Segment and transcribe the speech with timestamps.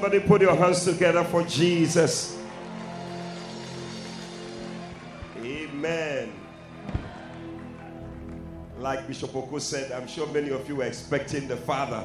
[0.00, 2.38] Somebody put your hands together for Jesus.
[5.42, 6.32] Amen.
[8.78, 12.02] Like Bishop Oko said, I'm sure many of you were expecting the Father.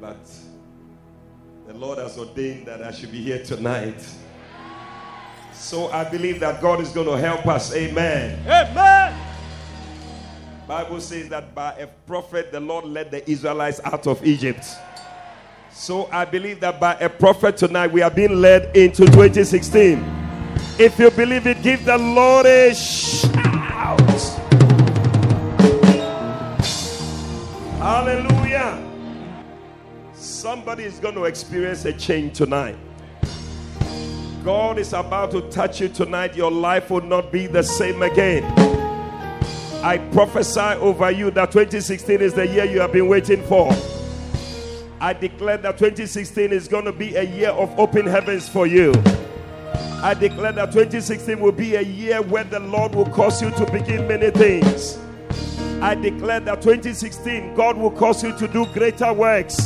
[0.00, 0.18] But
[1.68, 4.04] the Lord has ordained that I should be here tonight.
[5.52, 7.72] So I believe that God is going to help us.
[7.76, 8.40] Amen.
[8.48, 9.16] Amen.
[10.66, 14.66] Bible says that by a prophet the Lord led the Israelites out of Egypt.
[15.74, 20.02] So I believe that by a prophet tonight we are being led into 2016.
[20.78, 24.00] If you believe it, give the Lord a shout.
[27.78, 28.88] Hallelujah.
[30.14, 32.76] Somebody is going to experience a change tonight.
[34.44, 36.36] God is about to touch you tonight.
[36.36, 38.44] Your life will not be the same again.
[39.82, 43.70] I prophesy over you that 2016 is the year you have been waiting for.
[45.04, 48.90] I declare that 2016 is going to be a year of open heavens for you.
[50.02, 53.70] I declare that 2016 will be a year where the Lord will cause you to
[53.70, 54.98] begin many things.
[55.82, 59.60] I declare that 2016 God will cause you to do greater works.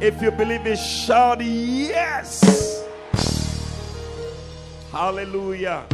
[0.00, 2.86] If you believe it, shout yes.
[4.92, 5.84] Hallelujah.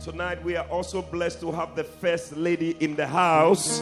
[0.00, 3.80] Tonight we are also blessed to have the first lady in the house.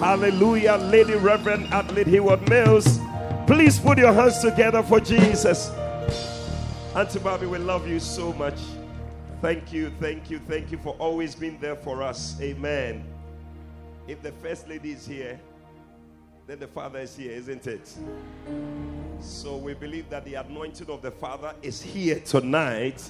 [0.00, 2.98] Hallelujah, Lady Reverend Adelaide Heward Mills.
[3.46, 5.70] Please put your hands together for Jesus.
[6.96, 8.58] Auntie Bobby, we love you so much.
[9.42, 12.40] Thank you, thank you, thank you for always being there for us.
[12.40, 13.04] Amen.
[14.08, 15.38] If the first lady is here,
[16.46, 17.94] then the Father is here, isn't it?
[19.20, 23.02] So we believe that the anointing of the Father is here tonight,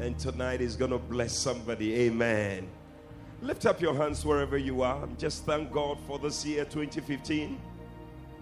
[0.00, 1.94] and tonight is going to bless somebody.
[2.00, 2.68] Amen.
[3.40, 5.04] Lift up your hands wherever you are.
[5.04, 7.60] And just thank God for this year 2015.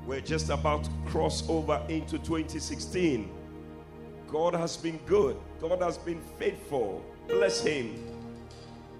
[0.07, 3.31] We're just about to cross over into 2016.
[4.29, 7.05] God has been good, God has been faithful.
[7.29, 7.95] Bless Him.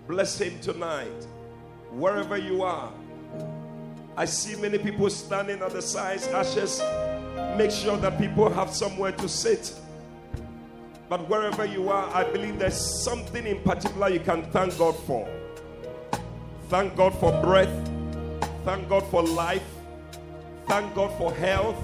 [0.07, 1.27] Bless Him tonight.
[1.93, 2.93] Wherever you are.
[4.17, 6.81] I see many people standing at the sides, ashes.
[7.57, 9.75] Make sure that people have somewhere to sit.
[11.09, 15.29] But wherever you are, I believe there's something in particular you can thank God for.
[16.69, 17.91] Thank God for breath.
[18.65, 19.63] Thank God for life.
[20.67, 21.79] Thank God for health.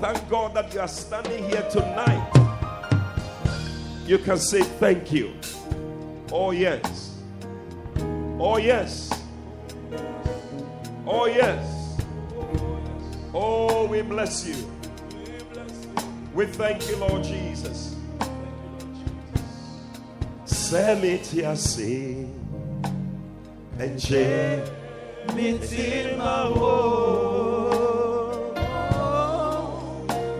[0.00, 2.28] Thank God that you are standing here tonight.
[4.06, 5.34] You can say thank you.
[6.30, 7.18] Oh, yes.
[8.38, 9.22] Oh, yes.
[11.06, 12.00] Oh, yes.
[13.34, 14.56] Oh, we bless you.
[16.34, 17.96] We thank you, Lord Jesus.
[20.72, 22.41] Enche
[25.34, 26.74] Mitima wo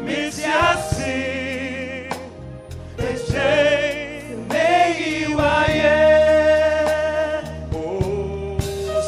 [0.05, 1.19] Mitiasi
[2.99, 3.51] Eche
[4.49, 5.99] Meiwaye
[7.75, 9.03] oh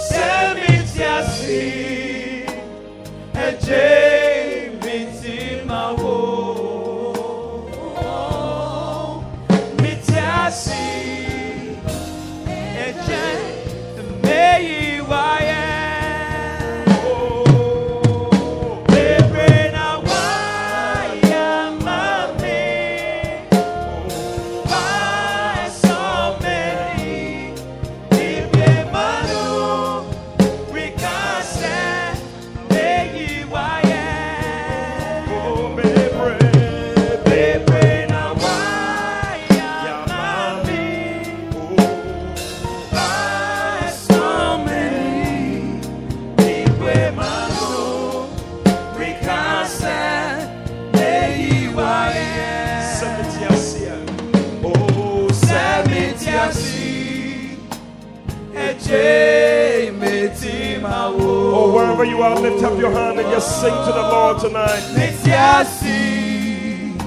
[61.26, 64.82] Oh, wherever you are, lift up your hand and just sing to the Lord tonight.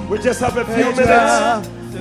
[0.09, 1.00] We just have a few minutes
[1.94, 2.00] to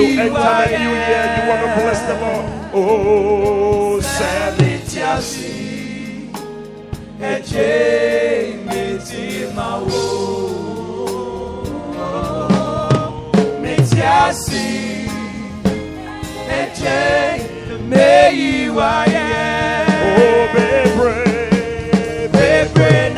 [0.00, 1.24] enter the new year.
[1.36, 2.44] You want to bless the Lord.
[2.74, 4.58] Oh, Sam.
[4.98, 6.30] Semitiasi
[7.20, 10.02] Eche Metimawo
[13.62, 15.08] Metiasi
[16.50, 17.57] Eche
[17.90, 19.26] Meyi waye
[20.20, 21.16] Oh, bebre.
[22.32, 23.17] Bebre na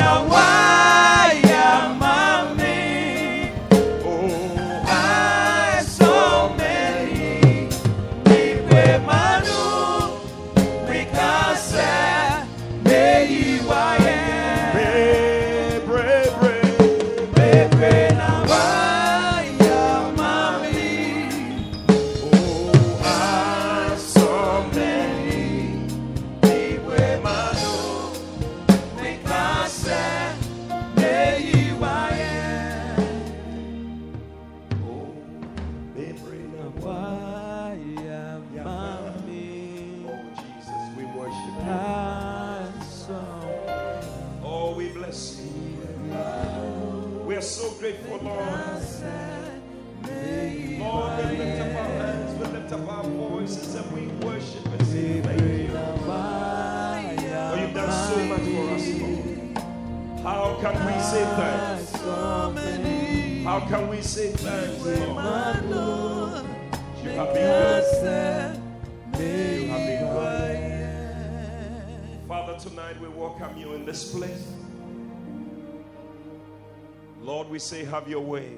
[77.61, 78.49] say, have your way.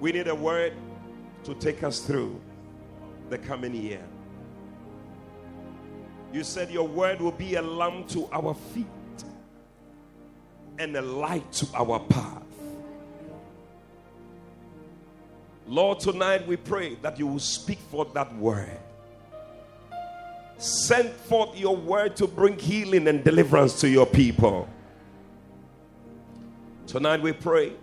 [0.00, 0.74] We need a word
[1.44, 2.40] to take us through
[3.30, 4.02] the coming year.
[6.32, 8.86] You said your word will be a lamp to our feet
[10.78, 12.42] and a light to our path.
[15.66, 18.78] Lord, tonight we pray that you will speak forth that word.
[20.56, 24.68] Send forth your word to bring healing and deliverance to your people.
[26.88, 27.74] Tonight we pray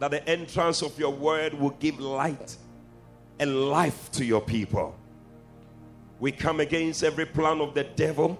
[0.00, 2.56] that the entrance of your word will give light
[3.38, 4.96] and life to your people.
[6.18, 8.36] We come against every plan of the devil.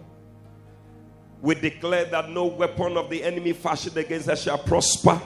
[1.40, 5.22] We declare that no weapon of the enemy fashioned against us shall prosper.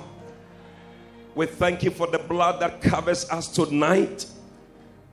[1.34, 4.26] We thank you for the blood that covers us tonight.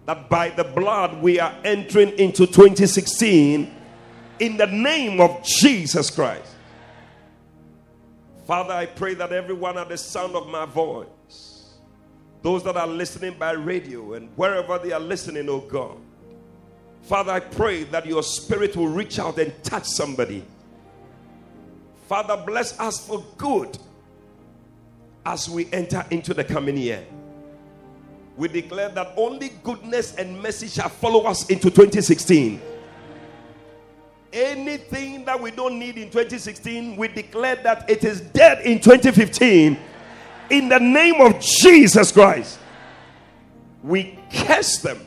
[0.07, 3.73] That by the blood we are entering into 2016
[4.39, 6.55] in the name of Jesus Christ.
[8.49, 11.75] Father, I pray that everyone at the sound of my voice,
[12.41, 15.99] those that are listening by radio and wherever they are listening, oh God,
[17.03, 20.43] Father, I pray that your spirit will reach out and touch somebody.
[22.07, 23.77] Father, bless us for good
[25.27, 27.05] as we enter into the coming year.
[28.35, 32.59] We declare that only goodness and mercy shall follow us into 2016.
[34.31, 39.77] Anything that we don't need in 2016, we declare that it is dead in 2015.
[40.51, 42.59] In the name of Jesus Christ,
[43.83, 44.99] we curse them.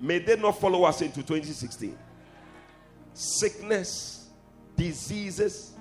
[0.00, 1.96] May they not follow us into 2016.
[3.14, 4.28] Sickness,
[4.76, 5.72] diseases,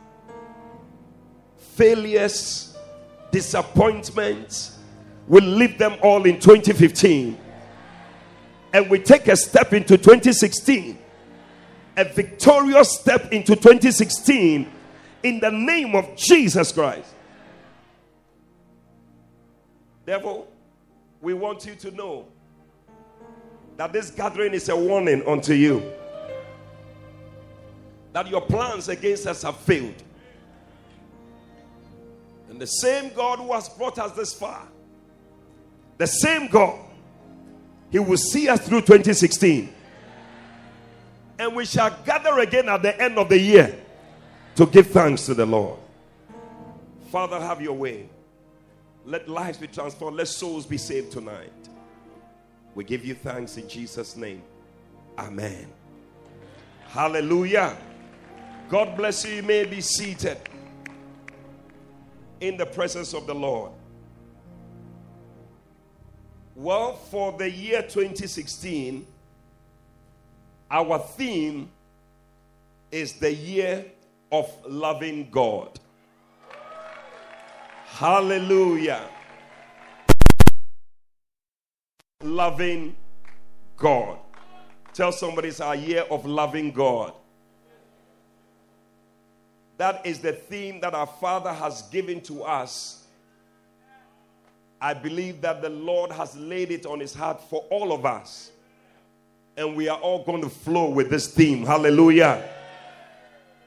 [1.58, 2.78] failures,
[3.32, 4.80] disappointments,
[5.28, 7.38] we leave them all in 2015.
[8.72, 11.00] And we take a step into 2016
[11.96, 14.72] a victorious step into 2016
[15.24, 17.14] in the name of Jesus Christ.
[20.06, 20.48] Devil,
[21.22, 22.26] we want you to know
[23.78, 25.94] that this gathering is a warning unto you
[28.14, 30.02] that your plans against us have failed.
[32.50, 34.68] And the same God who has brought us this far,
[35.98, 36.80] the same God,
[37.90, 39.73] He will see us through 2016
[41.40, 43.76] and we shall gather again at the end of the year
[44.56, 45.80] to give thanks to the Lord.
[47.12, 48.10] Father, have your way.
[49.06, 50.18] Let lives be transformed.
[50.18, 51.52] Let souls be saved tonight.
[52.76, 54.42] We give you thanks in Jesus' name.
[55.18, 55.68] Amen.
[56.88, 57.78] Hallelujah.
[58.70, 59.36] God bless you.
[59.36, 60.38] You may be seated
[62.40, 63.72] in the presence of the Lord.
[66.56, 69.06] Well, for the year 2016,
[70.74, 71.70] our theme
[72.92, 73.86] is the year
[74.32, 75.80] of loving God.
[77.86, 79.08] Hallelujah.
[82.24, 82.96] Loving
[83.78, 84.18] God.
[84.94, 87.14] Tell somebody it's our year of loving God.
[89.78, 93.06] That is the theme that our Father has given to us.
[94.82, 98.53] I believe that the Lord has laid it on his heart for all of us
[99.56, 101.66] and we are all going to flow with this theme.
[101.66, 102.50] Hallelujah.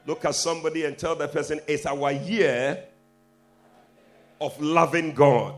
[0.05, 2.83] Look at somebody and tell that person it's our year
[4.39, 5.55] of loving God.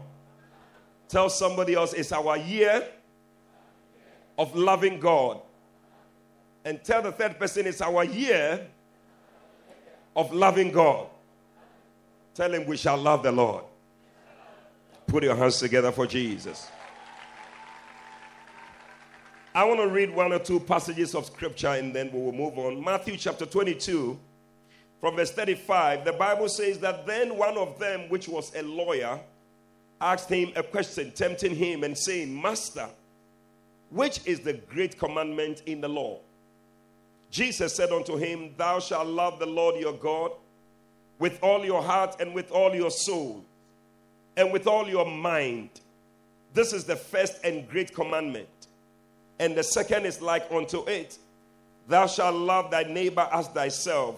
[1.07, 2.87] Tell somebody else it's our year
[4.37, 5.41] of loving God.
[6.65, 8.67] And tell the third person it's our year
[10.15, 11.07] of loving God.
[12.33, 13.63] Tell him we shall love the Lord.
[15.07, 16.69] Put your hands together for Jesus.
[19.53, 22.57] I want to read one or two passages of scripture and then we will move
[22.59, 22.83] on.
[22.83, 24.17] Matthew chapter 22,
[25.01, 29.19] from verse 35, the Bible says that then one of them, which was a lawyer,
[29.99, 32.87] asked him a question, tempting him and saying, Master,
[33.89, 36.19] which is the great commandment in the law?
[37.31, 40.31] Jesus said unto him, Thou shalt love the Lord your God
[41.17, 43.43] with all your heart and with all your soul
[44.37, 45.69] and with all your mind.
[46.53, 48.58] This is the first and great commandment.
[49.39, 51.17] And the second is like unto it
[51.87, 54.15] Thou shalt love thy neighbor as thyself.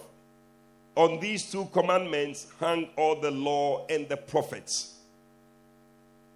[0.96, 4.96] on these two commandments hang all the law and the prophets.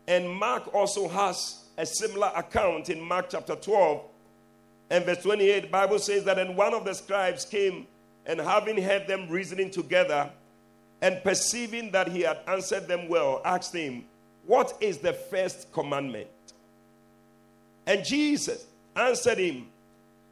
[0.08, 4.02] And Mark also has a similar account in Mark chapter 12
[4.92, 5.70] and verse 28.
[5.72, 7.86] Bible says that and one of the scribes came
[8.26, 10.30] and having heard them reasoning together
[11.02, 14.06] and perceiving that he had answered them well, asked him,
[14.46, 16.30] What is the first commandment?
[17.86, 18.66] And Jesus
[18.96, 19.68] answered him,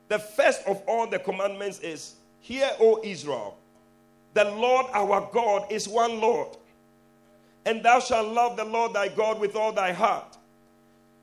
[0.08, 3.58] The first of all the commandments is, Hear, O Israel,
[4.34, 6.58] the Lord our God is one Lord.
[7.66, 10.38] And thou shalt love the Lord thy God with all thy heart,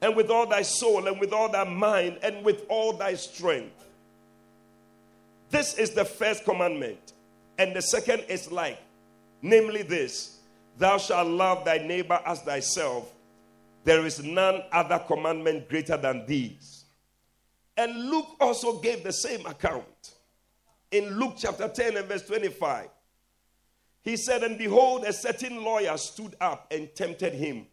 [0.00, 3.74] and with all thy soul, and with all thy mind, and with all thy strength.
[5.50, 7.12] This is the first commandment.
[7.58, 8.78] And the second is like,
[9.42, 10.38] namely this
[10.78, 13.12] Thou shalt love thy neighbor as thyself.
[13.84, 16.79] There is none other commandment greater than these.
[17.80, 20.12] And Luke also gave the same account.
[20.90, 22.90] In Luke chapter 10 and verse 25,
[24.02, 27.66] he said, And behold, a certain lawyer stood up and tempted him,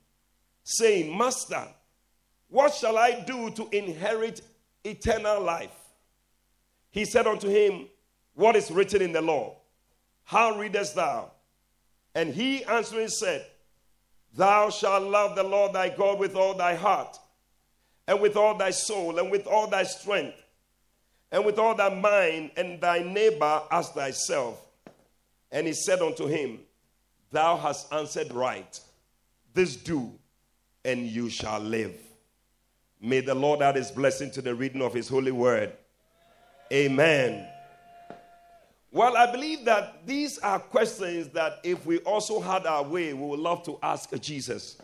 [0.63, 1.67] saying, Master,
[2.47, 4.39] what shall I do to inherit
[4.85, 5.75] eternal life?
[6.89, 7.89] He said unto him,
[8.33, 9.57] What is written in the law?
[10.23, 11.31] How readest thou?
[12.15, 13.45] And he answering said,
[14.33, 17.19] Thou shalt love the Lord thy God with all thy heart,
[18.07, 20.41] and with all thy soul, and with all thy strength,
[21.31, 24.61] and with all thy mind, and thy neighbor as thyself.
[25.51, 26.59] And he said unto him,
[27.31, 28.79] Thou hast answered right.
[29.53, 30.11] This do,
[30.85, 31.95] and you shall live.
[33.01, 35.73] May the Lord add his blessing to the reading of his holy word.
[36.71, 37.47] Amen.
[38.91, 43.27] Well, I believe that these are questions that if we also had our way, we
[43.27, 44.77] would love to ask Jesus.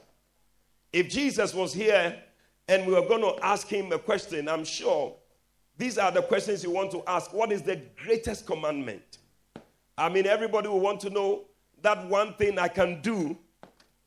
[0.91, 2.21] If Jesus was here
[2.67, 5.15] and we are going to ask him a question, I'm sure
[5.77, 7.33] these are the questions you want to ask.
[7.33, 9.17] What is the greatest commandment?
[9.97, 11.45] I mean, everybody will want to know
[11.81, 13.37] that one thing I can do,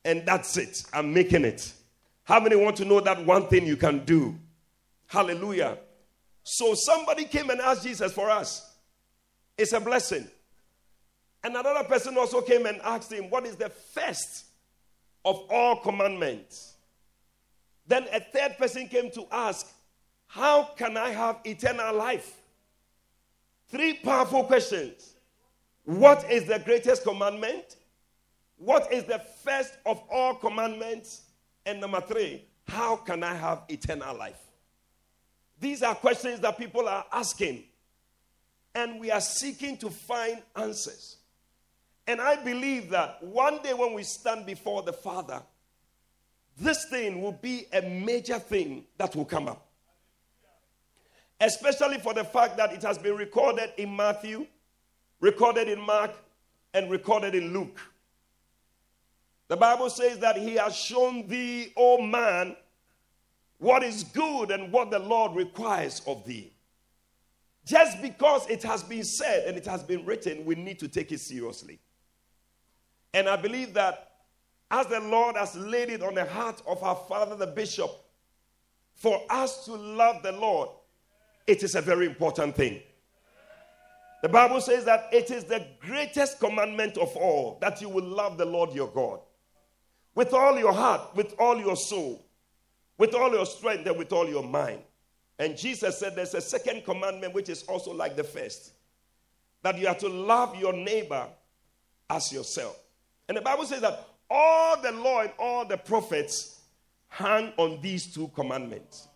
[0.05, 0.85] and that's it.
[0.93, 1.73] I'm making it.
[2.25, 4.37] How many want to know that one thing you can do?
[5.07, 5.79] Hallelujah.
[6.43, 8.75] So somebody came and asked Jesus for us.
[9.59, 10.29] It's a blessing.
[11.43, 14.47] And another person also came and asked him, What is the first
[15.25, 16.76] of all commandments?
[17.87, 19.67] Then a third person came to ask,
[20.27, 22.41] How can I have eternal life?
[23.69, 25.15] Three powerful questions.
[25.85, 27.77] What is the greatest commandment?
[28.57, 31.23] What is the first of all commandments?
[31.65, 34.41] And number three, how can I have eternal life?
[35.61, 37.65] These are questions that people are asking,
[38.75, 41.17] and we are seeking to find answers.
[42.07, 45.43] And I believe that one day when we stand before the Father,
[46.59, 49.67] this thing will be a major thing that will come up.
[51.41, 54.47] Especially for the fact that it has been recorded in Matthew,
[55.21, 56.13] recorded in Mark,
[56.73, 57.79] and recorded in Luke.
[59.49, 62.57] The Bible says that He has shown thee, O man,
[63.59, 66.53] what is good and what the Lord requires of thee.
[67.65, 71.11] Just because it has been said and it has been written, we need to take
[71.13, 71.81] it seriously.
[73.13, 74.06] And I believe that
[74.71, 77.91] as the Lord has laid it on the heart of our father, the bishop,
[78.95, 80.71] for us to love the Lord,
[81.47, 82.83] it is a very important thing.
[84.23, 88.39] The Bible says that it is the greatest commandment of all that you will love
[88.39, 89.21] the Lord your God
[90.15, 92.27] with all your heart, with all your soul,
[92.99, 94.81] with all your strength and with all your mind.
[95.39, 98.73] And Jesus said there's a second commandment which is also like the first
[99.63, 101.29] that you are to love your neighbor
[102.09, 102.79] as yourself.
[103.29, 106.61] And the Bible says that all the law and all the prophets
[107.09, 109.09] hang on these two commandments.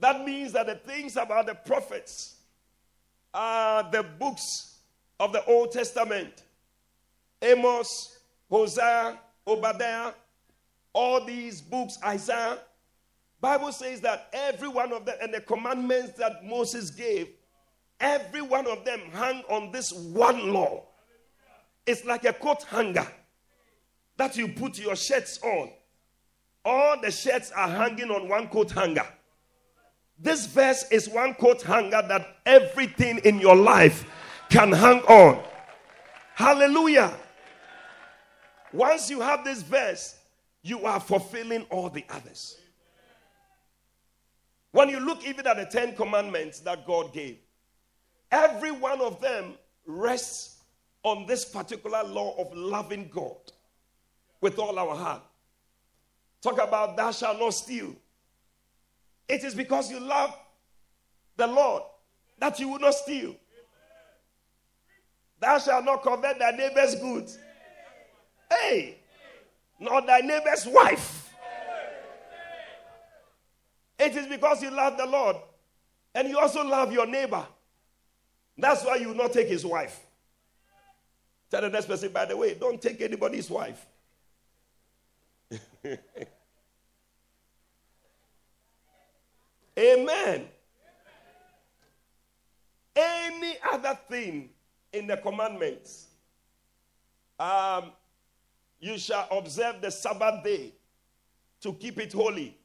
[0.00, 2.36] That means that the things about the prophets
[3.34, 4.78] are the books
[5.20, 6.44] of the Old Testament
[7.40, 8.18] Amos,
[8.50, 10.12] Hosea, Obadiah,
[10.92, 12.58] all these books, Isaiah,
[13.40, 17.28] Bible says that every one of them and the commandments that Moses gave,
[18.00, 20.82] every one of them hang on this one law.
[21.86, 23.06] It's like a coat hanger
[24.18, 25.70] that you put your shirts on.
[26.64, 29.06] All the shirts are hanging on one coat hanger.
[30.18, 34.04] This verse is one coat hanger that everything in your life
[34.50, 35.42] can hang on.
[36.34, 37.16] Hallelujah.
[38.72, 40.16] Once you have this verse,
[40.62, 42.58] you are fulfilling all the others.
[44.72, 47.38] When you look even at the Ten Commandments that God gave,
[48.30, 49.54] every one of them
[49.86, 50.56] rests
[51.04, 53.36] on this particular law of loving God
[54.40, 55.22] with all our heart.
[56.42, 57.94] Talk about thou shalt not steal.
[59.28, 60.34] It is because you love
[61.36, 61.82] the Lord
[62.38, 63.34] that you will not steal.
[65.40, 67.38] Thou shalt not covet thy neighbor's goods.
[68.50, 68.98] Hey,
[69.78, 71.32] not thy neighbor's wife.
[73.98, 75.36] It is because you love the Lord
[76.14, 77.44] and you also love your neighbor.
[78.56, 80.00] That's why you will not take his wife.
[81.50, 83.86] Tell the next person, by the way, don't take anybody's wife.
[89.78, 90.48] Amen.
[92.96, 94.50] Any other thing
[94.92, 96.08] in the commandments,
[97.38, 97.92] um,
[98.80, 100.72] you shall observe the Sabbath day
[101.60, 102.56] to keep it holy.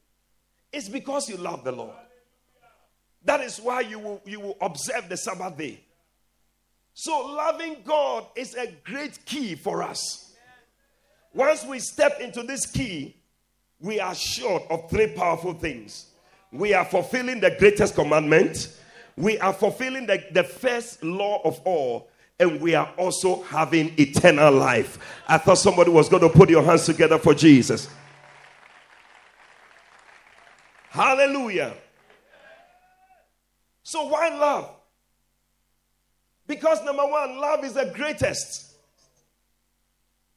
[0.71, 1.95] It's because you love the Lord.
[3.23, 5.83] That is why you will, you will observe the Sabbath day.
[6.95, 10.22] So, loving God is a great key for us.
[11.33, 13.15] Once we step into this key,
[13.79, 16.07] we are short of three powerful things.
[16.51, 18.69] We are fulfilling the greatest commandment,
[19.17, 22.09] we are fulfilling the, the first law of all,
[22.39, 24.97] and we are also having eternal life.
[25.27, 27.89] I thought somebody was going to put your hands together for Jesus.
[30.89, 31.73] Hallelujah.
[33.81, 34.69] So, why love?
[36.45, 38.72] Because number one, love is the greatest.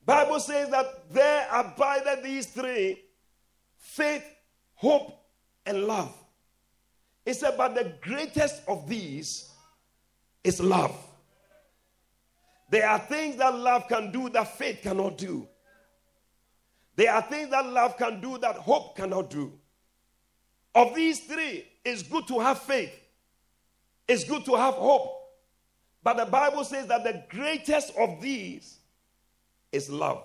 [0.06, 3.02] Bible says that there abided these three
[3.76, 4.24] faith,
[4.74, 5.12] hope,
[5.66, 6.14] and love.
[7.24, 9.50] It said, but the greatest of these
[10.44, 10.96] is love.
[12.70, 15.48] There are things that love can do that faith cannot do.
[16.94, 19.52] There are things that love can do that hope cannot do.
[20.72, 22.94] Of these three, it's good to have faith,
[24.06, 25.14] it's good to have hope.
[26.02, 28.78] But the Bible says that the greatest of these
[29.76, 30.22] is love.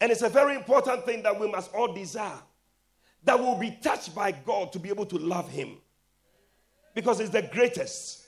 [0.00, 2.38] And it's a very important thing that we must all desire
[3.24, 5.76] that will be touched by God to be able to love him.
[6.94, 8.24] Because it's the greatest.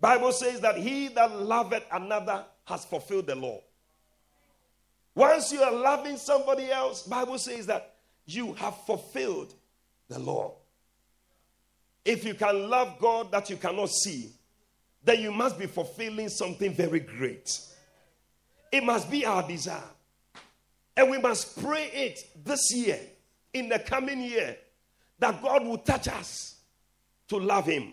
[0.00, 3.60] Bible says that he that loveth another has fulfilled the law.
[5.14, 9.54] Once you are loving somebody else, Bible says that you have fulfilled
[10.08, 10.54] the law.
[12.04, 14.32] If you can love God that you cannot see,
[15.04, 17.60] then you must be fulfilling something very great.
[18.72, 19.82] It must be our desire.
[20.96, 22.98] And we must pray it this year,
[23.52, 24.56] in the coming year,
[25.18, 26.56] that God will touch us
[27.28, 27.92] to love Him.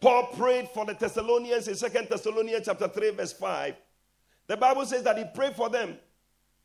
[0.00, 3.74] Paul prayed for the Thessalonians in Second Thessalonians chapter 3, verse 5.
[4.48, 5.96] The Bible says that he prayed for them.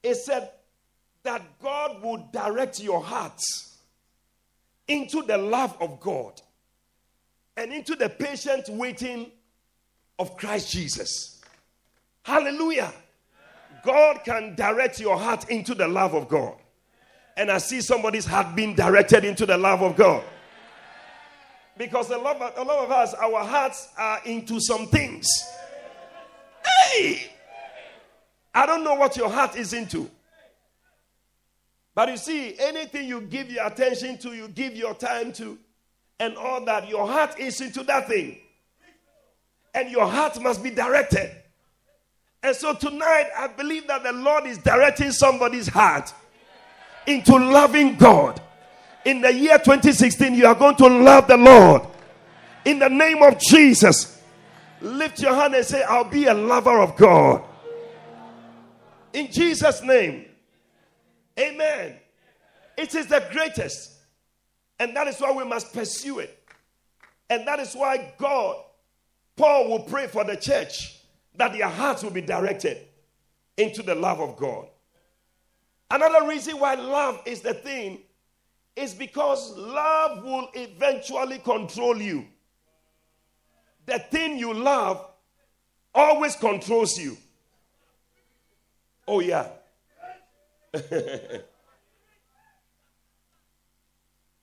[0.02, 0.50] He said
[1.24, 3.78] that God will direct your hearts
[4.88, 6.42] into the love of God
[7.56, 9.32] and into the patient waiting
[10.18, 11.37] of Christ Jesus.
[12.28, 12.92] Hallelujah.
[13.86, 16.56] God can direct your heart into the love of God.
[17.38, 20.26] And I see somebody's heart being directed into the love of God.
[21.78, 25.26] Because a lot, of, a lot of us, our hearts are into some things.
[26.66, 27.32] Hey!
[28.54, 30.12] I don't know what your heart is into.
[31.96, 35.58] But you see, anything you give your attention to, you give your time to,
[36.20, 38.38] and all that, your heart is into that thing.
[39.74, 41.32] And your heart must be directed.
[42.44, 46.14] And so tonight, I believe that the Lord is directing somebody's heart
[47.06, 48.42] into loving God
[49.08, 51.82] in the year 2016, you are going to love the Lord.
[52.66, 54.22] In the name of Jesus,
[54.82, 57.42] lift your hand and say, I'll be a lover of God.
[59.14, 60.26] In Jesus' name,
[61.40, 61.96] amen.
[62.78, 63.94] It is the greatest.
[64.78, 66.38] And that is why we must pursue it.
[67.30, 68.58] And that is why God,
[69.38, 70.97] Paul will pray for the church
[71.38, 72.80] that their hearts will be directed
[73.56, 74.68] into the love of God.
[75.90, 78.00] Another reason why love is the thing
[78.76, 82.26] is because love will eventually control you.
[83.86, 85.04] The thing you love
[85.96, 87.18] always controls you.
[89.08, 89.48] Oh, yeah.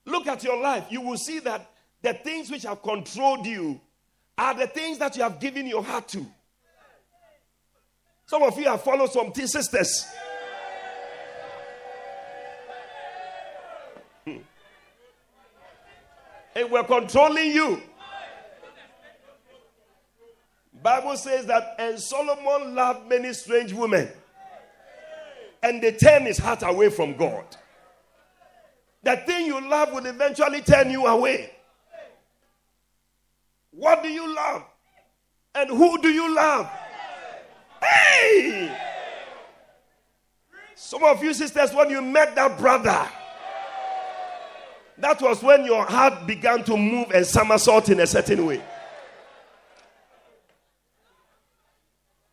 [0.05, 0.87] Look at your life.
[0.89, 1.69] You will see that
[2.01, 3.79] the things which have controlled you
[4.37, 6.25] are the things that you have given your heart to.
[8.25, 10.07] Some of you have followed some sisters.
[14.25, 14.37] Hmm.
[16.55, 17.81] and we're controlling you.
[20.81, 24.07] Bible says that and Solomon loved many strange women
[25.63, 27.43] and they turned his heart away from God.
[29.01, 31.51] The thing you love will eventually turn you away.
[33.71, 34.63] What do you love?
[35.55, 36.69] And who do you love?
[37.85, 38.77] Hey!
[40.75, 43.07] Some of you sisters, when you met that brother,
[44.97, 48.61] that was when your heart began to move and somersault in a certain way.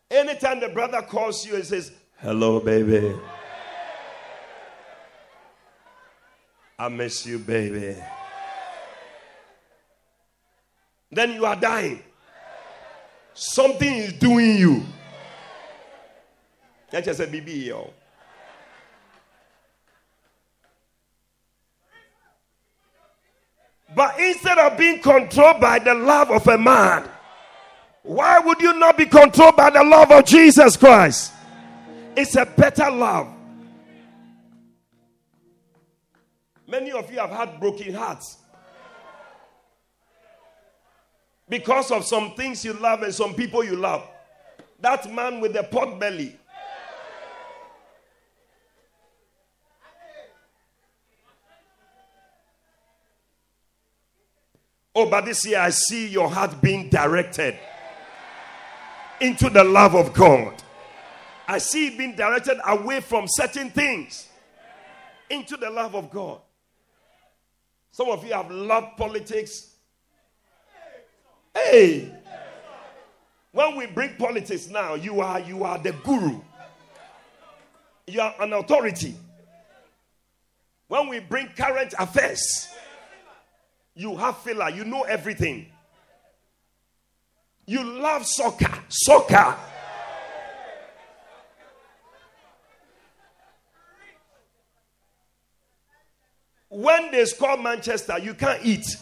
[0.09, 3.15] Anytime the brother calls you and says, Hello, baby.
[6.77, 7.95] I miss you, baby.
[11.11, 12.01] Then you are dying.
[13.33, 14.83] Something is doing you.
[16.93, 17.91] You say, BB, yo?
[23.95, 27.09] But instead of being controlled by the love of a man,
[28.03, 31.33] why would you not be controlled by the love of Jesus Christ?
[32.15, 33.27] It's a better love.
[36.67, 38.37] Many of you have had broken hearts
[41.49, 44.07] because of some things you love and some people you love.
[44.79, 46.37] That man with the pot belly.
[54.95, 57.57] Oh, but this year I see your heart being directed
[59.19, 60.53] into the love of God.
[61.47, 64.27] I see it being directed away from certain things
[65.29, 66.41] into the love of God.
[67.91, 69.75] Some of you have loved politics.
[71.53, 72.11] Hey,
[73.51, 76.39] when we bring politics now, you are you are the guru.
[78.07, 79.15] You are an authority.
[80.87, 82.72] When we bring current affairs,
[83.95, 84.69] you have filler.
[84.69, 85.67] You know everything.
[87.65, 88.71] You love soccer.
[88.89, 89.55] Soccer.
[96.69, 98.97] When they score Manchester, you can't eat.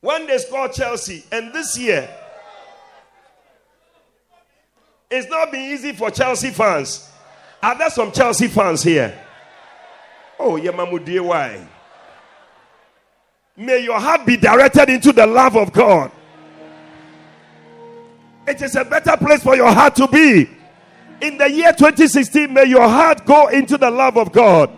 [0.00, 2.08] When they score Chelsea, and this year,
[5.10, 7.10] it's not been easy for Chelsea fans.
[7.62, 9.18] Are there some Chelsea fans here?
[10.38, 11.66] Oh, yeah, Mamudie, why?
[13.56, 16.12] May your heart be directed into the love of God.
[18.46, 20.48] It is a better place for your heart to be.
[21.20, 24.70] In the year 2016, may your heart go into the love of God.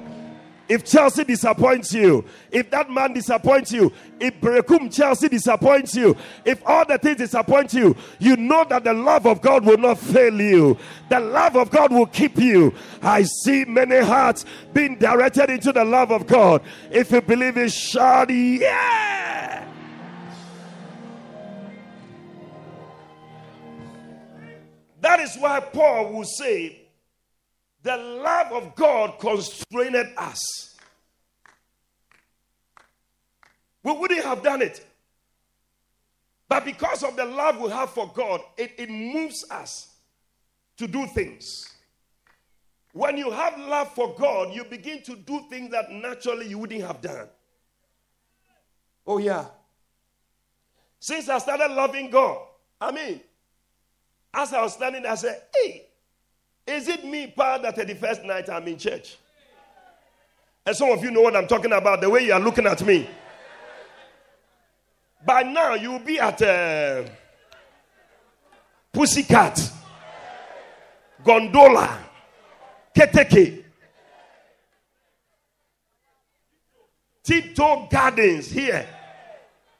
[0.70, 6.62] If Chelsea disappoints you, if that man disappoints you, if Berekum Chelsea disappoints you, if
[6.64, 10.40] all the things disappoint you, you know that the love of God will not fail
[10.40, 10.78] you.
[11.08, 12.72] The love of God will keep you.
[13.02, 16.62] I see many hearts being directed into the love of God.
[16.92, 19.68] If you believe it, shout, yeah!
[25.00, 26.79] That is why Paul will say,
[27.82, 30.76] the love of God constrained us.
[33.82, 34.86] We wouldn't have done it.
[36.48, 39.94] But because of the love we have for God, it, it moves us
[40.76, 41.66] to do things.
[42.92, 46.82] When you have love for God, you begin to do things that naturally you wouldn't
[46.82, 47.28] have done.
[49.06, 49.46] Oh, yeah.
[50.98, 52.38] Since I started loving God,
[52.80, 53.20] I mean,
[54.34, 55.86] as I was standing I said, hey,
[56.70, 59.16] is it me, Pa, that the first night I'm in church?
[60.64, 62.84] And some of you know what I'm talking about, the way you are looking at
[62.84, 63.08] me.
[65.24, 67.04] By now, you'll be at uh,
[68.92, 69.72] Pussycat,
[71.24, 71.98] Gondola,
[72.96, 73.64] Keteke,
[77.22, 78.86] Tiptoe Gardens here.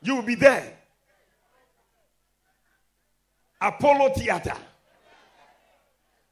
[0.03, 0.77] You will be there.
[3.61, 4.57] Apollo Theater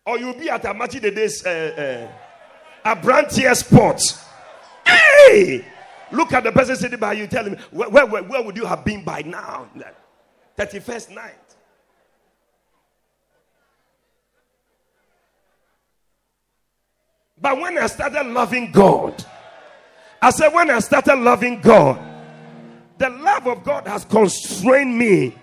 [0.08, 2.08] or you'll be at a match the days uh,
[2.86, 4.24] uh, a Brantier Sports.
[4.86, 5.62] Hey!
[6.10, 8.86] Look at the person sitting by you, tell him, where, where, where would you have
[8.86, 9.68] been by now?
[10.56, 11.34] 31st night.
[17.38, 19.22] But when I started loving God,
[20.22, 22.00] I said, when I started loving God,
[22.96, 25.34] the love of God has constrained me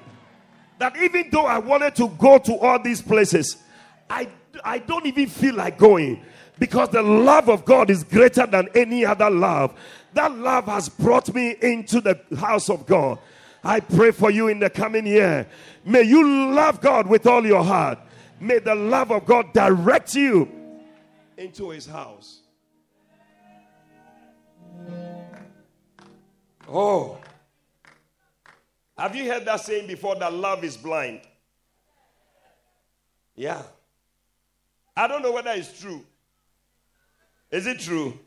[0.79, 3.57] that even though I wanted to go to all these places,
[4.09, 4.27] I
[4.63, 6.23] I don't even feel like going
[6.59, 9.73] because the love of God is greater than any other love.
[10.13, 13.19] That love has brought me into the house of God.
[13.63, 15.47] I pray for you in the coming year.
[15.83, 17.99] May you love God with all your heart.
[18.39, 20.49] May the love of God direct you
[21.37, 22.41] into his house.
[26.67, 27.17] Oh.
[28.97, 31.21] Have you heard that saying before that love is blind?
[33.35, 33.63] Yeah.
[34.95, 36.05] I don't know whether it's true.
[37.51, 38.17] Is it true?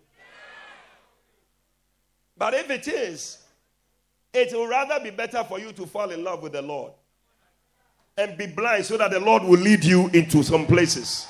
[2.36, 3.42] But if it is,
[4.32, 6.92] it will rather be better for you to fall in love with the Lord
[8.16, 11.26] and be blind so that the Lord will lead you into some places.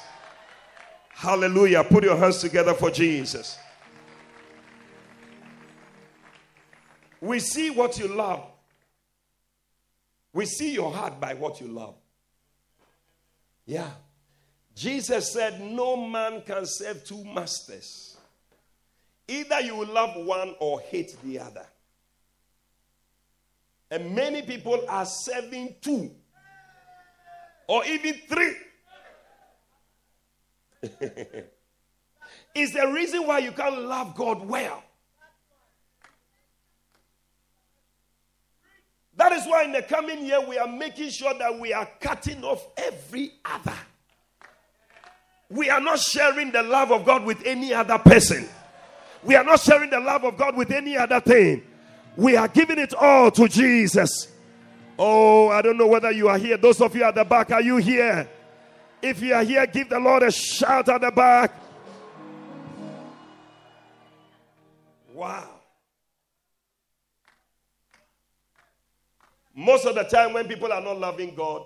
[1.11, 1.85] Hallelujah.
[1.85, 3.59] Put your hands together for Jesus.
[7.21, 8.45] We see what you love.
[10.33, 11.95] We see your heart by what you love.
[13.67, 13.91] Yeah.
[14.79, 18.17] Jesus said, No man can serve two masters.
[19.27, 21.67] Either you love one or hate the other.
[23.91, 26.13] And many people are serving two
[27.67, 28.55] or even three.
[32.55, 34.85] it's the reason why you can't love God well.
[39.17, 42.45] That is why in the coming year we are making sure that we are cutting
[42.45, 43.75] off every other.
[45.51, 48.49] We are not sharing the love of God with any other person.
[49.23, 51.63] We are not sharing the love of God with any other thing.
[52.17, 54.29] We are giving it all to Jesus.
[54.99, 56.57] Oh, I don't know whether you are here.
[56.57, 58.29] Those of you at the back, are you here?
[59.01, 61.53] If you are here, give the Lord a shout at the back.
[65.15, 65.49] Wow.
[69.55, 71.63] Most of the time, when people are not loving God,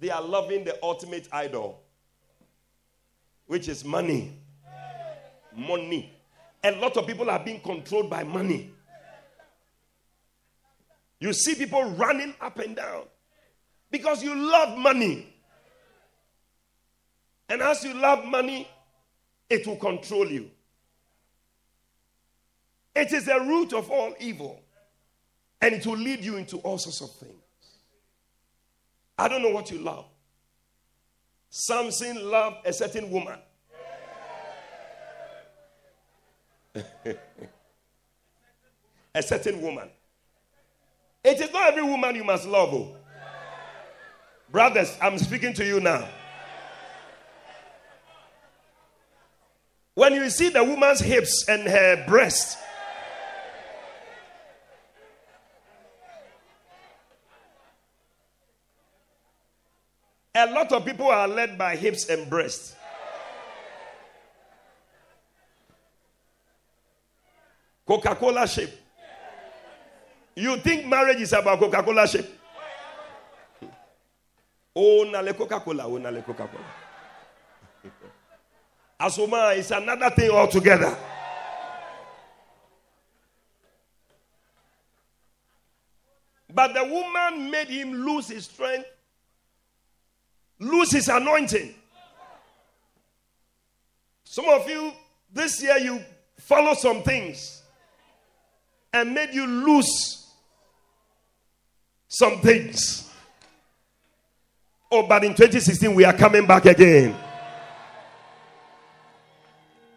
[0.00, 1.81] they are loving the ultimate idol,
[3.46, 4.38] which is money.
[5.56, 6.12] Money.
[6.64, 8.70] A lot of people are being controlled by money.
[11.18, 13.04] You see people running up and down
[13.90, 15.28] because you love money.
[17.48, 18.66] And as you love money,
[19.48, 20.50] it will control you.
[22.94, 24.60] It is the root of all evil.
[25.60, 27.40] And it will lead you into all sorts of things.
[29.16, 30.06] I don't know what you love.
[31.54, 33.38] Samson loved a certain woman.
[39.14, 39.90] a certain woman.
[41.22, 42.72] It is not every woman you must love.
[42.72, 42.96] Oh.
[44.50, 46.08] Brothers, I'm speaking to you now.
[49.92, 52.56] When you see the woman's hips and her breast,
[60.34, 62.74] A lot of people are led by hips and breasts.
[67.86, 68.70] Coca Cola shape.
[70.34, 72.26] You think marriage is about Coca Cola shape?
[74.74, 76.64] Oh, nale Coca Cola, oh, nale Coca Cola.
[79.00, 80.96] Asuma is another thing altogether.
[86.54, 88.86] But the woman made him lose his strength
[90.62, 91.74] lose his anointing.
[94.24, 94.92] Some of you,
[95.32, 96.00] this year, you
[96.38, 97.62] follow some things
[98.92, 100.26] and made you lose
[102.08, 103.10] some things.
[104.90, 107.16] Oh, but in 2016, we are coming back again.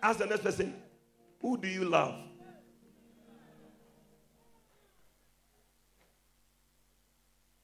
[0.01, 0.73] Ask the next person,
[1.41, 2.15] who do you love?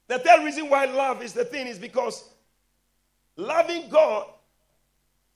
[0.08, 2.28] The third reason why love is the thing is because
[3.36, 4.26] Loving God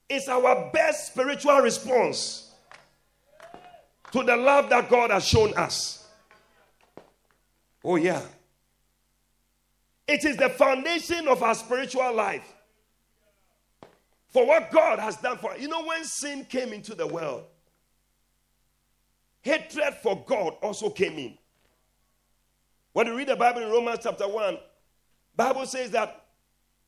[0.09, 2.51] is our best spiritual response
[4.11, 6.07] to the love that God has shown us.
[7.83, 8.21] Oh, yeah.
[10.07, 12.53] It is the foundation of our spiritual life.
[14.29, 15.59] For what God has done for us.
[15.59, 17.43] You know, when sin came into the world,
[19.41, 21.37] hatred for God also came in.
[22.93, 24.57] When you read the Bible in Romans chapter 1,
[25.35, 26.26] Bible says that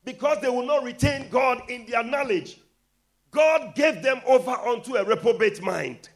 [0.04, 2.60] because they will not retain God in their knowledge,
[3.30, 6.08] God gave them over unto a reprobate mind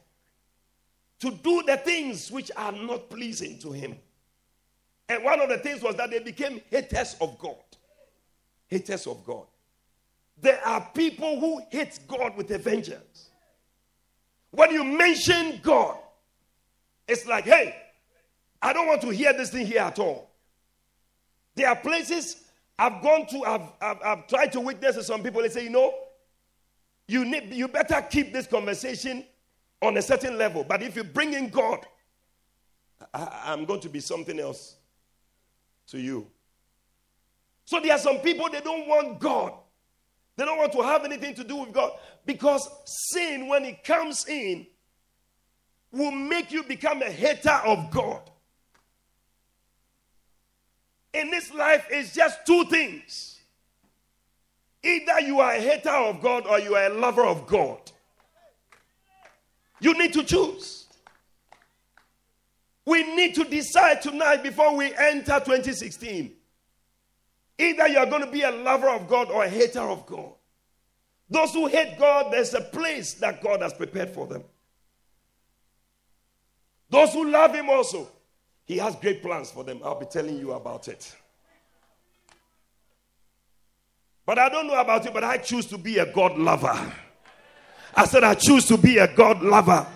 [1.20, 3.96] to do the things which are not pleasing to Him.
[5.08, 7.56] And one of the things was that they became haters of God.
[8.66, 9.46] Haters of God.
[10.40, 13.28] There are people who hate God with a vengeance.
[14.50, 15.98] When you mention God,
[17.06, 17.76] it's like, hey,
[18.60, 20.30] I don't want to hear this thing here at all.
[21.54, 22.43] There are places
[22.78, 25.42] I've gone to, I've, I've, I've tried to witness to some people.
[25.42, 25.94] They say, you know,
[27.06, 29.24] you, need, you better keep this conversation
[29.80, 30.64] on a certain level.
[30.64, 31.86] But if you bring in God,
[33.12, 34.76] I, I'm going to be something else
[35.88, 36.26] to you.
[37.64, 39.52] So there are some people, they don't want God.
[40.36, 41.92] They don't want to have anything to do with God
[42.26, 44.66] because sin, when it comes in,
[45.92, 48.30] will make you become a hater of God
[51.14, 53.30] in this life is just two things
[54.82, 57.80] either you are a hater of God or you are a lover of God.
[59.80, 60.86] You need to choose.
[62.86, 66.32] We need to decide tonight before we enter 2016.
[67.58, 70.32] Either you are going to be a lover of God or a hater of God.
[71.30, 74.44] Those who hate God, there's a place that God has prepared for them.
[76.90, 78.08] Those who love Him also,
[78.66, 79.80] He has great plans for them.
[79.84, 81.14] I'll be telling you about it.
[84.26, 86.92] But I don't know about you, but I choose to be a God lover.
[87.94, 89.86] I said, I choose to be a God lover.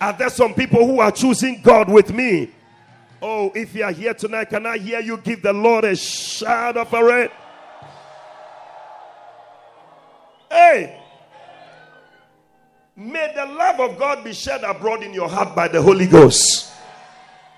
[0.00, 2.50] Are there some people who are choosing God with me?
[3.22, 6.76] Oh, if you are here tonight, can I hear you give the Lord a shout
[6.76, 7.32] of it?
[10.50, 11.00] Hey!
[12.96, 16.67] May the love of God be shed abroad in your heart by the Holy Ghost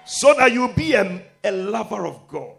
[0.05, 2.57] so that you be a, a lover of God.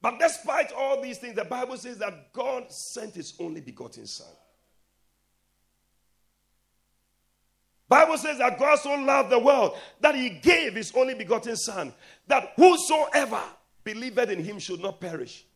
[0.00, 4.28] But despite all these things, the Bible says that God sent his only begotten Son.
[7.88, 11.94] Bible says that God so loved the world that he gave his only begotten son
[12.26, 13.40] that whosoever
[13.82, 15.46] believed in him should not perish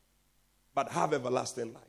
[0.75, 1.83] but have everlasting life.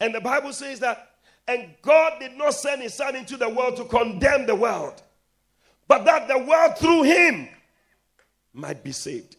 [0.00, 1.10] And the Bible says that
[1.46, 5.02] and God did not send his son into the world to condemn the world
[5.88, 7.48] but that the world through him
[8.52, 9.36] might be saved.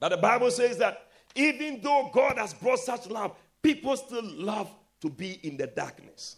[0.00, 4.68] But the Bible says that even though God has brought such love, people still love
[5.00, 6.36] to be in the darkness.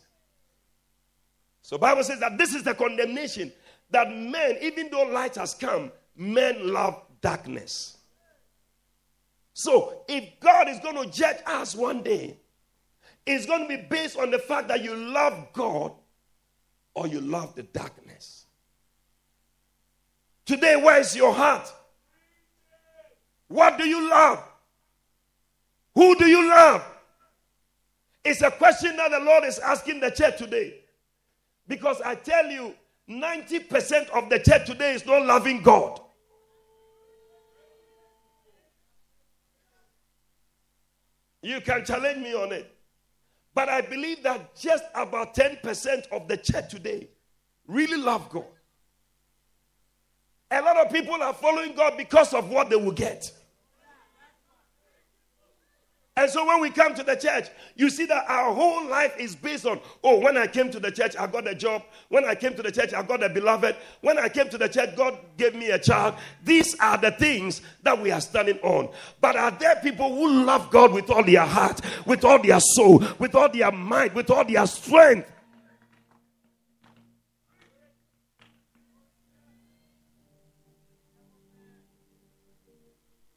[1.62, 3.52] So Bible says that this is the condemnation
[3.90, 7.96] that men, even though light has come, men love darkness.
[9.54, 12.36] So if God is going to judge us one day,
[13.24, 15.92] it's going to be based on the fact that you love God
[16.94, 18.46] or you love the darkness.
[20.46, 21.72] Today, where is your heart?
[23.48, 24.42] What do you love?
[25.94, 26.84] Who do you love?
[28.24, 30.80] It's a question that the Lord is asking the church today.
[31.68, 32.74] Because I tell you,
[33.08, 36.00] 90% of the church today is not loving God.
[41.42, 42.73] You can challenge me on it.
[43.54, 47.08] But I believe that just about 10% of the church today
[47.66, 48.44] really love God.
[50.50, 53.32] A lot of people are following God because of what they will get.
[56.16, 59.34] And so when we come to the church, you see that our whole life is
[59.34, 61.82] based on, oh, when I came to the church, I got a job.
[62.08, 63.74] When I came to the church, I got a beloved.
[64.00, 66.14] When I came to the church, God gave me a child.
[66.44, 68.90] These are the things that we are standing on.
[69.20, 73.02] But are there people who love God with all their heart, with all their soul,
[73.18, 75.28] with all their mind, with all their strength?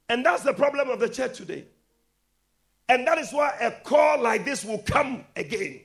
[0.09, 1.65] And that's the problem of the church today.
[2.89, 5.81] And that is why a call like this will come again.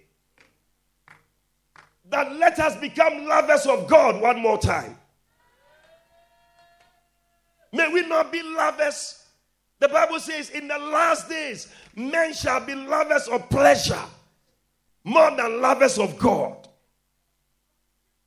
[2.10, 4.96] That let us become lovers of God one more time.
[7.72, 9.24] May we not be lovers.
[9.80, 14.04] The Bible says, in the last days, men shall be lovers of pleasure
[15.04, 16.68] more than lovers of God.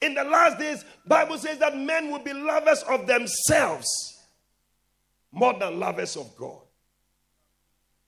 [0.01, 3.87] In the last days, Bible says that men will be lovers of themselves
[5.31, 6.64] more than lovers of God.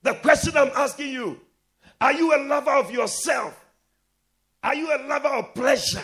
[0.03, 1.39] The question I'm asking you
[1.99, 3.65] are you a lover of yourself?
[4.63, 6.03] Are you a lover of pleasure?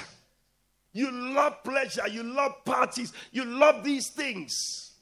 [0.93, 4.93] You love pleasure, you love parties, you love these things.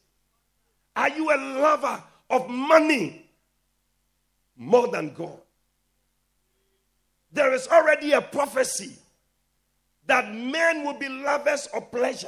[0.96, 3.26] Are you a lover of money
[4.56, 5.38] more than God?
[7.34, 8.98] There is already a prophecy
[10.08, 12.28] that men will be lovers of pleasure.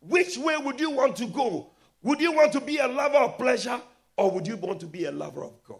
[0.00, 1.70] Which way would you want to go?
[2.02, 3.80] Would you want to be a lover of pleasure
[4.20, 5.78] or would you want to be a lover of God?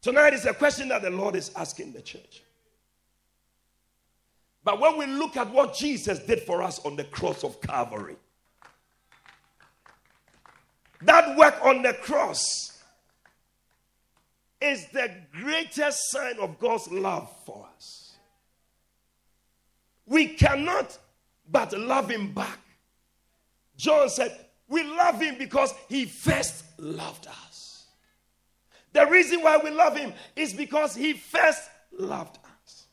[0.00, 2.44] Tonight is a question that the Lord is asking the church.
[4.62, 8.14] But when we look at what Jesus did for us on the cross of Calvary,
[11.02, 12.80] that work on the cross
[14.60, 18.14] is the greatest sign of God's love for us.
[20.06, 20.96] We cannot
[21.50, 22.60] but love Him back.
[23.76, 27.86] John said, we love him because he first loved us.
[28.92, 32.86] The reason why we love him is because he first loved us.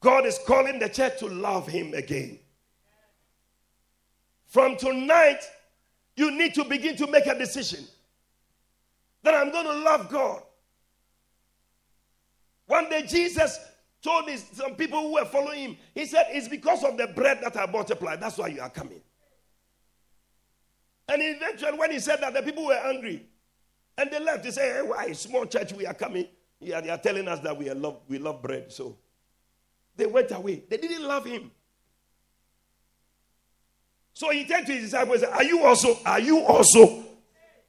[0.00, 2.40] God is calling the church to love him again.
[4.48, 5.40] From tonight,
[6.16, 7.84] you need to begin to make a decision
[9.22, 10.42] that I'm going to love God.
[12.66, 13.58] One day, Jesus
[14.02, 17.38] told his, some people who were following him, he said, It's because of the bread
[17.42, 18.20] that I multiplied.
[18.20, 19.00] That's why you are coming.
[21.08, 23.26] And eventually, when he said that, the people were angry.
[23.96, 24.42] And they left.
[24.42, 25.12] They said, hey, why?
[25.12, 26.26] Small church, we are coming.
[26.60, 28.72] Yeah, they are telling us that we, love, we love bread.
[28.72, 28.96] So
[29.96, 30.62] they went away.
[30.68, 31.50] They didn't love him.
[34.14, 37.04] So he turned to his disciples and said, Are you also, are you also,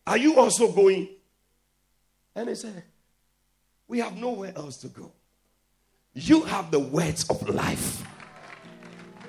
[0.05, 1.09] are you also going?
[2.35, 2.83] And he said,
[3.87, 5.11] We have nowhere else to go.
[6.13, 8.03] You have the words of life.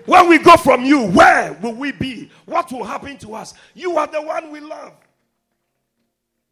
[0.07, 2.31] When we go from you, where will we be?
[2.47, 3.55] What will happen to us?
[3.75, 4.95] You are the one we love.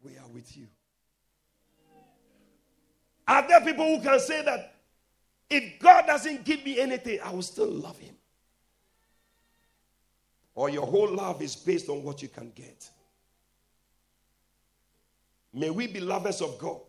[0.03, 0.67] We are with you.
[3.27, 4.75] Are there people who can say that
[5.49, 8.15] if God doesn't give me anything, I will still love him?
[10.53, 12.89] Or your whole love is based on what you can get?
[15.53, 16.81] May we be lovers of God.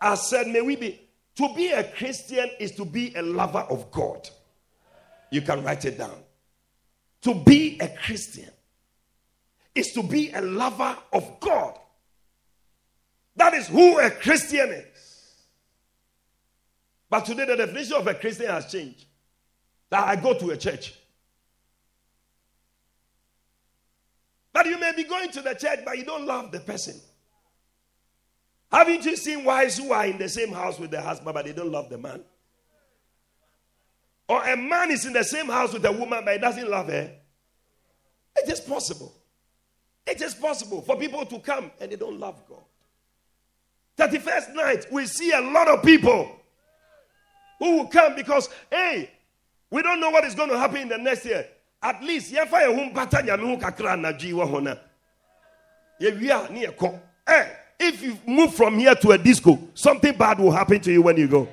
[0.00, 1.07] I said, may we be.
[1.38, 4.28] To be a Christian is to be a lover of God.
[5.30, 6.18] You can write it down.
[7.22, 8.50] To be a Christian
[9.72, 11.78] is to be a lover of God.
[13.36, 15.44] That is who a Christian is.
[17.08, 19.04] But today, the definition of a Christian has changed.
[19.90, 20.92] That I go to a church.
[24.52, 27.00] But you may be going to the church, but you don't love the person.
[28.70, 31.52] Haven't you seen wives who are in the same house with the husband, but they
[31.52, 32.22] don't love the man?
[34.28, 36.88] Or a man is in the same house with a woman, but he doesn't love
[36.88, 37.10] her?
[38.36, 39.14] It is possible.
[40.06, 42.62] It is possible for people to come and they don't love God.
[43.98, 46.30] 31st night, we see a lot of people
[47.58, 49.10] who will come because, hey,
[49.70, 51.46] we don't know what is going to happen in the next year.
[51.82, 54.74] At least, yɛfa yɛn ho mpata nyame ho kakra anadwo wɔ ho na
[56.00, 56.30] yɛwie
[57.26, 61.02] a if you move from here to a disco, something bad will happen to you
[61.02, 61.48] when you go.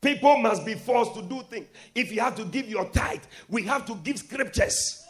[0.00, 1.66] People must be forced to do things.
[1.94, 5.02] If you have to give your tithe, we have to give scriptures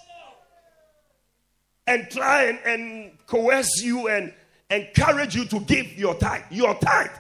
[1.86, 4.32] and try and, and coerce you and
[4.70, 6.45] encourage you to give your tithe.
[6.51, 7.11] Your tithe.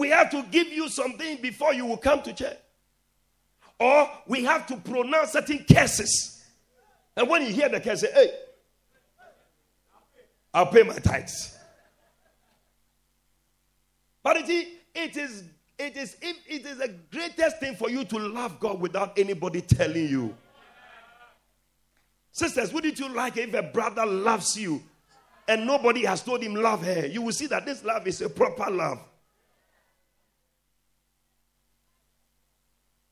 [0.00, 2.56] We have to give you something before you will come to church.
[3.78, 6.42] Or we have to pronounce certain curses.
[7.14, 8.32] And when you hear the curse, say, hey,
[10.54, 11.54] I'll pay my tithes.
[14.22, 15.44] But it is, it is,
[15.78, 20.08] it is, it is the greatest thing for you to love God without anybody telling
[20.08, 20.34] you.
[22.32, 24.82] Sisters, wouldn't you like if a brother loves you
[25.46, 27.04] and nobody has told him love her?
[27.04, 29.00] You will see that this love is a proper love.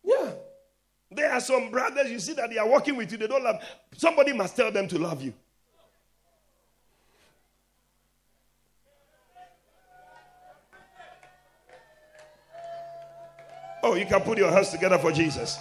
[0.09, 0.31] Yeah.
[1.11, 3.63] There are some brothers, you see that they are working with you, they don't love.
[3.97, 5.33] Somebody must tell them to love you.
[13.83, 15.59] Oh, you can put your hands together for Jesus.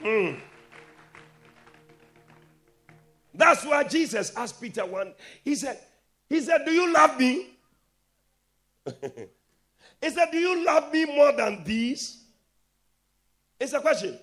[0.00, 0.40] Mm.
[3.34, 5.12] That's why Jesus asked Peter one.
[5.44, 5.78] He said,
[6.28, 7.48] He said, Do you love me?
[10.00, 12.22] he said, Do you love me more than these?
[13.58, 14.18] It's a question.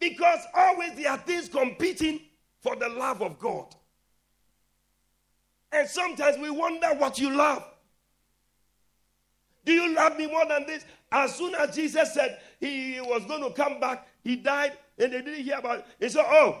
[0.00, 2.20] Because always there are things competing
[2.60, 3.74] for the love of God.
[5.70, 7.64] And sometimes we wonder what you love.
[9.64, 10.84] Do you love me more than this?
[11.10, 15.22] As soon as Jesus said he was going to come back, he died, and they
[15.22, 15.86] didn't hear about it.
[16.00, 16.58] He said, Oh,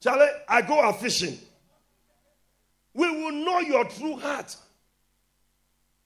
[0.00, 1.38] Charlie, I go out fishing.
[2.94, 4.56] We will know your true heart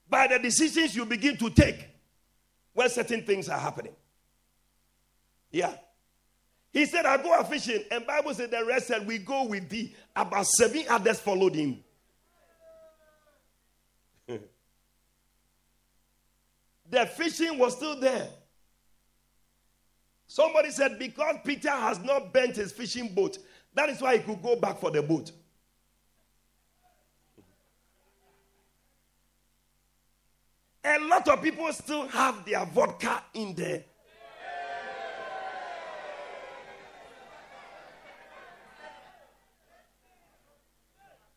[0.09, 1.87] by the decisions you begin to take
[2.73, 3.95] when certain things are happening.
[5.51, 5.73] Yeah.
[6.71, 9.69] He said, I go a fishing, and Bible said the rest said, We go with
[9.69, 9.95] thee.
[10.15, 11.83] About seven others followed him.
[14.27, 14.39] the
[17.15, 18.27] fishing was still there.
[20.27, 23.37] Somebody said, because Peter has not bent his fishing boat,
[23.73, 25.31] that is why he could go back for the boat.
[30.87, 33.83] A lot of people still have their vodka in there.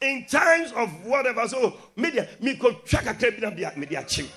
[0.01, 4.28] In times of whatever, so media, me could check a media chim.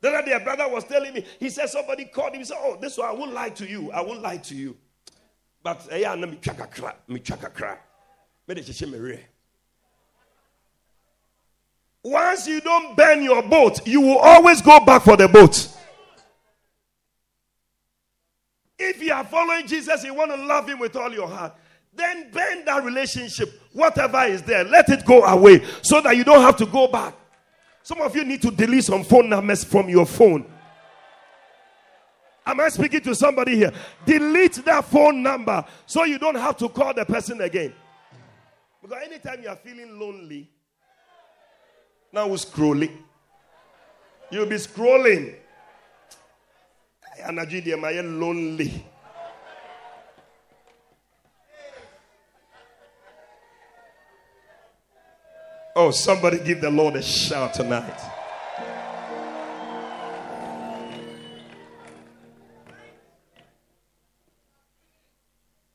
[0.00, 2.38] The other day, a brother was telling me, he said somebody called him.
[2.38, 3.90] He said, Oh, this one, I won't lie to you.
[3.90, 4.76] I won't lie to you.
[5.62, 7.78] But eh, yeah, me chaka kra, me check chaka kra.
[12.06, 15.68] Once you don't burn your boat, you will always go back for the boat.
[18.78, 21.56] If you are following Jesus, you want to love him with all your heart,
[21.92, 26.42] then burn that relationship, whatever is there, let it go away so that you don't
[26.42, 27.12] have to go back.
[27.82, 30.46] Some of you need to delete some phone numbers from your phone.
[32.46, 33.72] Am I speaking to somebody here?
[34.04, 37.74] Delete that phone number so you don't have to call the person again.
[38.80, 40.48] Because anytime you are feeling lonely,
[42.12, 42.96] Now who's scrolling?
[44.30, 45.34] You'll be scrolling.
[47.22, 48.84] And am I lonely?
[55.78, 58.00] Oh, somebody give the Lord a shout tonight.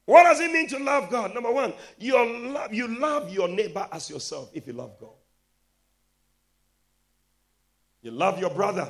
[0.05, 1.33] What does it mean to love God?
[1.33, 5.20] Number one, your love, you love your neighbor as yourself if you love God.
[8.01, 8.87] You love your brother.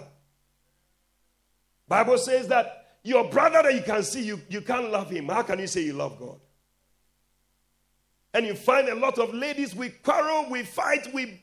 [1.88, 5.28] Bible says that your brother that you can see, you, you can't love him.
[5.28, 6.40] How can you say you love God?
[8.34, 11.42] And you find a lot of ladies, we quarrel, we fight, we.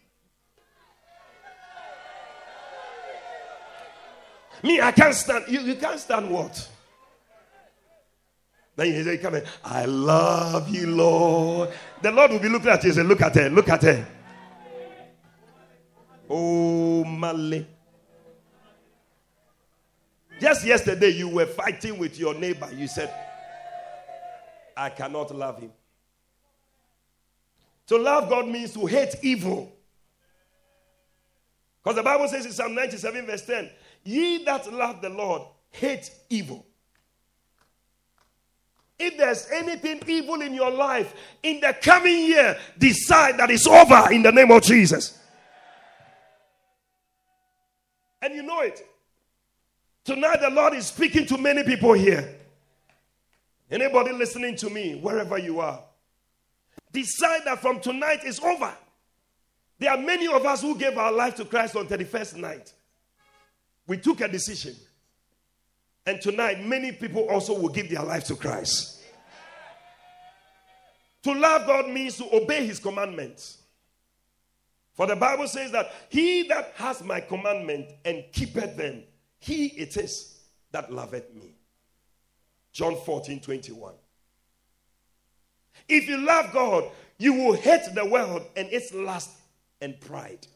[4.62, 5.44] Me, I can't stand.
[5.48, 6.68] You, you can't stand what?
[8.74, 9.44] Then you say, Come in.
[9.64, 11.70] I love you, Lord.
[12.00, 14.06] The Lord will be looking at you and say, Look at her, look at her.
[16.28, 17.66] Oh, Mali.
[20.40, 22.68] Just yesterday, you were fighting with your neighbor.
[22.72, 23.12] You said,
[24.76, 25.72] I cannot love him.
[27.88, 29.72] To love God means to hate evil.
[31.82, 33.70] Because the Bible says in Psalm 97, verse 10,
[34.04, 36.64] Ye that love the Lord hate evil.
[38.98, 44.12] If there's anything evil in your life in the coming year, decide that it's over
[44.12, 45.17] in the name of Jesus.
[48.20, 48.86] And you know it.
[50.04, 52.36] Tonight, the Lord is speaking to many people here.
[53.70, 55.82] Anybody listening to me, wherever you are,
[56.92, 58.72] decide that from tonight is over.
[59.78, 62.72] There are many of us who gave our life to Christ on 31st night.
[63.86, 64.74] We took a decision.
[66.06, 69.02] And tonight, many people also will give their life to Christ.
[71.24, 73.57] To love God means to obey His commandments.
[74.98, 79.04] For the Bible says that he that has my commandment and keepeth them,
[79.38, 80.40] he it is
[80.72, 81.54] that loveth me.
[82.72, 83.94] John 14 21.
[85.88, 89.30] If you love God, you will hate the world and its lust
[89.80, 90.48] and pride.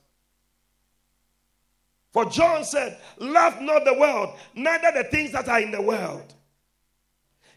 [2.12, 6.34] For John said, Love not the world, neither the things that are in the world.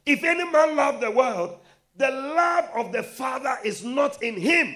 [0.06, 1.58] If any man love the world,
[1.98, 4.76] the love of the Father is not in him.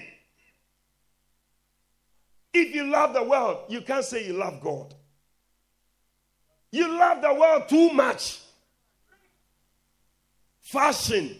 [2.52, 4.94] If you love the world, you can't say you love God.
[6.72, 8.40] You love the world too much.
[10.60, 11.36] Fashion.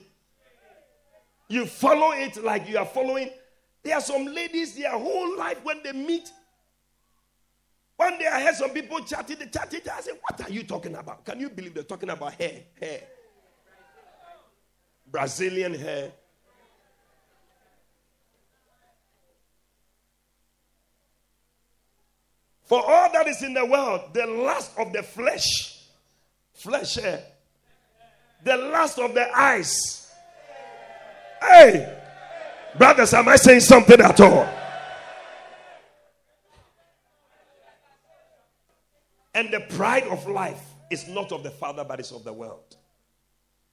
[1.49, 3.31] You follow it like you are following.
[3.83, 6.31] There are some ladies, their whole life when they meet.
[7.97, 9.87] One day I heard some people chatting, they chatted.
[9.89, 11.25] I said, What are you talking about?
[11.25, 12.63] Can you believe they're talking about hair?
[12.81, 13.01] Hair.
[15.11, 16.13] Brazilian hair.
[22.71, 25.89] For all that is in the world, the lust of the flesh,
[26.55, 27.21] flesh hair,
[28.45, 30.09] the lust of the eyes.
[31.43, 31.99] Hey,
[32.79, 34.49] brothers, am I saying something at all?
[39.35, 40.63] And the pride of life
[40.93, 42.77] is not of the Father, but is of the world.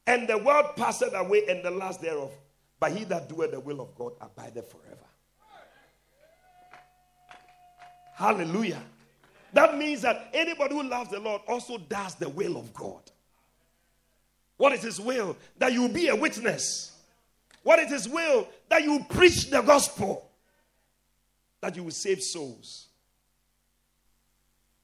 [0.07, 2.31] And the world passeth away, and the last thereof.
[2.79, 5.05] But he that doeth the will of God abideth forever.
[8.17, 8.81] Hallelujah.
[9.53, 13.11] That means that anybody who loves the Lord also does the will of God.
[14.57, 15.37] What is His will?
[15.59, 16.99] That you be a witness.
[17.61, 18.47] What is His will?
[18.69, 20.31] That you preach the gospel.
[21.61, 22.87] That you will save souls.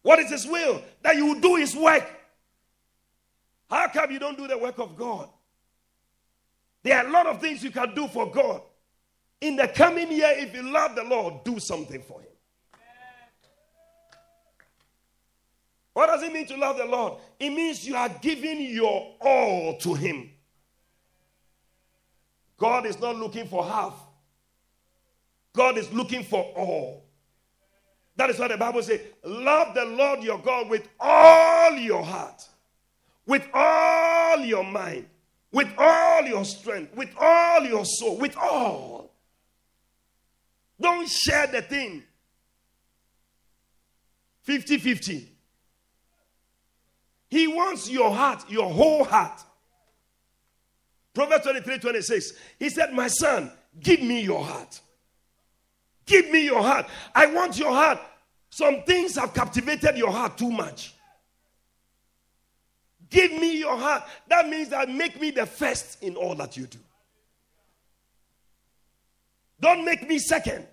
[0.04, 0.84] What is His will?
[1.02, 2.08] That you will do His work.
[3.68, 5.28] How come you don't do the work of God?
[6.84, 8.62] There are a lot of things you can do for God.
[9.42, 12.33] In the coming year, if you love the Lord, do something for Him.
[15.94, 17.14] What does it mean to love the Lord?
[17.40, 20.32] It means you are giving your all to Him.
[22.58, 23.94] God is not looking for half,
[25.54, 27.06] God is looking for all.
[28.16, 32.48] That is why the Bible says, Love the Lord your God with all your heart,
[33.26, 35.08] with all your mind,
[35.52, 39.12] with all your strength, with all your soul, with all.
[40.80, 42.04] Don't share the thing
[44.44, 45.33] 50 50.
[47.34, 49.42] He wants your heart, your whole heart.
[51.16, 52.34] Proverbs 23 26.
[52.60, 54.80] He said, My son, give me your heart.
[56.06, 56.86] Give me your heart.
[57.16, 58.00] I want your heart.
[58.52, 60.94] Some things have captivated your heart too much.
[63.10, 64.04] Give me your heart.
[64.28, 66.78] That means that make me the first in all that you do.
[69.60, 70.68] Don't make me second.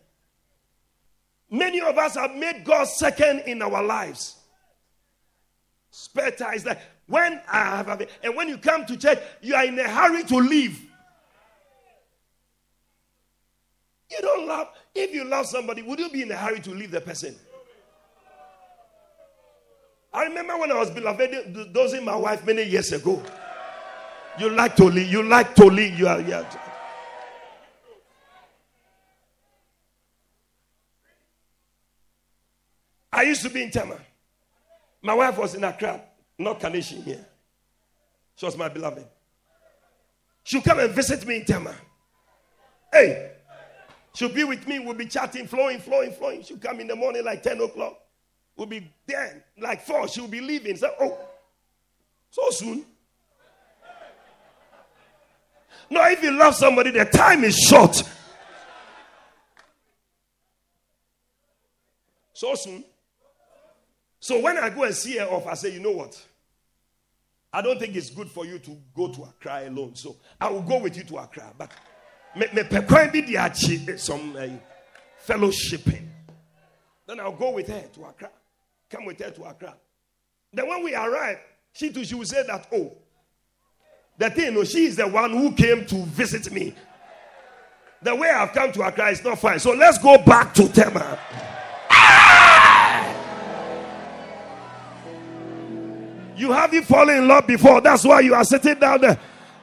[1.50, 4.39] Many of us have made God second in our lives.
[5.90, 9.54] Spare time is like when I have, a, and when you come to church, you
[9.54, 10.80] are in a hurry to leave.
[14.10, 14.68] You don't love.
[14.94, 17.34] If you love somebody, would you be in a hurry to leave the person?
[20.12, 23.22] I remember when I was beloved, dosing my wife many years ago.
[24.38, 25.10] You like to leave.
[25.10, 25.98] You like to leave.
[25.98, 26.20] You are.
[26.20, 26.46] You are
[33.12, 33.96] I used to be in Tema.
[35.02, 36.00] My wife was in Accra,
[36.38, 37.24] not Kaneshie here.
[38.36, 39.06] She was my beloved.
[40.44, 41.74] She'll come and visit me in Tema.
[42.92, 43.32] Hey,
[44.14, 44.78] she'll be with me.
[44.78, 46.42] We'll be chatting, flowing, flowing, flowing.
[46.42, 47.98] She'll come in the morning like 10 o'clock.
[48.56, 50.08] We'll be there like 4.
[50.08, 50.76] She'll be leaving.
[50.76, 51.18] So, oh,
[52.30, 52.84] so soon.
[55.88, 58.02] No, if you love somebody, the time is short.
[62.32, 62.84] So soon.
[64.20, 66.22] So when I go and see her off, I say, you know what?
[67.52, 69.96] I don't think it's good for you to go to Accra alone.
[69.96, 71.52] So I will go with you to Accra.
[71.58, 71.72] But
[72.36, 74.46] me be the some uh,
[75.26, 76.06] fellowshipping.
[77.06, 78.30] Then I'll go with her to Accra.
[78.88, 79.74] Come with her to Accra.
[80.52, 81.38] Then when we arrive,
[81.72, 82.92] she too she will say that, oh,
[84.18, 86.74] the thing, no, she is the one who came to visit me.
[88.02, 89.58] The way I've come to Accra is not fine.
[89.58, 91.18] So let's go back to Tema.
[96.40, 97.82] You haven't fallen in love before.
[97.82, 99.20] That's why you are sitting down there.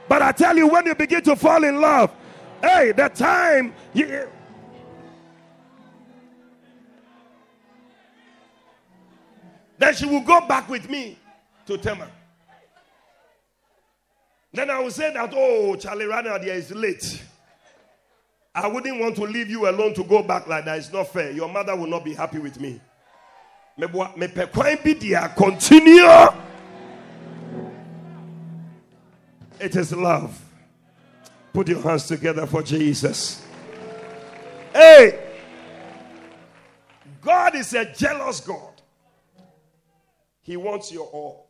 [0.07, 2.11] But I tell you, when you begin to fall in love,
[2.61, 4.27] hey, the time you.
[9.79, 11.17] Then she will go back with me
[11.65, 12.07] to Tema.
[14.53, 17.23] Then I will say that, oh, Charlie Rana, there is late.
[18.53, 20.77] I wouldn't want to leave you alone to go back like that.
[20.77, 21.31] It's not fair.
[21.31, 22.79] Your mother will not be happy with me.
[25.35, 26.46] Continue.
[29.59, 30.39] It is love.
[31.53, 33.43] Put your hands together for Jesus.
[34.73, 35.19] Hey,
[37.21, 38.81] God is a jealous God.
[40.43, 41.49] He wants your all.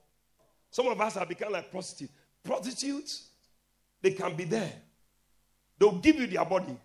[0.71, 2.13] Some of us have become like prostitutes.
[2.43, 3.27] Prostitutes,
[4.01, 4.71] they can be there.
[5.77, 6.77] They'll give you their body,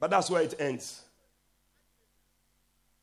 [0.00, 1.02] but that's where it ends.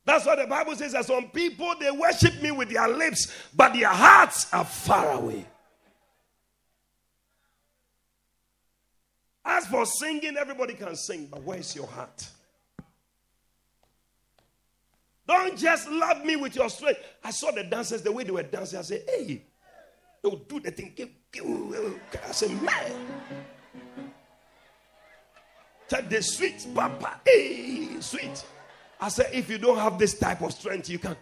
[0.03, 3.73] That's what the Bible says that some people they worship me with their lips, but
[3.73, 5.45] their hearts are far away.
[9.43, 12.27] As for singing, everybody can sing, but where's your heart?
[15.27, 16.99] Don't just love me with your strength.
[17.23, 18.79] I saw the dancers, the way they were dancing.
[18.79, 19.41] I said, hey,
[20.21, 20.93] they'll do the thing.
[22.27, 22.91] I said, man.
[25.87, 27.21] Take the sweet, papa.
[27.25, 28.45] Hey, sweet.
[28.99, 31.15] I said, if you don't have this type of strength, you can.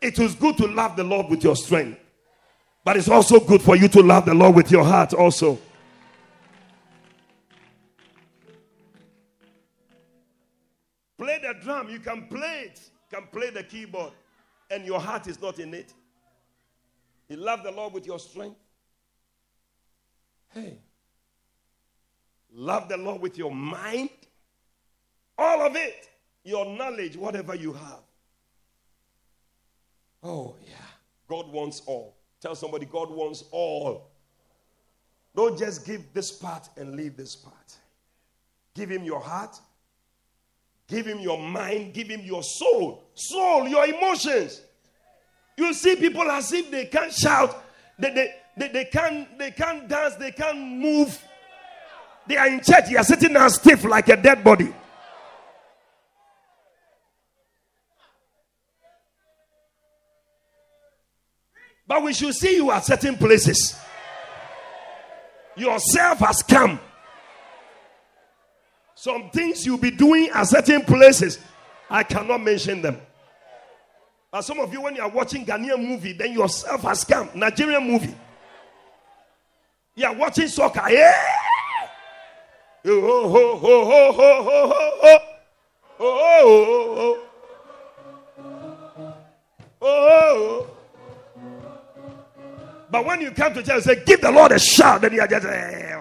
[0.00, 2.00] It is good to love the Lord with your strength,
[2.84, 5.58] but it's also good for you to love the Lord with your heart also.
[11.22, 14.12] Play the drum, you can play it, you can play the keyboard,
[14.72, 15.94] and your heart is not in it.
[17.28, 18.56] You love the Lord with your strength.
[20.52, 20.78] Hey,
[22.52, 24.10] love the Lord with your mind,
[25.38, 26.10] all of it,
[26.42, 28.00] your knowledge, whatever you have.
[30.24, 30.74] Oh, yeah.
[31.28, 32.16] God wants all.
[32.40, 34.10] Tell somebody, God wants all.
[35.36, 37.76] Don't just give this part and leave this part.
[38.74, 39.56] Give him your heart,
[40.92, 43.02] Give him your mind, give him your soul.
[43.14, 44.60] Soul, your emotions.
[45.56, 47.64] You see people as if they can't shout,
[47.98, 51.18] they, they, they, they, can't, they can't dance, they can't move.
[52.26, 54.74] They are in church, you are sitting there stiff like a dead body.
[61.86, 63.80] But we should see you at certain places.
[65.56, 66.78] Yourself has come.
[69.02, 71.40] Some things you'll be doing at certain places,
[71.90, 73.00] I cannot mention them.
[74.30, 77.28] But some of you, when you are watching Ghanaian movie, then yourself has come.
[77.34, 78.14] Nigerian movie.
[79.96, 80.88] You are watching soccer.
[80.88, 81.20] Yeah.
[82.84, 85.18] Oh, oh, oh, oh, oh, oh, oh,
[85.98, 87.26] oh, oh,
[88.38, 88.56] oh,
[89.82, 90.70] oh, oh.
[92.88, 95.22] But when you come to church and say, give the Lord a shout, then you
[95.22, 95.44] are just.
[95.44, 95.91] Eh.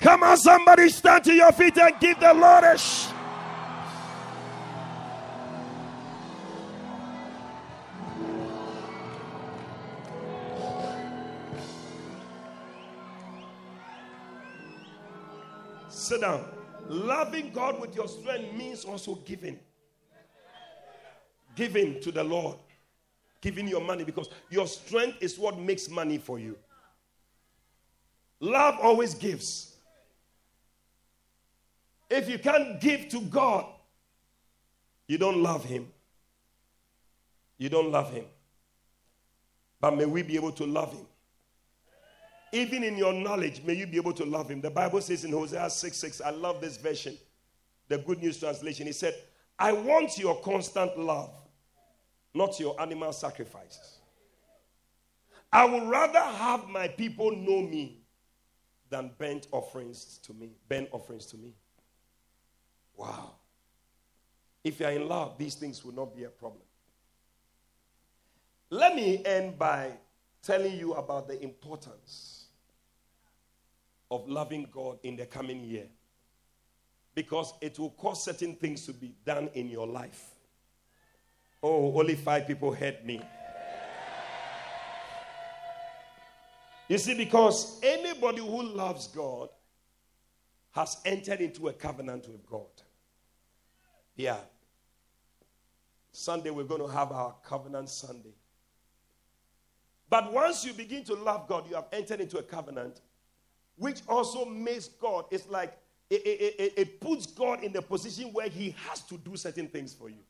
[0.00, 3.08] Come on, somebody stand to your feet and give the Lord a sh-
[15.90, 16.44] Sit down.
[16.88, 19.60] Loving God with your strength means also giving.
[21.54, 22.56] Giving to the Lord.
[23.40, 26.56] Giving your money because your strength is what makes money for you.
[28.40, 29.69] Love always gives.
[32.10, 33.66] If you can't give to God,
[35.06, 35.88] you don't love Him.
[37.56, 38.24] You don't love Him.
[39.80, 41.06] But may we be able to love Him.
[42.52, 44.60] Even in your knowledge, may you be able to love Him.
[44.60, 47.16] The Bible says in Hosea 6 6, I love this version,
[47.88, 48.86] the Good News Translation.
[48.86, 49.14] He said,
[49.56, 51.32] I want your constant love,
[52.34, 53.98] not your animal sacrifices.
[55.52, 58.02] I would rather have my people know me
[58.88, 60.52] than burnt offerings to me.
[60.68, 61.54] Burnt offerings to me.
[63.00, 63.30] Wow.
[64.62, 66.60] If you're in love, these things will not be a problem.
[68.68, 69.92] Let me end by
[70.42, 72.44] telling you about the importance
[74.10, 75.86] of loving God in the coming year.
[77.14, 80.34] Because it will cause certain things to be done in your life.
[81.62, 83.22] Oh, only five people heard me.
[86.86, 89.48] You see, because anybody who loves God
[90.72, 92.66] has entered into a covenant with God.
[94.20, 94.36] Yeah.
[96.12, 98.34] Sunday, we're going to have our covenant Sunday.
[100.10, 103.00] But once you begin to love God, you have entered into a covenant,
[103.76, 105.78] which also makes God, it's like
[106.10, 109.68] it, it, it, it puts God in the position where He has to do certain
[109.68, 110.24] things for you.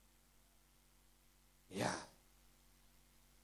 [1.73, 1.91] Yeah.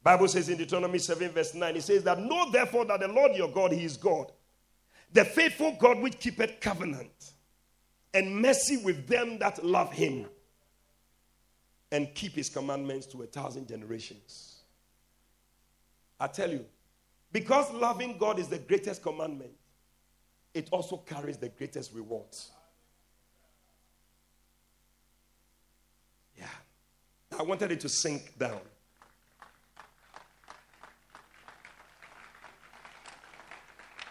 [0.04, 3.34] Bible says in Deuteronomy 7, verse 9, it says that know therefore that the Lord
[3.34, 4.30] your God, He is God,
[5.12, 7.32] the faithful God which keepeth covenant
[8.14, 10.26] and mercy with them that love Him
[11.96, 14.56] and keep His commandments to a thousand generations.
[16.20, 16.62] I tell you,
[17.32, 19.52] because loving God is the greatest commandment,
[20.52, 22.50] it also carries the greatest rewards.
[26.36, 26.44] Yeah.
[27.38, 28.60] I wanted it to sink down.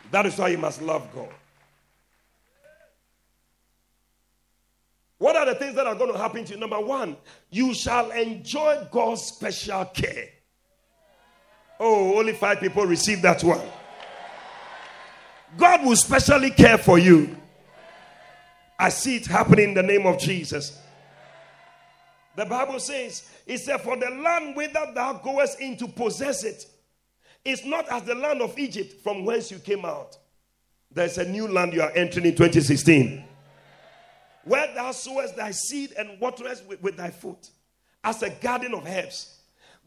[0.10, 1.30] That is why you must love God.
[5.18, 6.60] What are the things that are going to happen to you?
[6.60, 7.16] Number one,
[7.50, 10.30] you shall enjoy God's special care.
[11.80, 13.62] Oh, only five people received that one.
[15.58, 17.36] God will specially care for you.
[18.78, 20.78] I see it happening in the name of Jesus.
[22.36, 26.66] The Bible says, It said, For the land whither thou goest in to possess it
[27.46, 30.18] is not as the land of Egypt from whence you came out.
[30.92, 33.24] There's a new land you are entering in 2016.
[34.46, 37.50] Where thou sowest thy seed and waterest with, with thy foot,
[38.04, 39.40] as a garden of herbs.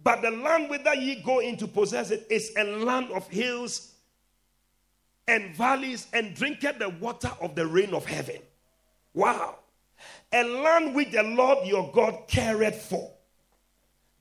[0.03, 3.95] But the land whither ye go in to possess it is a land of hills
[5.29, 8.41] and valleys, and drinketh the water of the rain of heaven.
[9.13, 9.57] Wow.
[10.33, 13.11] A land which the Lord your God careth for.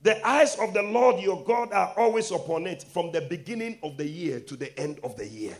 [0.02, 3.96] The eyes of the Lord your God are always upon it from the beginning of
[3.96, 5.56] the year to the end of the year.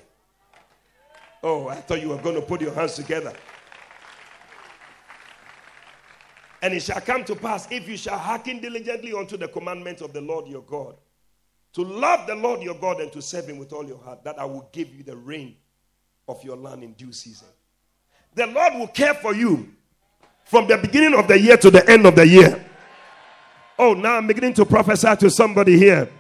[1.43, 3.33] Oh, I thought you were going to put your hands together.
[6.61, 10.13] And it shall come to pass if you shall hearken diligently unto the commandments of
[10.13, 10.97] the Lord your God,
[11.75, 14.39] to love the Lord your God and to serve him with all your heart, that
[14.39, 15.57] I will give you the rain
[16.27, 17.49] of your land in due season.
[18.35, 19.69] The Lord will care for you
[20.45, 22.65] from the beginning of the year to the end of the year.
[23.79, 26.11] Oh, now I'm beginning to prophesy to somebody here.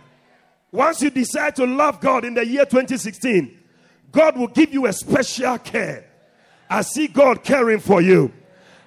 [0.70, 3.59] Once you decide to love God in the year 2016,
[4.12, 6.05] God will give you a special care.
[6.70, 8.32] I see God caring for you.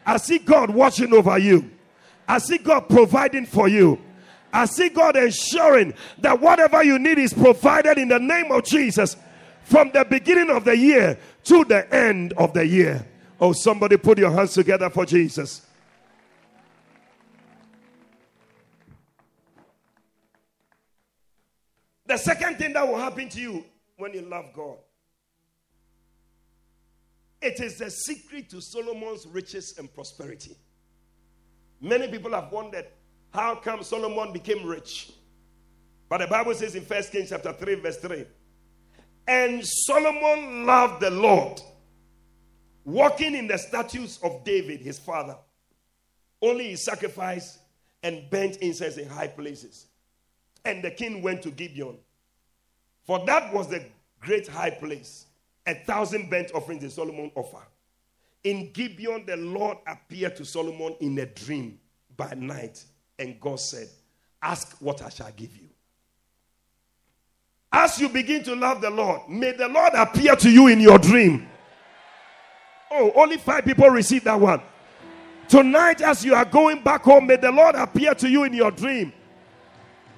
[0.06, 1.70] I see God watching over you.
[2.28, 4.00] I see God providing for you.
[4.54, 9.16] I see God ensuring that whatever you need is provided in the name of Jesus
[9.64, 13.06] from the beginning of the year to the end of the year.
[13.40, 15.66] Oh, somebody put your hands together for Jesus.
[22.06, 24.78] The second thing that will happen to you when you love God
[27.42, 30.56] it is the secret to Solomon's riches and prosperity.
[31.82, 32.86] Many people have wondered
[33.34, 35.12] how come Solomon became rich.
[36.08, 38.26] But the Bible says in 1 Kings chapter 3, verse 3.
[39.28, 41.62] And Solomon loved the Lord,
[42.84, 45.38] walking in the statutes of David, his father.
[46.42, 47.60] Only he sacrificed
[48.04, 49.88] and burnt incense in high places.
[50.66, 51.98] And the king went to Gibeon.
[53.04, 53.86] For that was the
[54.20, 55.26] great high place
[55.66, 57.66] a thousand burnt offerings did Solomon offer.
[58.44, 61.80] In Gibeon, the Lord appeared to Solomon in a dream
[62.18, 62.84] by night,
[63.20, 63.88] and God said,
[64.42, 65.70] Ask what I shall give you.
[67.72, 70.98] As you begin to love the Lord, may the Lord appear to you in your
[70.98, 71.48] dream.
[72.90, 74.62] Oh, only five people received that one.
[75.48, 78.72] Tonight, as you are going back home, may the Lord appear to you in your
[78.72, 79.14] dream.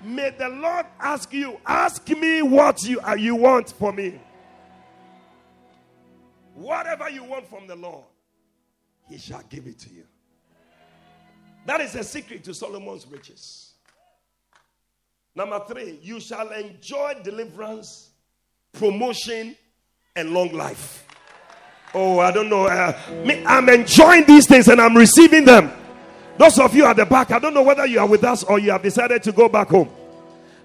[0.03, 4.19] May the Lord ask you, ask me what you, uh, you want for me.
[6.53, 8.05] Whatever you want from the Lord,
[9.09, 10.03] He shall give it to you.
[11.65, 13.73] That is a secret to Solomon's riches.
[15.35, 18.11] Number three, you shall enjoy deliverance,
[18.73, 19.55] promotion,
[20.15, 21.05] and long life.
[21.93, 22.65] Oh, I don't know.
[22.65, 25.71] Uh, me, I'm enjoying these things and I'm receiving them.
[26.37, 28.59] Those of you at the back, I don't know whether you are with us or
[28.59, 29.89] you have decided to go back home.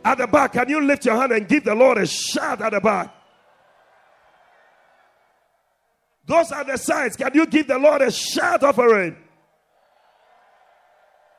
[0.04, 2.72] At the back, can you lift your hand and give the Lord a shout at
[2.72, 3.14] the back?
[6.28, 7.16] Those are the sides.
[7.16, 9.16] Can you give the Lord a shout offering?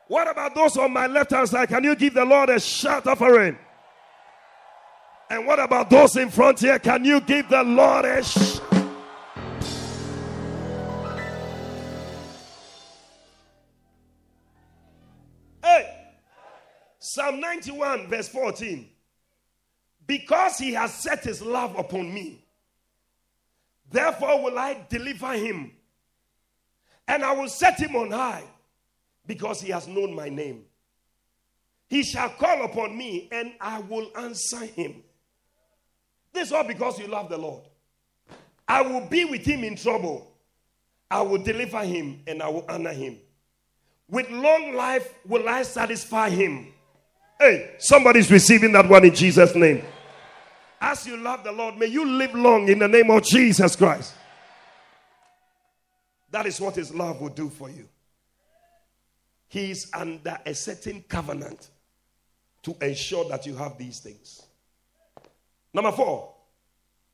[0.07, 1.69] What about those on my left hand side?
[1.69, 3.55] Can you give the Lord a shout offering?
[5.29, 6.79] And what about those in front here?
[6.79, 8.63] Can you give the Lord a shout?
[15.63, 15.93] Hey,
[16.97, 18.89] Psalm 91, verse 14.
[20.07, 22.43] Because he has set his love upon me,
[23.91, 25.71] therefore will I deliver him,
[27.07, 28.43] and I will set him on high,
[29.25, 30.65] because he has known my name.
[31.87, 35.03] He shall call upon me, and I will answer him.
[36.31, 37.63] This is all because you love the Lord.
[38.67, 40.31] I will be with him in trouble.
[41.09, 43.17] I will deliver him, and I will honor him.
[44.07, 46.67] With long life will I satisfy him.
[47.39, 49.83] Hey, somebody's receiving that one in Jesus' name.
[50.81, 54.13] As you love the Lord, may you live long in the name of Jesus Christ.
[56.31, 57.87] That is what his love will do for you.
[59.47, 61.69] He is under a certain covenant
[62.63, 64.43] to ensure that you have these things.
[65.73, 66.33] Number four,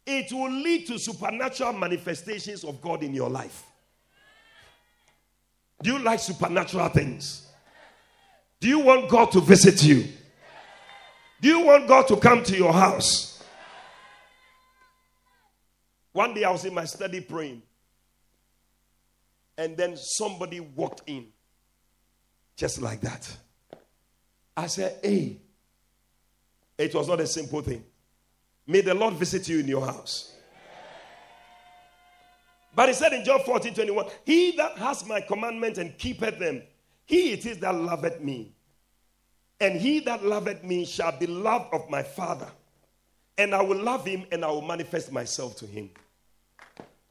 [0.06, 3.64] it will lead to supernatural manifestations of God in your life.
[5.82, 7.48] Do you like supernatural things?
[8.60, 10.08] Do you want God to visit you?
[11.42, 13.35] Do you want God to come to your house?
[16.16, 17.62] One day I was in my study praying,
[19.58, 21.28] and then somebody walked in
[22.56, 23.30] just like that.
[24.56, 25.42] I said, Hey,
[26.78, 27.84] it was not a simple thing.
[28.66, 30.32] May the Lord visit you in your house.
[32.74, 36.64] But he said in John 14 21, He that has my commandment and keepeth them,
[37.04, 38.54] he it is that loveth me.
[39.60, 42.48] And he that loveth me shall be loved of my Father.
[43.38, 45.90] And I will love him and I will manifest myself to him.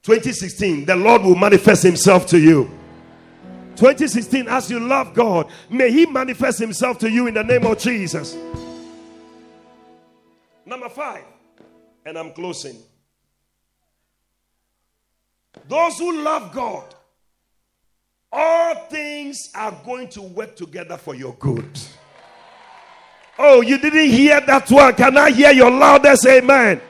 [0.04, 2.70] 2016, the Lord will manifest himself to you.
[3.76, 7.78] 2016, as you love God, may he manifest himself to you in the name of
[7.78, 8.36] Jesus.
[10.66, 11.24] Number five,
[12.04, 12.76] and I'm closing.
[15.68, 16.94] Those who love God,
[18.30, 21.78] all things are going to work together for your good.
[23.38, 24.94] Oh, you didn't hear that one.
[24.94, 26.82] Can I hear your loudest amen?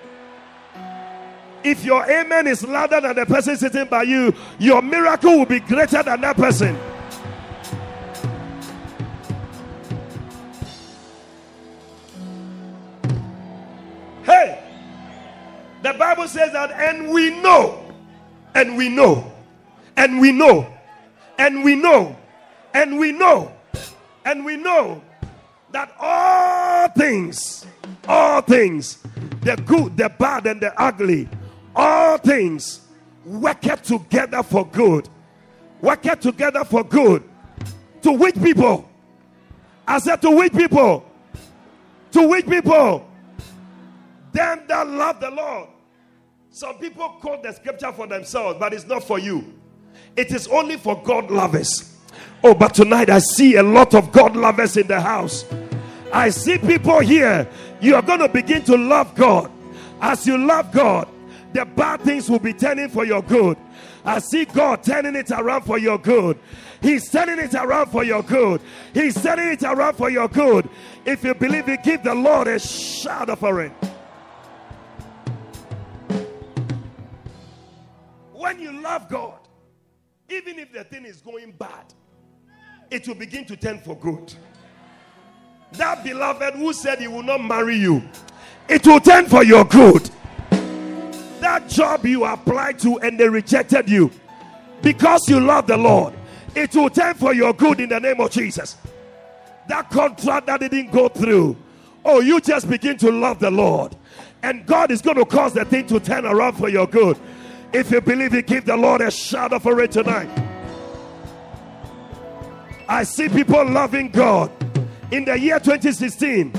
[1.64, 5.60] If your amen is louder than the person sitting by you, your miracle will be
[5.60, 6.78] greater than that person.
[14.24, 14.62] Hey,
[15.82, 17.90] the Bible says that, and we know,
[18.54, 19.32] and we know,
[19.96, 20.70] and we know,
[21.38, 22.14] and we know,
[22.74, 23.52] and we know,
[24.26, 25.02] and we know
[25.72, 27.64] that all things,
[28.06, 28.98] all things,
[29.40, 31.26] the good, the bad, and the ugly,
[31.74, 32.80] all things
[33.24, 35.08] work together for good.
[35.80, 37.22] Work together for good.
[38.02, 38.88] To which people?
[39.86, 41.04] I said, to which people?
[42.12, 43.08] To which people?
[44.32, 45.68] Them that love the Lord.
[46.50, 49.54] Some people quote the scripture for themselves, but it's not for you.
[50.16, 51.96] It is only for God lovers.
[52.42, 55.44] Oh, but tonight I see a lot of God lovers in the house.
[56.12, 57.48] I see people here.
[57.80, 59.50] You are going to begin to love God.
[60.00, 61.08] As you love God,
[61.54, 63.56] the bad things will be turning for your good.
[64.04, 66.38] I see God turning it around for your good.
[66.82, 68.60] He's turning it around for your good.
[68.92, 70.68] He's turning it around for your good.
[71.04, 73.72] If you believe it, give the Lord a shout of it.
[78.32, 79.38] When you love God,
[80.28, 81.94] even if the thing is going bad,
[82.90, 84.34] it will begin to turn for good.
[85.72, 88.02] That beloved who said he will not marry you,
[88.68, 90.10] it will turn for your good.
[91.44, 94.10] That job you applied to and they rejected you
[94.80, 96.14] because you love the Lord,
[96.54, 98.78] it will turn for your good in the name of Jesus.
[99.68, 101.54] That contract that didn't go through,
[102.02, 103.94] oh, you just begin to love the Lord,
[104.42, 107.18] and God is going to cause the thing to turn around for your good.
[107.74, 110.30] If you believe it, give the Lord a shout of it tonight.
[112.88, 114.50] I see people loving God
[115.10, 116.54] in the year 2016,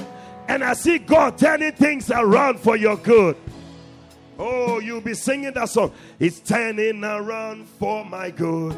[0.48, 3.36] and I see God turning things around for your good.
[4.38, 5.92] Oh, you'll be singing that song.
[6.20, 8.76] It's turning around for my good.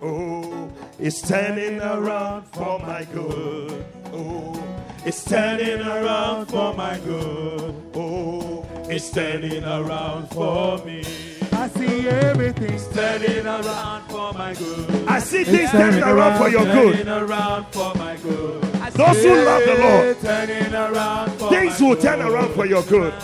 [0.00, 3.84] Oh, it's turning around for my good.
[4.12, 4.62] Oh,
[5.04, 7.74] it's turning around for my good.
[7.94, 11.04] Oh, it's turning around for me.
[11.52, 15.08] I see everything turning around for my good.
[15.08, 16.96] I see things turning around for your good.
[16.96, 18.62] Turning around for my good.
[18.94, 23.14] Those who love the Lord, turning around for things will turn around for your good.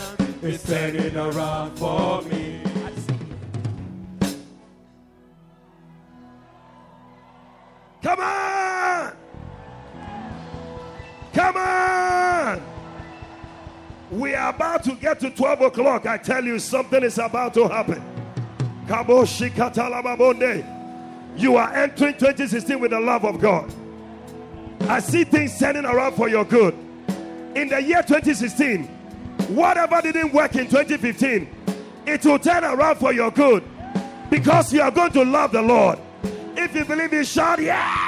[0.41, 2.61] It's turning around for me.
[8.01, 9.13] Come on!
[11.33, 12.61] Come on!
[14.11, 16.05] We are about to get to 12 o'clock.
[16.05, 18.01] I tell you, something is about to happen.
[21.35, 23.73] You are entering 2016 with the love of God.
[24.83, 26.73] I see things turning around for your good.
[27.55, 28.98] In the year 2016,
[29.49, 31.49] whatever didn't work in 2015,
[32.05, 33.63] it will turn around for your good
[34.29, 35.99] because you are going to love the Lord.
[36.55, 38.05] If you believe it, shout yeah.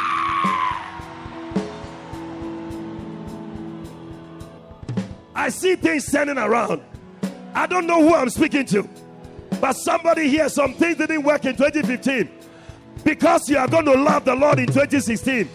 [5.34, 6.82] I see things turning around.
[7.54, 8.88] I don't know who I'm speaking to,
[9.60, 12.30] but somebody here, some things didn't work in 2015
[13.04, 15.50] because you are going to love the Lord in 2016.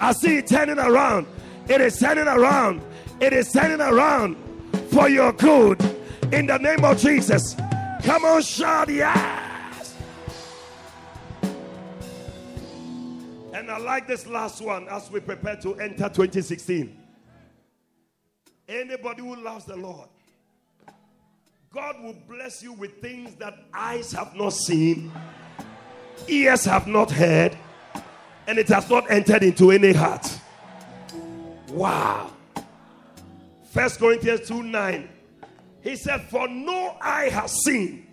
[0.00, 1.26] I see it turning around.
[1.68, 2.82] It is turning around.
[3.20, 4.36] It is turning around
[4.90, 5.80] for your good
[6.32, 7.54] in the name of Jesus.
[8.02, 9.96] Come on, shout yes.
[13.52, 16.96] And I like this last one as we prepare to enter 2016.
[18.68, 20.08] Anybody who loves the Lord,
[21.72, 25.12] God will bless you with things that eyes have not seen,
[26.26, 27.56] ears have not heard,
[28.46, 30.26] and it has not entered into any heart.
[31.68, 32.32] Wow.
[33.70, 35.08] First Corinthians 2 9.
[35.82, 38.06] He said, For no eye has seen,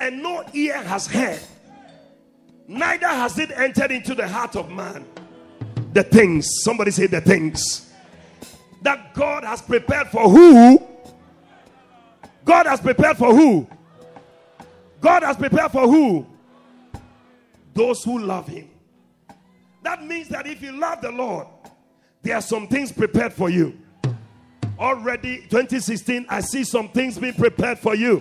[0.00, 1.40] and no ear has heard,
[2.66, 5.06] neither has it entered into the heart of man.
[5.92, 7.92] The things, somebody say the things
[8.82, 10.88] that God has prepared for who?
[12.44, 13.68] God has prepared for who?
[15.00, 16.26] God has prepared for who?
[17.74, 18.68] Those who love Him.
[19.84, 21.46] That means that if you love the Lord,
[22.22, 23.78] there are some things prepared for you.
[24.82, 28.20] Already 2016, I see some things being prepared for you.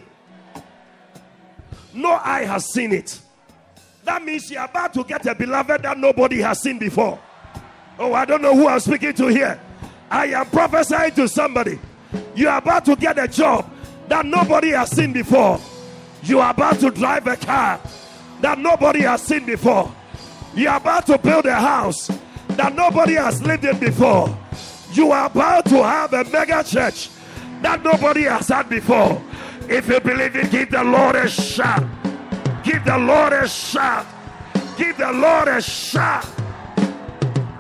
[1.92, 3.20] No eye has seen it.
[4.04, 7.20] That means you're about to get a beloved that nobody has seen before.
[7.98, 9.60] Oh, I don't know who I'm speaking to here.
[10.12, 11.80] I am prophesying to somebody.
[12.36, 13.68] You are about to get a job
[14.08, 15.60] that nobody has seen before.
[16.22, 17.82] You are about to drive a car
[18.42, 19.92] that nobody has seen before.
[20.54, 22.12] You are about to build a house
[22.50, 24.38] that nobody has lived in before.
[24.92, 27.10] You are about to have a mega church
[27.62, 29.22] that nobody has had before.
[29.70, 31.88] If you believe it, give the Lord a shout.
[32.64, 34.06] Give the Lord a shout.
[34.78, 36.26] Give the Lord a shout.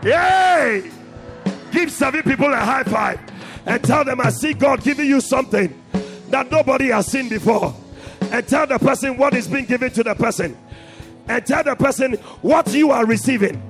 [0.03, 0.91] Yay!
[1.71, 3.19] Give seven people a high five
[3.65, 5.81] and tell them, I see God giving you something
[6.29, 7.73] that nobody has seen before.
[8.31, 10.57] And tell the person what is being given to the person.
[11.27, 13.61] And tell the person what you are receiving.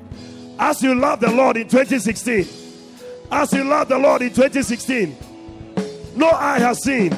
[0.58, 2.48] As you love the Lord in 2016,
[3.32, 5.16] as you love the Lord in 2016,
[6.16, 7.12] no eye has seen,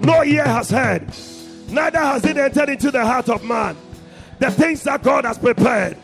[0.00, 1.06] no ear has heard,
[1.68, 3.76] neither has it entered into the heart of man.
[4.38, 5.96] The things that God has prepared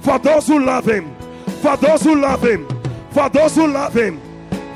[0.00, 1.14] for those who love Him,
[1.62, 2.68] for those who love Him,
[3.10, 4.20] for those who love Him,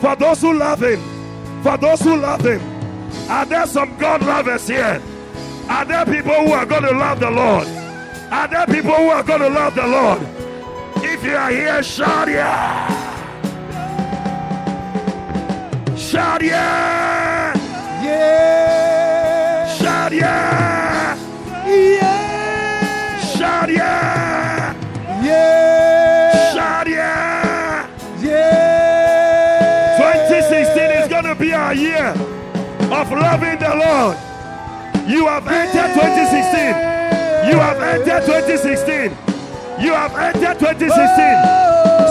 [0.01, 2.61] for those who love Him, for those who love Him.
[3.31, 5.03] Are there some God lovers here?
[5.69, 7.67] Are there people who are going to love the Lord?
[8.31, 10.23] Are there people who are going to love the Lord?
[11.05, 13.08] If you are here, shout yeah!
[16.09, 17.53] Shout yeah!
[18.03, 19.67] Yeah.
[19.77, 21.15] Shout yeah!
[21.67, 23.21] Yeah.
[23.21, 24.73] Shout yeah!
[25.23, 26.55] Yeah.
[26.55, 27.91] Shout yeah!
[28.21, 29.99] Yeah.
[29.99, 34.17] 2016 is going to be our year of loving the Lord.
[35.07, 37.53] You have entered 2016.
[37.53, 39.11] You have entered 2016.
[39.85, 40.89] You have entered 2016.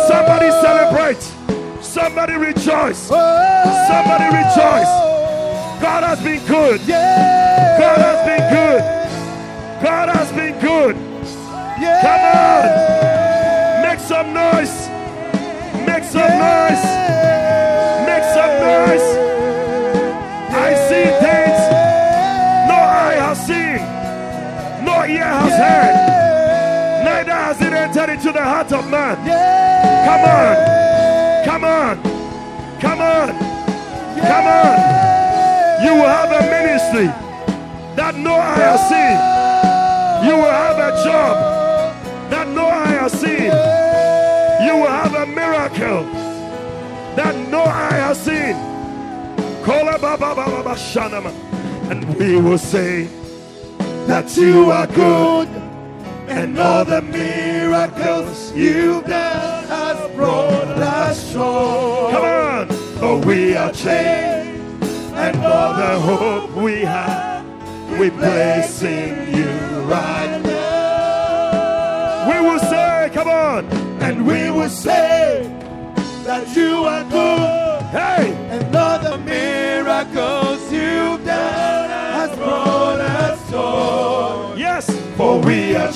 [0.07, 1.36] Somebody celebrate.
[1.97, 3.09] Somebody rejoice.
[3.09, 3.87] Oh.
[3.89, 4.93] Somebody rejoice.
[5.81, 6.79] God has been good.
[6.85, 8.81] God has been good.
[9.81, 10.95] God has been good.
[12.05, 13.81] Come on.
[13.81, 14.77] Make some noise.
[15.89, 16.85] Make some noise.
[18.05, 19.07] Make some noise.
[20.53, 21.59] I see things
[22.69, 23.81] no eye has seen,
[24.85, 25.95] no ear has heard,
[27.05, 29.15] neither has it entered into the heart of man.
[30.05, 30.96] Come on.
[31.57, 32.03] Come on.
[32.79, 33.27] Come on.
[33.29, 34.27] Yeah.
[34.29, 34.77] Come on.
[35.83, 37.07] You will have a ministry
[37.95, 39.17] that no eye has seen.
[40.29, 43.49] You will have a job that no eye has seen.
[44.67, 46.03] You will have a miracle
[47.15, 48.53] that no eye has seen.
[49.65, 49.89] Call
[51.89, 53.09] and we will say
[54.05, 55.66] that you are good
[56.27, 62.09] and all the miracles you've done has brought us joy.
[62.11, 62.67] Come on,
[62.99, 64.83] For we are changed,
[65.15, 67.45] and all the hope we have,
[67.99, 69.49] we place in you
[69.83, 72.29] right now.
[72.29, 73.65] We will say, come on,
[74.01, 75.49] and we will say
[76.23, 77.83] that you are good.
[77.87, 80.46] Hey, and all the miracles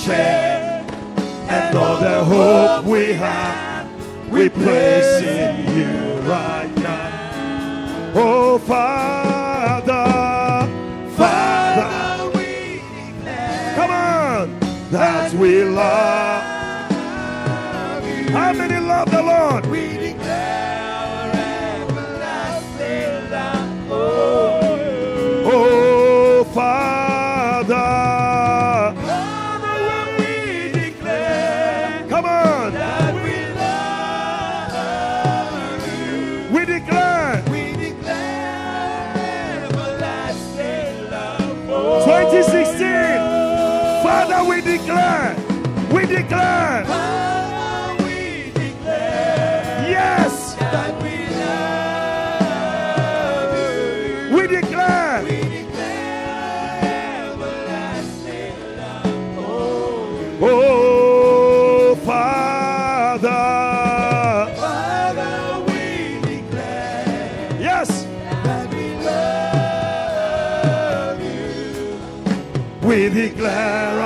[0.08, 3.88] we and all the hope we have,
[4.32, 8.12] we place in you right now.
[8.16, 9.92] Oh, Father,
[11.16, 16.42] Father, we declare come on, that we love.
[18.32, 19.66] How many love the Lord?
[46.32, 46.86] Declare,
[49.90, 50.56] yes,
[54.32, 56.22] we declare, We declare.
[60.44, 63.30] Oh, Father,
[64.56, 68.08] Father, we declare yes,
[72.82, 74.01] we declare,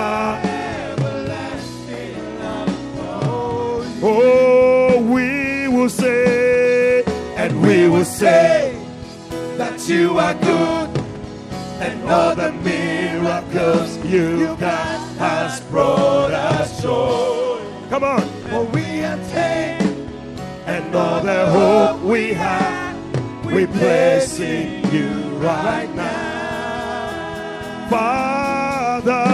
[8.16, 8.74] say
[9.57, 10.89] that you are good
[11.84, 17.59] and all the miracles you've God has brought us joy.
[17.89, 18.84] Come on, For we
[19.34, 20.07] taken
[20.66, 22.95] and all the hope we have,
[23.45, 25.09] we place in you
[25.39, 27.87] right now.
[27.89, 29.25] Father,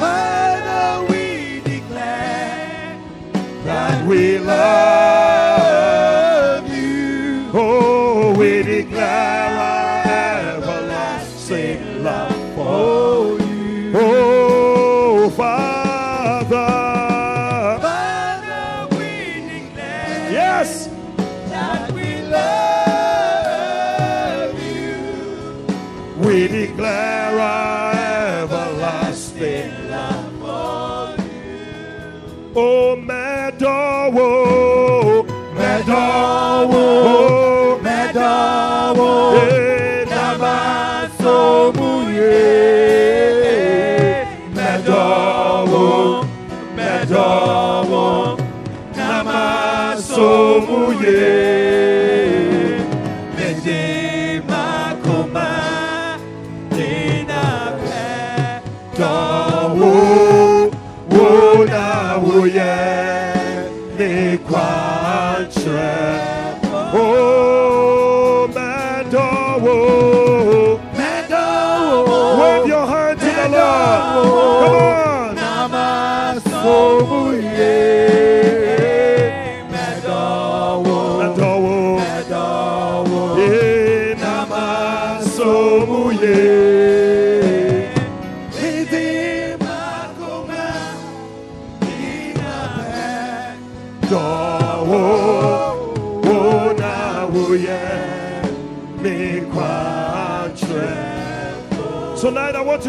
[0.00, 2.98] Father, we declare
[3.64, 4.95] that we love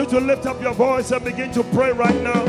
[0.09, 2.43] to lift up your voice and begin to pray right now.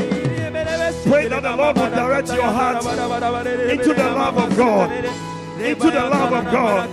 [1.03, 5.28] Pray that the Lord will direct your heart into the love of God.
[5.59, 6.89] Into the love of God.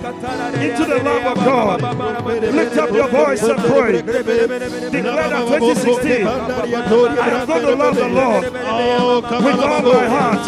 [0.61, 1.83] Into the love of God.
[2.53, 3.93] Lift up your voice and pray.
[4.91, 8.45] Declare that 2016, I'm going to love the Lord
[9.45, 10.45] with all my heart,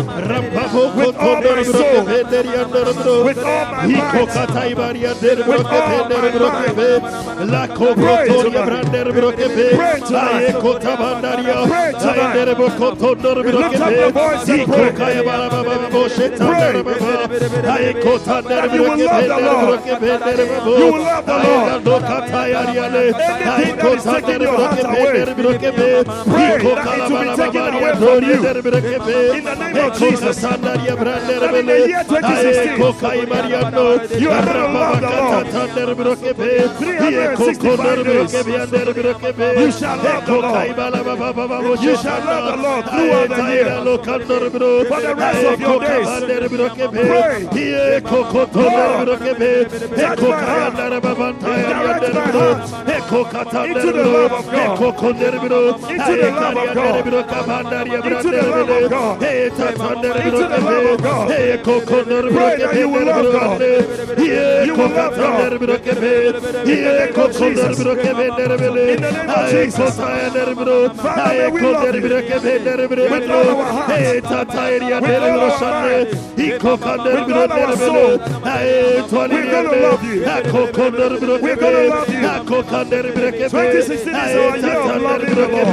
[0.96, 2.04] with all my soul,
[3.24, 4.12] with all my might,
[5.48, 6.76] with all my mind.
[7.94, 8.26] Pray.
[11.68, 11.92] Pray.
[13.58, 14.92] Lift up your voice and pray.
[16.38, 16.72] Pray.
[17.28, 19.80] You will love the Lord.
[20.78, 21.82] You will love the Lord.
[23.28, 25.24] Anything that is taking your heart away,
[26.32, 28.38] pray that it will be taken away from you.
[29.38, 30.36] In the name of Jesus.
[31.58, 32.78] In the year 2016,
[34.20, 35.46] you are going to love the Lord.
[36.78, 38.32] 365 days.
[39.58, 40.68] You shall love the Lord.
[41.82, 43.68] You shall love the Lord throughout the year.
[44.88, 46.08] For the rest of your days.
[47.08, 47.17] Pray.
[48.58, 49.08] Lord,
[49.96, 50.74] touch my heart.
[51.68, 52.60] Direct my heart
[53.68, 54.78] into the love of God.
[55.88, 57.04] Into the love of God.
[58.06, 59.18] Into the love of God.
[60.26, 61.28] Into the love of God.
[62.38, 63.60] Pray that you will love God.
[64.66, 65.52] You will love God.
[66.68, 67.78] In the name of Jesus.
[67.78, 69.96] In the name of Jesus.
[71.02, 72.02] Father, may we love you.
[73.10, 73.88] With all our hearts,
[75.00, 76.08] with all our mind,
[77.14, 78.18] with all our soul.
[79.34, 80.22] We're going to love you.
[81.42, 82.20] We're going to love you.
[83.48, 85.68] 2016 is our year of loving the Lord.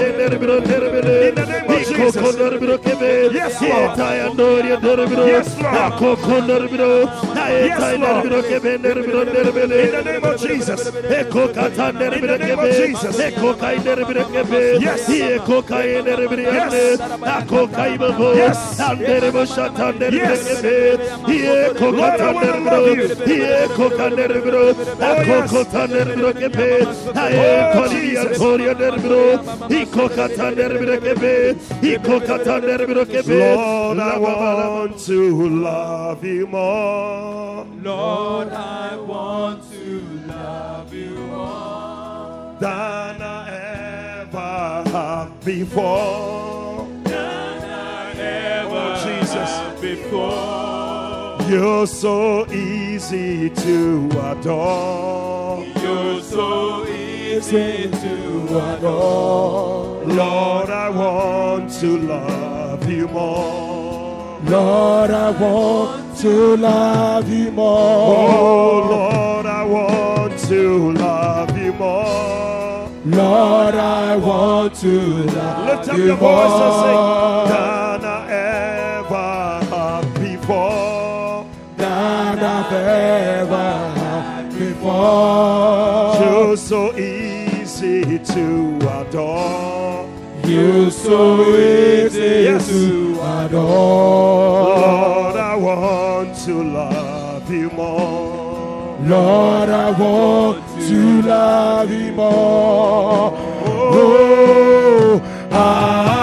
[1.28, 2.22] In the name of Jesus.
[3.36, 3.98] Yes, Lord.
[5.28, 5.76] Yes, Lord.
[7.68, 8.24] Yes, Lord.
[9.86, 10.80] In the name of Jesus.
[12.16, 13.16] In the name of Jesus.
[14.86, 15.10] Yes.
[16.60, 16.74] Yes.
[18.38, 18.80] Yes.
[20.16, 20.40] Yes.
[21.92, 23.08] Lord, I want to love you.
[23.08, 23.28] Jesus.
[33.58, 43.22] Lord, I want to love you more Lord, I want to love you more than
[43.22, 43.50] I
[44.22, 46.88] ever have before.
[47.04, 49.34] than I ever Oh, Jesus.
[49.34, 50.75] have before.
[51.48, 55.64] You're so easy to adore.
[55.80, 60.04] You're so easy to adore.
[60.06, 64.40] Lord, I want to love you more.
[64.46, 67.68] Lord, I want to love you more.
[67.68, 68.88] Oh.
[68.90, 72.90] Lord, I want to love you more.
[73.06, 77.85] Lord, I want to love Lift up you your voice and sing.
[85.16, 86.16] Before.
[86.26, 90.10] You're so easy to adore.
[90.46, 92.68] You're so easy Yes.
[92.70, 94.78] to adore.
[94.80, 98.98] Lord, I want to love you more.
[99.02, 103.34] Lord, I want to love you more.
[103.68, 104.02] Oh,
[104.82, 105.22] oh
[105.52, 106.15] I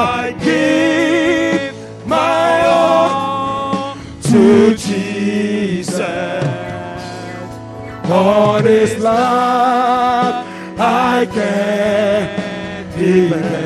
[8.13, 10.47] On His love,
[10.79, 13.62] I can't depend.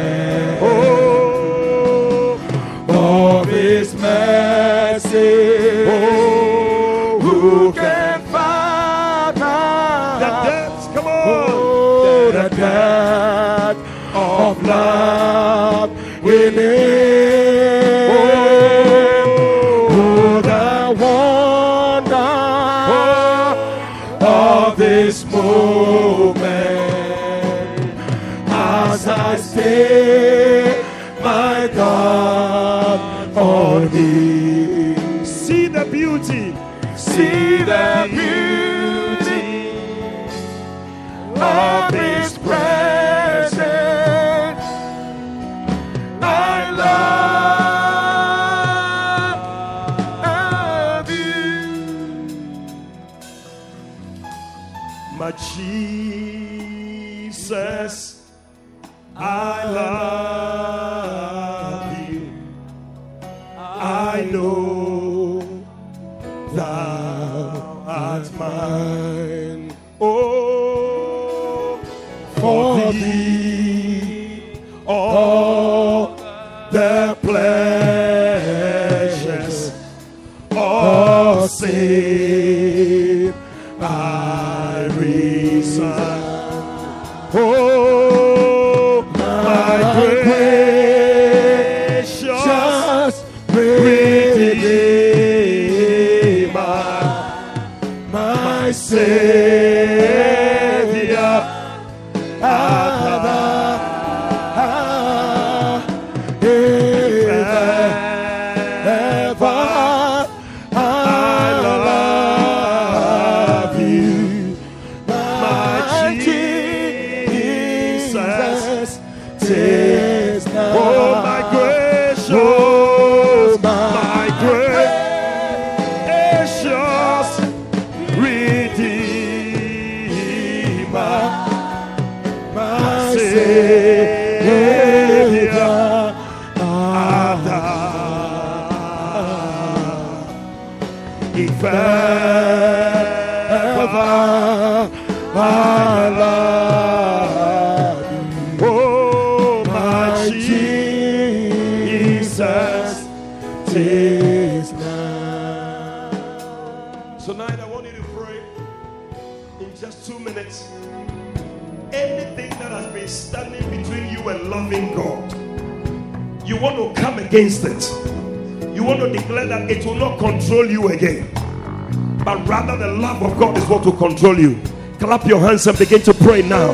[174.16, 174.58] Control you.
[174.98, 176.72] Clap your hands and begin to pray now.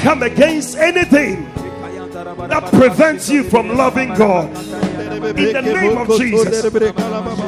[0.00, 1.44] Come against anything
[2.48, 4.50] that prevents you from loving God.
[5.38, 6.68] In the name of Jesus.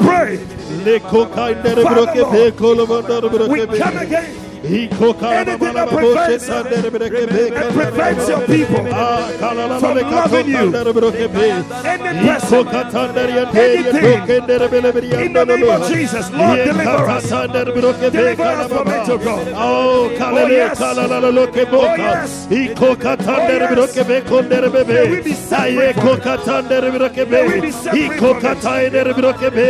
[0.02, 0.38] Pray.
[0.86, 0.98] We
[3.78, 6.46] come against anything that prevents,
[7.50, 8.82] that prevents your people
[9.80, 10.70] from loving you.
[11.84, 12.70] Any person,
[13.60, 14.28] anything
[15.26, 17.24] in the name of Jesus, Lord, deliver us.
[18.10, 19.46] Deliver us from it, oh God.
[19.54, 20.10] Oh,
[20.44, 20.78] Oh, yes.
[21.80, 22.39] Oh, yes.
[22.50, 23.94] Iko katandere Oh, yes.
[23.94, 25.22] broke be kondere May we bebe.
[25.22, 26.22] be set free Aye from ko it.
[26.22, 27.60] katandere broke May we be.
[27.60, 28.42] be set free Iko from it.
[28.42, 29.68] katandere broke be.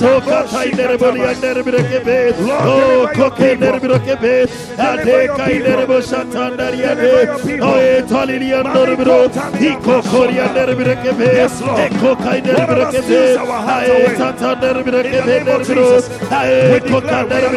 [0.00, 2.32] Katandere boli andere broke be.
[2.40, 3.88] Lord, Oh, deliver your kokendere people.
[3.88, 4.34] broke be.
[4.46, 5.86] Deliver Ade your kaindere people.
[5.86, 7.46] bo shatandere Deliver your yade.
[7.46, 7.68] people.
[7.68, 9.18] Oh, e tolili andore Mami bro.
[9.28, 11.24] kotani Iko koriandere broke be.
[11.36, 11.80] Yes, Lord.
[11.80, 13.02] Eko kaindere Whatever broke be.
[13.02, 14.16] steals our heart Aye away.
[14.16, 15.74] tatandere broke In the be name of bro.
[15.74, 16.04] Jesus.
[16.32, 17.56] Aye We declare kokandere we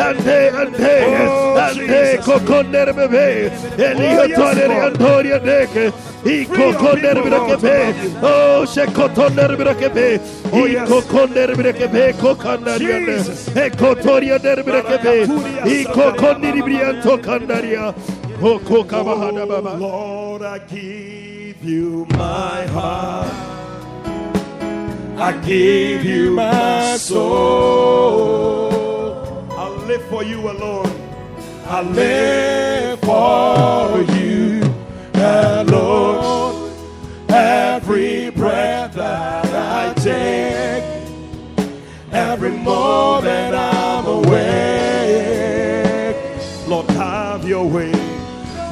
[0.00, 2.24] ande ande Oh, ande Jesus.
[2.26, 3.50] kokonder bebe.
[3.54, 4.98] Oh, Elio Oh, yes, twaliri Lord.
[5.44, 5.93] deke.
[6.24, 7.68] Free Iko your konder people, broke Lord, to be.
[7.68, 8.10] love you.
[8.22, 10.18] Oh she kotonder broke be.
[10.52, 10.88] Oh, yes.
[10.88, 12.98] Iko konder broke be kokandaria.
[13.06, 13.48] Jesus.
[13.50, 15.26] Eko toria der broke be.
[15.84, 17.92] Iko kondiri brianto kandaria.
[18.40, 19.44] Koko kabahada.
[19.46, 23.32] Oh, Lord, I give you my heart.
[25.18, 28.70] I give you my soul.
[29.52, 30.90] I live for you alone.
[31.66, 34.13] I live for you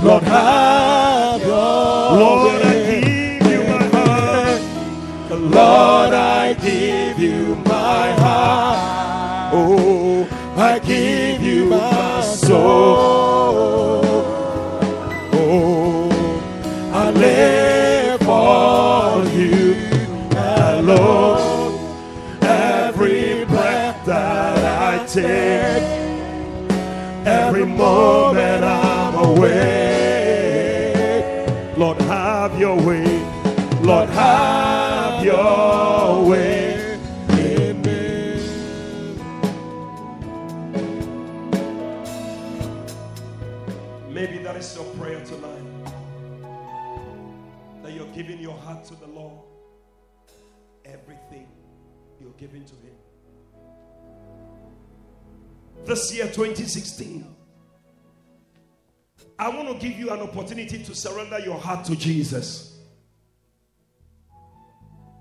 [0.02, 4.60] Lord, have your Lord, I give you my heart.
[5.30, 9.54] Lord, I give you my heart.
[9.54, 13.22] Oh, I give you my soul.
[55.93, 57.36] This year, 2016,
[59.39, 62.78] I want to give you an opportunity to surrender your heart to Jesus.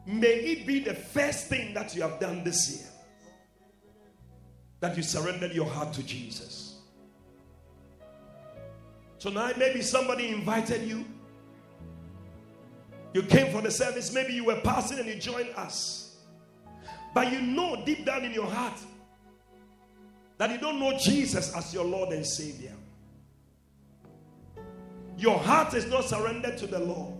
[0.06, 2.88] May it be the first thing that you have done this year
[4.80, 6.80] that you surrendered your heart to Jesus.
[9.20, 11.04] Tonight, maybe somebody invited you.
[13.14, 16.22] You came for the service, maybe you were passing and you joined us.
[17.14, 18.80] But you know deep down in your heart
[20.42, 22.74] that you don't know Jesus as your Lord and Savior.
[25.16, 27.14] Your heart is not surrendered to the Lord.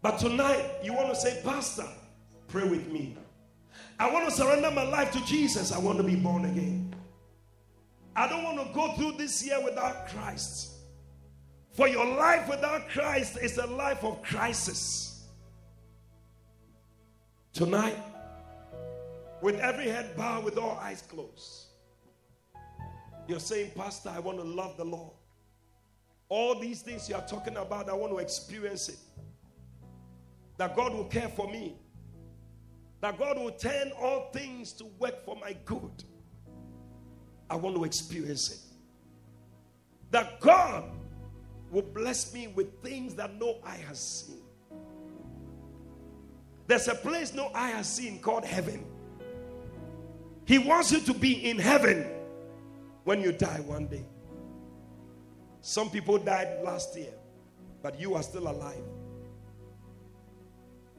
[0.00, 1.88] But tonight, you want to say, Pastor,
[2.46, 3.16] pray with me.
[3.98, 5.72] I want to surrender my life to Jesus.
[5.72, 6.94] I want to be born again.
[8.14, 10.70] I don't want to go through this year without Christ.
[11.72, 15.26] For your life without Christ is a life of crisis.
[17.52, 17.98] Tonight,
[19.42, 21.66] with every head bowed, with all eyes closed,
[23.26, 25.12] you're saying, Pastor, I want to love the Lord.
[26.28, 28.98] All these things you are talking about, I want to experience it.
[30.56, 31.76] That God will care for me.
[33.00, 36.04] That God will turn all things to work for my good.
[37.50, 38.58] I want to experience it.
[40.12, 40.84] That God
[41.70, 44.38] will bless me with things that no eye has seen.
[46.66, 48.84] There's a place no eye has seen called heaven.
[50.52, 52.06] He wants you to be in heaven
[53.04, 54.04] when you die one day.
[55.62, 57.14] Some people died last year,
[57.80, 58.84] but you are still alive.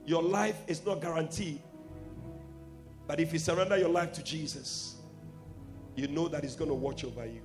[0.07, 1.61] Your life is not guaranteed.
[3.05, 4.95] But if you surrender your life to Jesus,
[5.95, 7.43] you know that He's going to watch over you.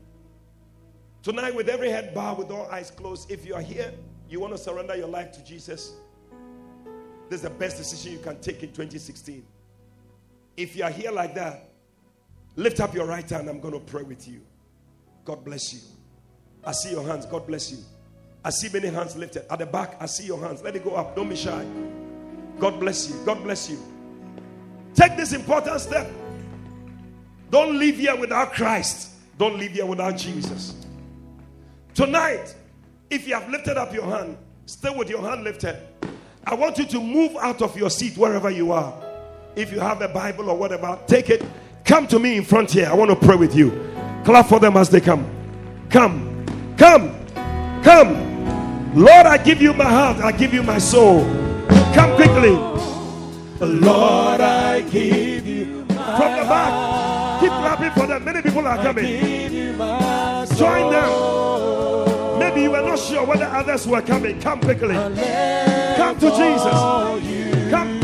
[1.22, 3.92] Tonight, with every head bowed, with all eyes closed, if you are here,
[4.30, 5.92] you want to surrender your life to Jesus,
[7.28, 9.44] this is the best decision you can take in 2016.
[10.56, 11.67] If you are here like that,
[12.58, 13.48] lift up your right hand.
[13.48, 14.40] I'm going to pray with you.
[15.24, 15.80] God bless you.
[16.64, 17.24] I see your hands.
[17.24, 17.78] God bless you.
[18.44, 19.50] I see many hands lifted.
[19.50, 20.62] At the back, I see your hands.
[20.62, 21.14] Let it go up.
[21.14, 21.64] Don't be shy.
[22.58, 23.16] God bless you.
[23.24, 23.78] God bless you.
[24.92, 26.10] Take this important step.
[27.50, 29.12] Don't leave here without Christ.
[29.38, 30.74] Don't leave here without Jesus.
[31.94, 32.54] Tonight,
[33.08, 34.36] if you have lifted up your hand,
[34.66, 35.78] stay with your hand lifted.
[36.44, 39.00] I want you to move out of your seat wherever you are.
[39.54, 41.44] If you have a Bible or whatever, take it.
[41.88, 42.86] Come to me in front here.
[42.86, 43.70] I want to pray with you.
[44.22, 45.26] Clap for them as they come.
[45.88, 46.44] Come,
[46.76, 47.18] come,
[47.82, 48.94] come.
[48.94, 50.18] Lord, I give you my heart.
[50.18, 51.24] I give you my soul.
[51.94, 52.50] Come quickly.
[53.60, 57.40] Lord, I give you From the back.
[57.40, 58.22] Keep clapping for them.
[58.22, 59.06] Many people are coming.
[60.58, 62.38] Join them.
[62.38, 64.38] Maybe you were not sure whether others were coming.
[64.42, 64.94] Come quickly.
[64.94, 67.70] Come to Jesus.
[67.70, 67.98] Come.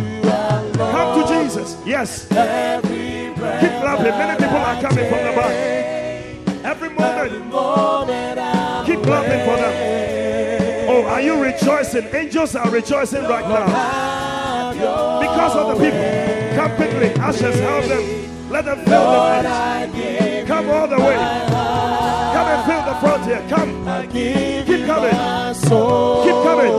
[0.74, 1.76] Come to Jesus.
[1.84, 3.03] Yes.
[3.60, 4.16] Keep clapping.
[4.18, 5.54] Many people are coming from the back.
[6.64, 7.32] Every moment.
[8.86, 9.74] Keep clapping for them.
[10.88, 12.06] Oh, are you rejoicing?
[12.14, 13.66] Angels are rejoicing right now.
[15.20, 16.04] Because of the people.
[16.56, 17.10] Come quickly.
[17.20, 18.50] Ashes, help them.
[18.50, 19.18] Let them fill the
[19.90, 20.46] place.
[20.46, 21.16] Come all the way.
[22.34, 23.42] Come and fill the front here.
[23.48, 23.84] Come.
[24.12, 25.16] Keep coming.
[26.24, 26.72] Keep coming.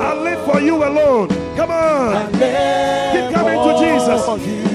[0.00, 1.28] I live for you alone.
[1.56, 2.32] Come on.
[2.32, 4.69] Keep coming to Jesus.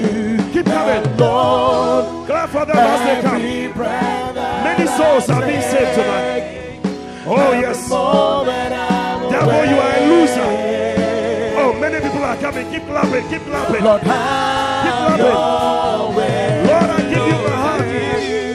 [0.56, 1.02] Keep coming.
[1.18, 3.42] Clap for them as they come.
[4.64, 6.80] Many souls are being saved tonight.
[7.26, 7.86] Oh, yes.
[7.90, 10.48] Devil, you are a loser.
[11.60, 12.72] Oh, many people are coming.
[12.72, 13.28] Keep clapping.
[13.28, 13.84] Keep clapping.
[13.84, 14.10] Lord, Keep
[14.96, 15.36] clapping.
[16.64, 17.84] Lord, I give you my heart.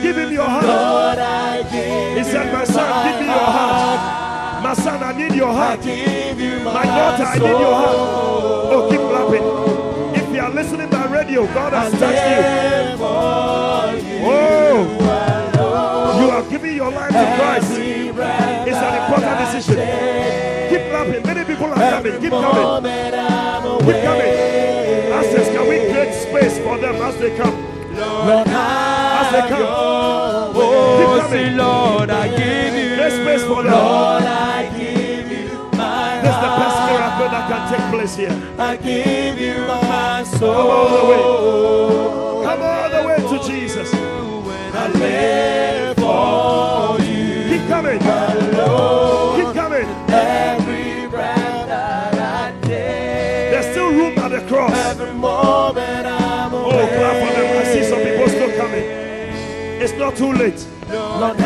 [0.02, 0.66] Give him your heart.
[0.66, 4.64] Lord, I give He said, My son, give me your heart.
[4.64, 5.86] My son, I need your heart.
[5.86, 7.96] my, My daughter, I need your heart.
[8.74, 9.62] Oh, keep clapping.
[10.16, 12.28] If you are listening by radio, God has touched
[13.00, 13.06] you.
[14.24, 17.72] Oh, you are giving your life to Christ.
[17.80, 19.78] It's an important decision.
[20.70, 21.24] Keep clapping.
[21.24, 22.22] Many people are coming.
[22.22, 22.84] Keep coming.
[23.86, 24.34] Keep coming.
[25.18, 27.58] Access, can we create space for them as they come?
[27.96, 30.54] Lord, As they come.
[30.54, 31.58] Keep coming.
[31.58, 32.96] Lord, I give you.
[32.96, 34.31] Create space for them.
[37.50, 38.54] That can take place here.
[38.58, 40.54] I give you my soul.
[40.54, 41.22] Come all the way.
[42.46, 43.90] Come all the way to Jesus.
[43.94, 47.50] I live for you.
[47.58, 48.00] Keep coming.
[48.00, 49.88] Keep coming.
[50.10, 53.52] every breath that I take.
[53.52, 54.74] There's still room at the cross.
[54.74, 57.58] Every moment I'm Oh, clap for them.
[57.58, 58.84] I see some people still coming.
[59.82, 60.66] It's not too late.
[60.90, 61.38] Lord,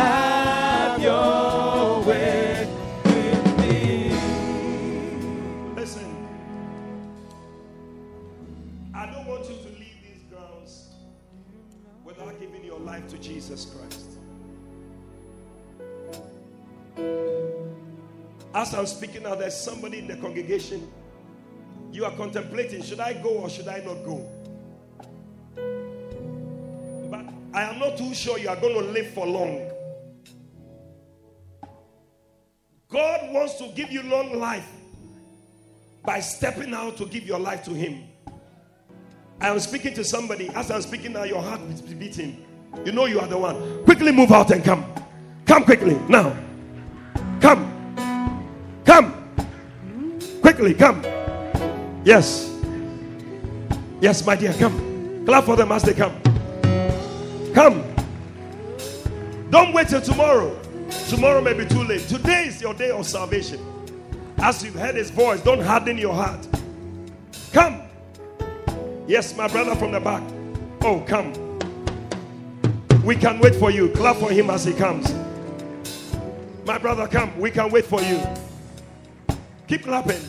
[18.56, 20.90] As I'm speaking now, there's somebody in the congregation.
[21.92, 24.30] You are contemplating should I go or should I not go?
[27.12, 29.70] But I am not too sure you are going to live for long.
[32.88, 34.70] God wants to give you long life
[36.06, 38.04] by stepping out to give your life to Him.
[39.42, 40.48] I am speaking to somebody.
[40.50, 42.46] As I'm speaking now, your heart is beating.
[42.86, 43.84] You know you are the one.
[43.84, 44.86] Quickly move out and come.
[45.46, 46.38] Come quickly now.
[47.42, 47.75] Come.
[48.86, 49.14] Come.
[50.42, 51.04] Quickly come.
[52.04, 52.52] Yes.
[54.00, 55.26] Yes, my dear, come.
[55.26, 56.14] Clap for them as they come.
[57.54, 57.84] Come.
[59.50, 60.60] Don't wait till tomorrow.
[61.10, 62.02] Tomorrow may be too late.
[62.08, 63.60] Today is your day of salvation.
[64.38, 66.48] As you've heard his voice, don't harden your heart.
[67.52, 67.82] Come.
[69.08, 70.24] Yes, my brother from the back.
[70.82, 71.34] Oh, come.
[73.04, 73.90] We can wait for you.
[73.90, 75.14] Clap for him as he comes.
[76.66, 77.40] My brother, come.
[77.40, 78.20] We can wait for you.
[79.68, 80.22] Keep clapping.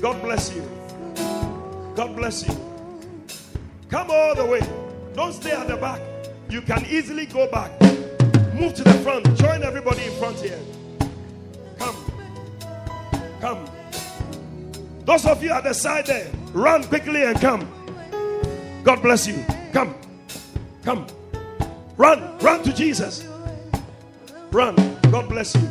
[0.00, 0.62] God bless you.
[1.96, 2.54] God bless you.
[3.88, 4.60] Come all the way.
[5.14, 6.00] Don't stay at the back.
[6.48, 7.72] You can easily go back.
[8.54, 9.24] Move to the front.
[9.36, 10.60] Join everybody in front here.
[11.78, 11.96] Come.
[13.40, 13.66] Come.
[15.04, 17.68] Those of you at the side there, run quickly and come.
[18.84, 19.44] God bless you.
[19.72, 19.94] Come.
[20.84, 21.06] Come.
[21.96, 22.38] Run.
[22.38, 23.26] Run to Jesus.
[24.52, 24.76] Run.
[25.10, 25.68] God bless you.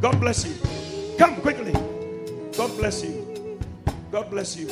[0.00, 0.54] God bless you.
[1.16, 1.91] Come quickly.
[2.56, 3.58] God bless you.
[4.10, 4.68] God bless you.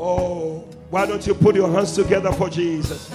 [0.00, 3.10] Oh, why don't you put your hands together for Jesus?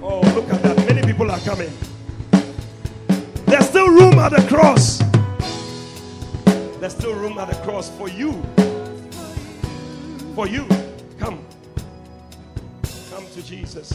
[0.00, 0.76] Oh, look at that.
[0.88, 1.70] Many people are coming.
[3.46, 4.98] There's still room at the cross.
[6.80, 8.32] There's still room at the cross for you.
[10.34, 10.66] For you.
[11.18, 11.44] Come.
[13.10, 13.92] Come to Jesus.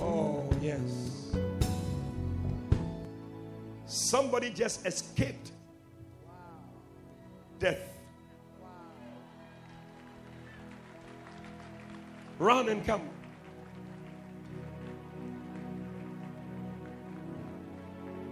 [0.00, 1.03] Oh, yes.
[3.94, 5.52] Somebody just escaped
[7.60, 7.96] death.
[12.40, 13.08] Run and come.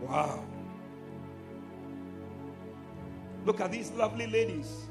[0.00, 0.42] Wow.
[3.46, 4.86] Look at these lovely ladies.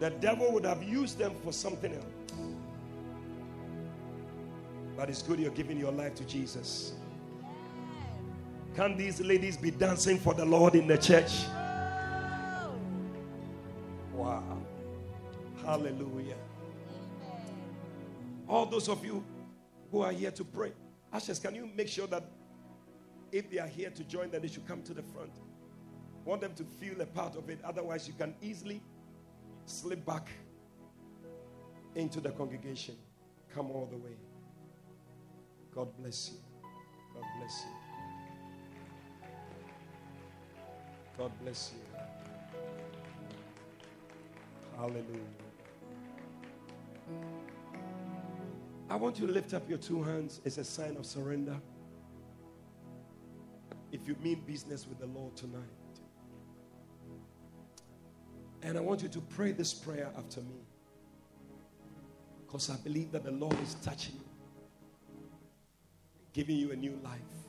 [0.00, 2.04] The devil would have used them for something else.
[4.96, 6.94] But it's good you're giving your life to Jesus.
[8.78, 11.32] Can these ladies be dancing for the Lord in the church?
[14.14, 14.62] Wow.
[15.64, 16.36] Hallelujah.
[18.48, 19.24] All those of you
[19.90, 20.70] who are here to pray,
[21.12, 22.22] Ashes, can you make sure that
[23.32, 25.32] if they are here to join, then they should come to the front?
[26.24, 27.58] Want them to feel a part of it.
[27.64, 28.80] Otherwise, you can easily
[29.66, 30.28] slip back
[31.96, 32.94] into the congregation.
[33.52, 34.14] Come all the way.
[35.74, 36.38] God bless you.
[37.12, 37.87] God bless you.
[41.18, 41.80] God bless you.
[44.76, 45.02] Hallelujah.
[48.88, 51.56] I want you to lift up your two hands as a sign of surrender.
[53.90, 55.58] If you mean business with the Lord tonight.
[58.62, 60.60] And I want you to pray this prayer after me.
[62.46, 65.28] Because I believe that the Lord is touching you,
[66.32, 67.47] giving you a new life.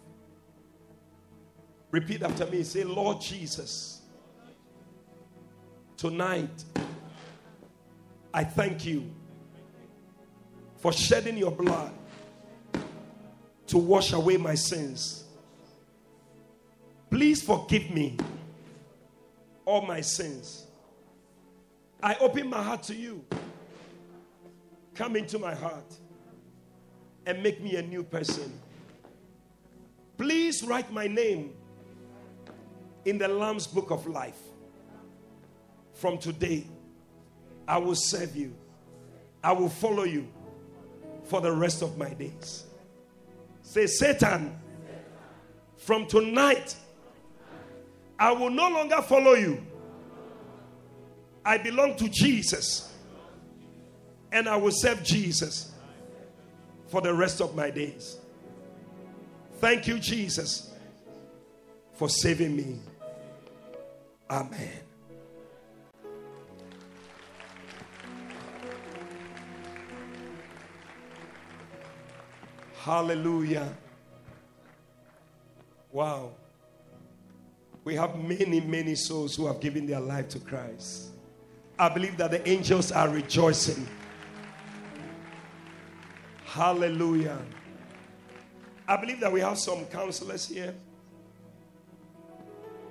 [1.92, 2.64] Repeat after me.
[2.64, 4.02] Say, Lord Jesus,
[5.98, 6.64] tonight
[8.34, 9.12] I thank you
[10.78, 11.92] for shedding your blood
[13.68, 15.26] to wash away my sins.
[17.10, 18.18] Please forgive me
[19.66, 20.68] all my sins.
[22.02, 23.26] I open my heart to you.
[24.96, 25.96] Come into my heart
[27.26, 28.60] and make me a new person.
[30.18, 31.54] Please write my name
[33.06, 34.40] in the Lamb's book of life.
[35.94, 36.66] From today,
[37.68, 38.56] I will serve you.
[39.44, 40.28] I will follow you
[41.26, 42.66] for the rest of my days.
[43.62, 44.58] Say, Satan,
[45.78, 46.76] from tonight,
[48.18, 49.66] I will no longer follow you.
[51.46, 52.94] I belong to Jesus.
[54.32, 55.72] And I will serve Jesus
[56.88, 58.18] for the rest of my days.
[59.60, 60.74] Thank you, Jesus,
[61.94, 62.80] for saving me.
[64.30, 64.70] Amen.
[72.78, 73.76] Hallelujah.
[75.92, 76.32] Wow.
[77.84, 81.10] We have many, many souls who have given their life to Christ.
[81.78, 83.88] I believe that the angels are rejoicing.
[86.46, 87.40] Hallelujah.
[88.88, 90.76] I believe that we have some counselors here.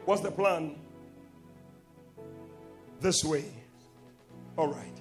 [0.05, 0.77] What's the plan?
[3.01, 3.45] This way.
[4.57, 4.99] All right.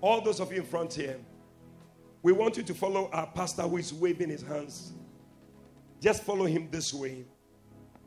[0.00, 1.18] All those of you in front here,
[2.22, 4.92] we want you to follow our pastor who is waving his hands.
[6.00, 7.24] Just follow him this way.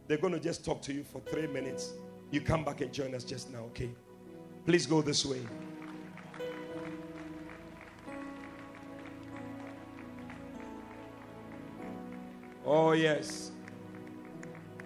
[0.07, 1.93] They're going to just talk to you for three minutes.
[2.31, 3.89] You come back and join us just now, okay?
[4.65, 5.41] Please go this way.
[12.65, 13.51] Oh, yes.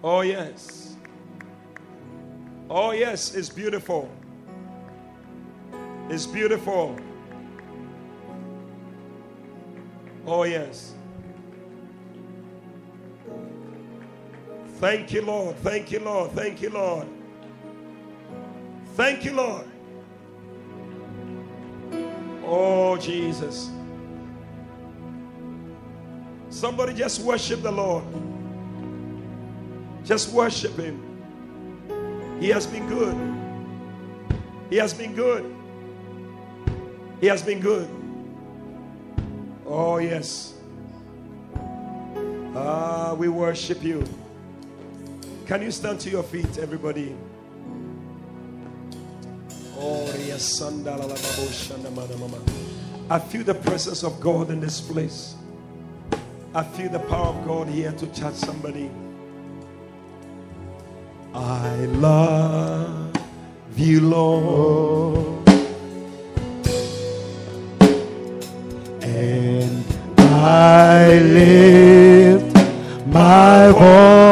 [0.02, 0.93] Oh, yes.
[2.70, 4.10] Oh, yes, it's beautiful.
[6.08, 6.96] It's beautiful.
[10.26, 10.94] Oh, yes.
[14.78, 15.56] Thank you, Lord.
[15.56, 16.32] Thank you, Lord.
[16.32, 17.06] Thank you, Lord.
[18.94, 19.66] Thank you, Lord.
[22.44, 23.70] Oh, Jesus.
[26.48, 28.04] Somebody just worship the Lord.
[30.04, 31.03] Just worship Him.
[32.40, 33.16] He has been good.
[34.70, 35.54] He has been good.
[37.20, 37.88] He has been good.
[39.66, 40.54] Oh, yes.
[42.54, 44.04] Ah, we worship you.
[45.46, 47.14] Can you stand to your feet, everybody?
[49.76, 50.60] Oh, yes.
[53.10, 55.34] I feel the presence of God in this place.
[56.54, 58.90] I feel the power of God here to touch somebody.
[61.34, 63.18] I love
[63.76, 65.48] you, Lord.
[69.02, 69.84] And
[70.18, 72.56] I lift
[73.08, 74.23] my voice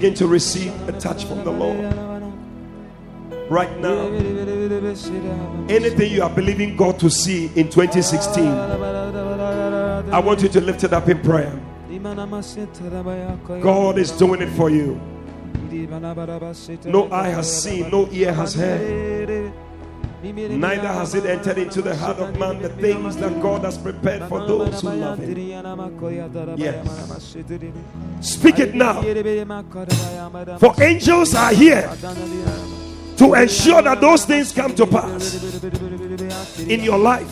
[0.00, 1.78] Begin to receive a touch from the Lord
[3.50, 4.06] right now.
[5.68, 10.94] Anything you are believing God to see in 2016, I want you to lift it
[10.94, 11.52] up in prayer.
[13.60, 14.98] God is doing it for you.
[16.86, 19.52] No eye has seen, no ear has heard.
[20.22, 24.22] Neither has it entered into the heart of man the things that God has prepared
[24.30, 25.36] for those who love Him.
[26.56, 27.36] Yes.
[28.20, 29.02] Speak it now.
[30.58, 31.90] For angels are here
[33.16, 35.62] to ensure that those things come to pass
[36.58, 37.28] in your life.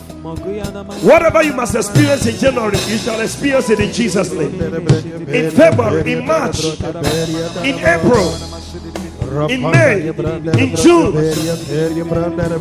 [1.03, 4.61] Whatever you must experience in January, you shall experience it in Jesus' name.
[4.61, 6.63] In February, in March,
[7.63, 8.29] in April,
[9.49, 10.09] in May,
[10.61, 11.15] in June,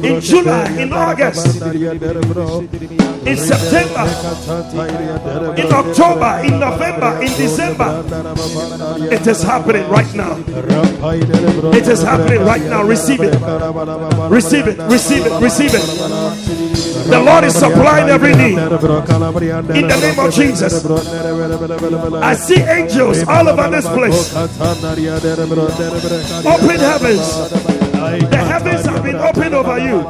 [0.05, 1.59] in July, in August,
[3.29, 4.05] in September,
[5.57, 8.05] in October, in November, in December.
[9.13, 10.37] It is happening right now.
[11.73, 12.83] It is happening right now.
[12.83, 13.35] Receive it.
[14.31, 14.79] Receive it.
[14.89, 15.33] Receive it.
[15.41, 15.85] Receive it.
[17.09, 18.59] The Lord is supplying every need.
[18.59, 20.85] In the name of Jesus.
[22.23, 24.35] I see angels all over this place.
[26.47, 27.27] Open heavens.
[28.31, 30.05] The heavens have been opened over you.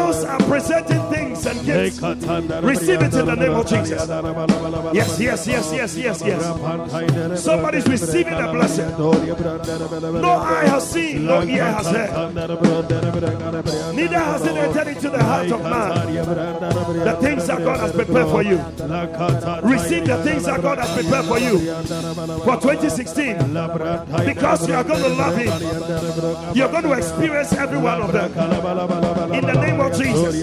[0.00, 2.00] Angels are presenting things and gifts.
[2.62, 4.08] Receive it in the name of Jesus.
[4.92, 6.42] Yes, yes, yes, yes, yes, yes.
[7.42, 8.90] Somebody's receiving a blessing.
[8.98, 12.34] No eye has seen, no ear has heard.
[13.94, 16.14] Neither has it entered into the heart of man.
[17.04, 18.58] The things that God has prepared for you.
[19.62, 21.58] Receive the things that God has prepared for you
[22.44, 23.36] for 2016.
[24.26, 25.52] Because you are going to love Him.
[26.54, 28.30] You're going to experience every one of them.
[29.32, 30.34] In the name of Jesus.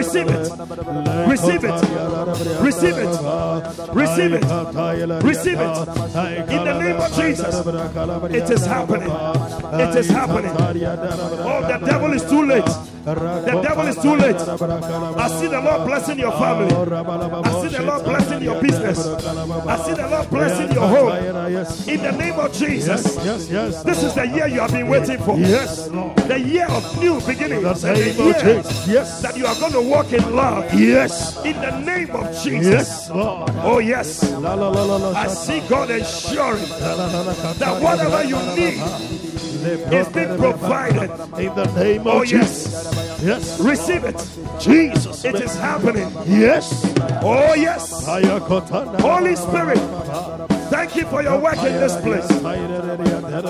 [0.00, 0.48] Receive it.
[1.28, 1.76] Receive it.
[2.62, 3.08] Receive it.
[3.92, 4.44] Receive it.
[5.22, 5.76] Receive it.
[6.48, 7.54] In the name of Jesus.
[8.34, 9.10] It is happening.
[9.78, 10.52] It is happening.
[10.56, 12.89] Oh, the devil is too late.
[13.04, 14.36] The devil is too late.
[14.36, 16.74] I see the Lord blessing your family.
[16.74, 19.06] I see the Lord blessing your business.
[19.06, 21.10] I see the Lord blessing your home.
[21.88, 23.16] In the name of Jesus.
[23.24, 23.82] Yes, yes.
[23.82, 25.38] This is the year you have been waiting for.
[25.38, 26.16] Yes, Lord.
[26.16, 27.82] The year of new beginnings.
[27.82, 28.88] The name of year Jesus.
[28.88, 29.22] Yes.
[29.22, 30.72] that you are going to walk in love.
[30.74, 31.42] Yes.
[31.44, 32.66] In the name of Jesus.
[32.66, 33.50] Yes, Lord.
[33.62, 34.22] Oh, yes.
[34.32, 39.29] I see God ensuring that whatever you need
[39.66, 41.10] is being provided.
[41.38, 42.72] in the name of Oh, Jesus.
[42.72, 43.22] yes.
[43.22, 43.60] Yes.
[43.60, 44.16] Receive it.
[44.58, 45.24] Jesus.
[45.24, 46.08] It is happening.
[46.26, 46.84] Yes.
[47.22, 48.04] Oh, yes.
[49.00, 49.78] Holy Spirit,
[50.70, 52.26] thank you for your work in this place.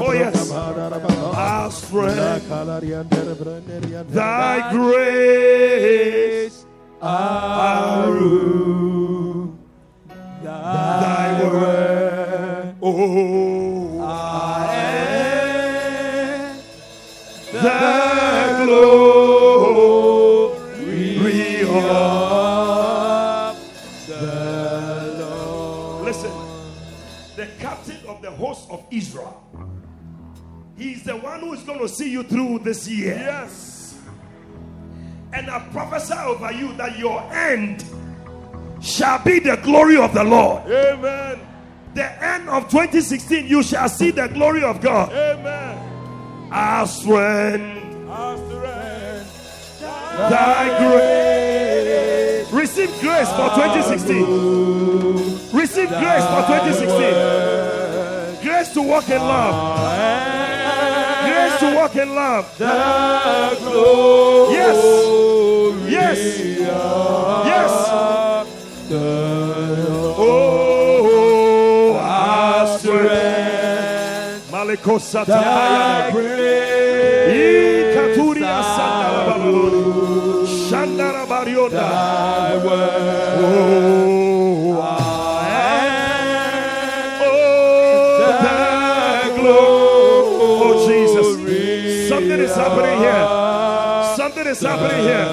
[0.03, 0.51] Oh yes.
[0.51, 2.49] Our strength,
[4.11, 6.65] thy grace,
[7.03, 9.55] our root,
[10.43, 12.75] thy word.
[12.83, 13.70] Oh,
[17.63, 19.61] the glory
[21.63, 21.69] of
[24.09, 26.05] the Lord.
[26.05, 26.33] Listen,
[27.37, 29.37] the captain of the host of Israel.
[30.77, 33.15] He's the one who is going to see you through this year.
[33.15, 33.99] Yes.
[35.33, 37.85] And I prophesy over you that your end
[38.81, 40.63] shall be the glory of the Lord.
[40.71, 41.41] Amen.
[41.95, 45.13] The end of 2016, you shall see the glory of God.
[45.13, 45.80] Amen.
[46.53, 49.81] Our strength, Our strength.
[50.31, 52.51] thy grace.
[52.53, 54.25] Receive grace for 2016.
[55.57, 58.43] Receive grace for 2016.
[58.43, 59.55] Grace to walk in love.
[61.25, 62.47] Grace to walk in love.
[64.51, 64.79] Yes.
[65.89, 66.19] Yes.
[67.47, 67.71] Yes.
[74.77, 74.87] Strength.
[74.87, 76.11] Maliko Sataya.
[77.31, 78.63] Ikaturia
[80.71, 81.81] Sandara Babaloni.
[83.43, 84.75] Oh,
[87.23, 89.29] oh, thy.
[89.43, 89.69] Oh.
[92.09, 93.27] Something is happening here.
[94.17, 95.27] Something is happening here.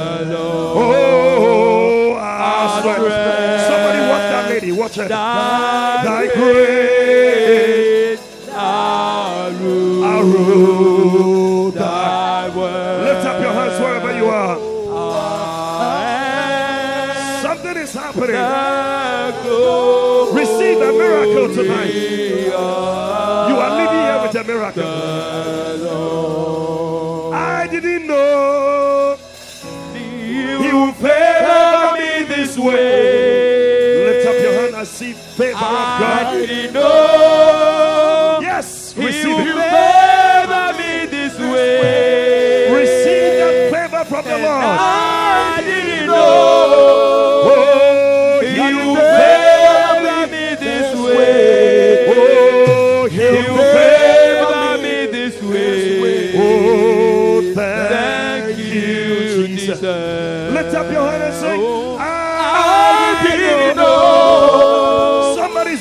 [0.75, 3.11] Oh, our strength.
[3.67, 4.71] Somebody watch that lady.
[4.71, 5.07] Watch her.
[5.07, 6.96] Thy grace.
[35.67, 37.16] Favor of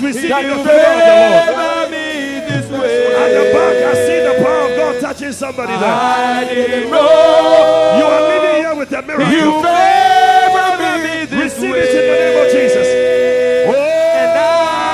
[0.06, 1.14] Receiving that the you favor of the
[1.56, 1.90] Lord.
[1.90, 2.94] this way.
[3.16, 5.82] At the back, I see the power of God touching somebody there.
[5.84, 9.62] I didn't know You are living here with a you miracle.
[9.66, 11.80] favor me this Receive way.
[11.80, 12.88] it in the name of Jesus.
[13.68, 13.72] Oh,
[14.20, 14.42] And Oh,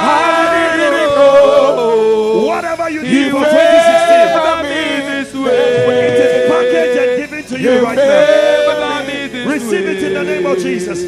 [0.08, 4.82] I didn't know whatever you you need for 2016, favor me
[5.12, 6.06] this it way.
[6.24, 8.02] is packaged and given to you You right now.
[8.06, 11.00] favor me this Receive it in the name of Jesus.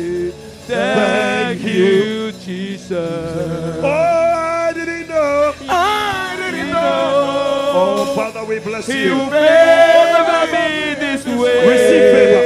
[0.67, 2.14] Thank you,
[2.45, 3.81] Jesus.
[3.83, 5.55] Oh, I didn't know.
[5.67, 7.73] I didn't know.
[7.75, 8.95] Oh, Father, we bless you.
[9.17, 11.69] You'll never be this way.
[11.69, 12.43] Receive favor.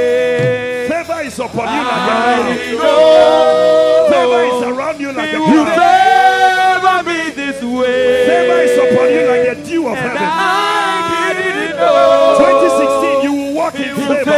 [1.03, 4.09] Favor is upon you like I a cloud.
[4.09, 5.51] Favor is around you like a cloud.
[5.51, 8.25] You favor me this way.
[8.25, 10.17] Favor is upon you like the dew of and heaven.
[10.21, 12.37] I didn't know.
[12.39, 14.31] 2016, you will walk in favor.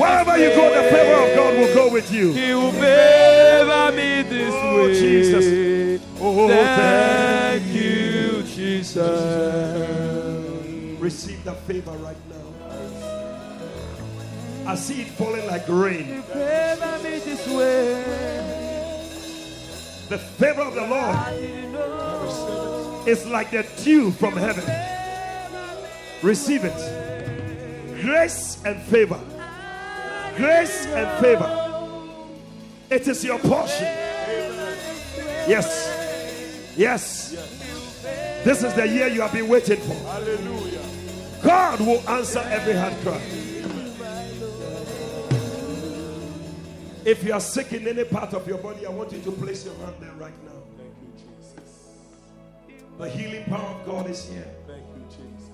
[0.00, 2.32] Wherever you go, the favor of God will go with you.
[2.32, 3.35] He will favor.
[4.78, 4.92] Oh.
[4.92, 6.02] Jesus.
[6.20, 8.98] Oh, Thank you, Jesus.
[11.00, 12.36] Receive that favor right now.
[14.70, 16.22] I see it falling like rain.
[16.22, 18.02] Favor me this way.
[20.08, 21.16] The favor of the Lord
[23.08, 24.64] is like the dew from heaven.
[26.22, 26.76] Receive it.
[28.02, 29.20] Grace and favor.
[30.36, 31.50] Grace and favor.
[32.90, 34.05] It is your portion.
[35.48, 36.74] Yes.
[36.76, 37.30] Yes.
[38.44, 39.94] This is the year you have been waiting for.
[39.94, 40.82] Hallelujah.
[41.42, 43.20] God will answer every heart cry.
[47.04, 49.64] If you are sick in any part of your body, I want you to place
[49.64, 50.60] your hand there right now.
[50.76, 51.90] Thank you, Jesus.
[52.98, 54.48] The healing power of God is here.
[54.66, 55.50] Thank you, Jesus.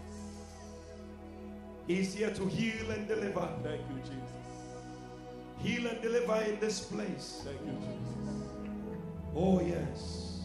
[1.86, 3.47] He's here to heal and deliver.
[3.62, 4.23] Thank you, Jesus.
[5.59, 7.43] Heal and deliver in this place.
[7.44, 8.41] Thank you, Jesus.
[9.34, 10.40] Oh, yes.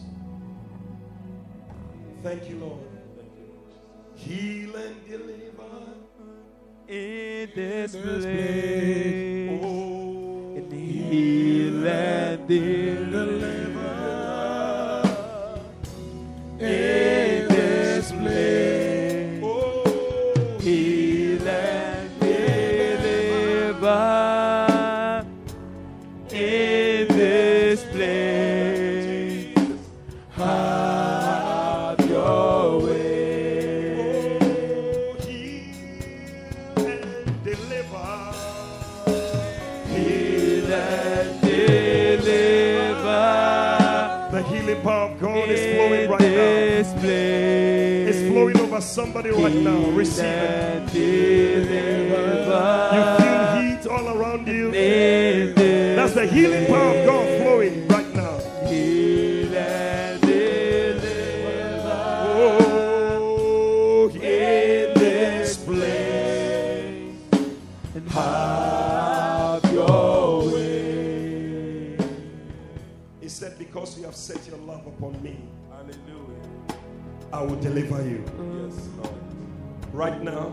[2.22, 2.80] Thank you, Lord.
[3.16, 3.74] Thank you, Lord.
[4.16, 5.74] Heal and deliver.
[6.88, 13.94] In this place, Oh, heal and deliver.
[16.58, 18.77] In this place,
[48.78, 49.90] over somebody right now.
[49.90, 50.92] Receive it.
[52.94, 54.70] You feel heat all around you.
[55.96, 58.38] That's the healing power of God flowing right now.
[58.68, 61.90] Heal and deliver.
[63.20, 67.14] Oh, In this place.
[67.94, 71.96] And have your way.
[73.20, 75.36] He said, Because you have set your love upon me,
[75.70, 76.47] Hallelujah.
[77.32, 78.24] I will deliver you.
[78.64, 79.14] Yes, Lord.
[79.92, 80.50] Right now,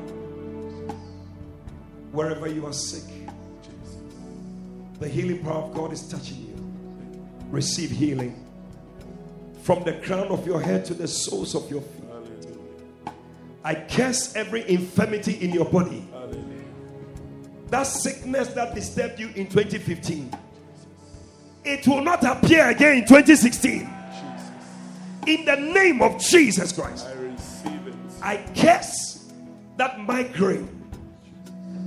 [2.11, 3.03] wherever you are sick,
[3.61, 3.97] Jesus.
[4.99, 7.15] the healing power of God is touching you.
[7.49, 8.45] Receive healing
[9.61, 12.05] from the crown of your head to the soles of your feet.
[13.63, 16.07] I curse every infirmity in your body.
[16.11, 16.43] Hallelujah.
[17.69, 20.31] That sickness that disturbed you in 2015,
[21.63, 23.94] it will not appear again in 2016.
[25.27, 27.93] In the name of Jesus Christ, I receive it.
[28.21, 29.31] I curse
[29.77, 30.69] that migraine,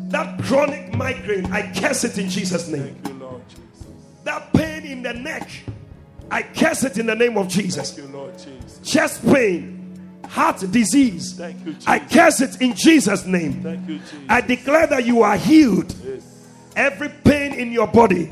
[0.08, 1.46] that chronic migraine.
[1.52, 2.94] I curse it in Jesus' name.
[2.94, 3.86] Thank you, Lord Jesus.
[4.24, 5.48] That pain in the neck,
[6.30, 7.92] I curse it in the name of Jesus.
[7.92, 8.80] Thank you, Lord Jesus.
[8.82, 11.88] Chest pain, heart disease, Thank you, Jesus.
[11.88, 13.62] I curse it in Jesus' name.
[13.62, 14.18] Thank you, Jesus.
[14.28, 15.94] I declare that you are healed.
[16.04, 16.24] yes.
[16.76, 18.30] Every pain in your body,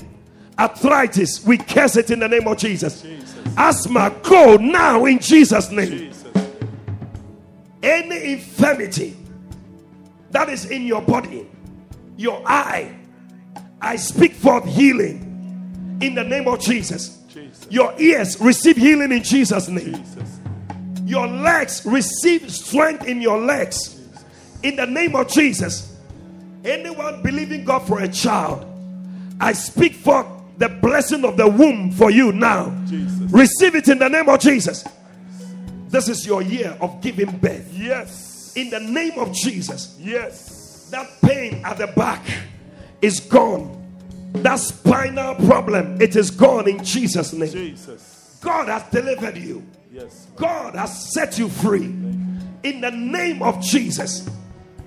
[0.58, 3.02] arthritis, we curse it in the name of Jesus.
[3.02, 3.35] Jesus.
[3.56, 5.90] Asthma, go now in Jesus' name.
[5.90, 6.26] Jesus.
[7.82, 9.16] Any infirmity
[10.30, 11.48] that is in your body,
[12.16, 12.94] your eye,
[13.80, 17.22] I speak forth healing in the name of Jesus.
[17.28, 17.66] Jesus.
[17.70, 19.94] Your ears receive healing in Jesus' name.
[19.94, 20.40] Jesus.
[21.04, 24.00] Your legs receive strength in your legs
[24.62, 25.96] in the name of Jesus.
[26.64, 28.66] Anyone believing God for a child,
[29.40, 30.26] I speak forth
[30.58, 32.70] the blessing of the womb for you now.
[32.86, 33.30] Jesus.
[33.30, 34.84] Receive it in the name of Jesus.
[35.88, 37.72] This is your year of giving birth.
[37.72, 38.52] Yes.
[38.56, 40.88] In the name of Jesus, Yes.
[40.90, 42.24] that pain at the back
[43.02, 43.82] is gone.
[44.32, 47.50] That spinal problem, it is gone in Jesus' name.
[47.50, 48.38] Jesus.
[48.40, 49.62] God has delivered you.
[49.92, 50.26] Yes.
[50.36, 51.84] God has set you free.
[51.84, 54.28] In the name of Jesus.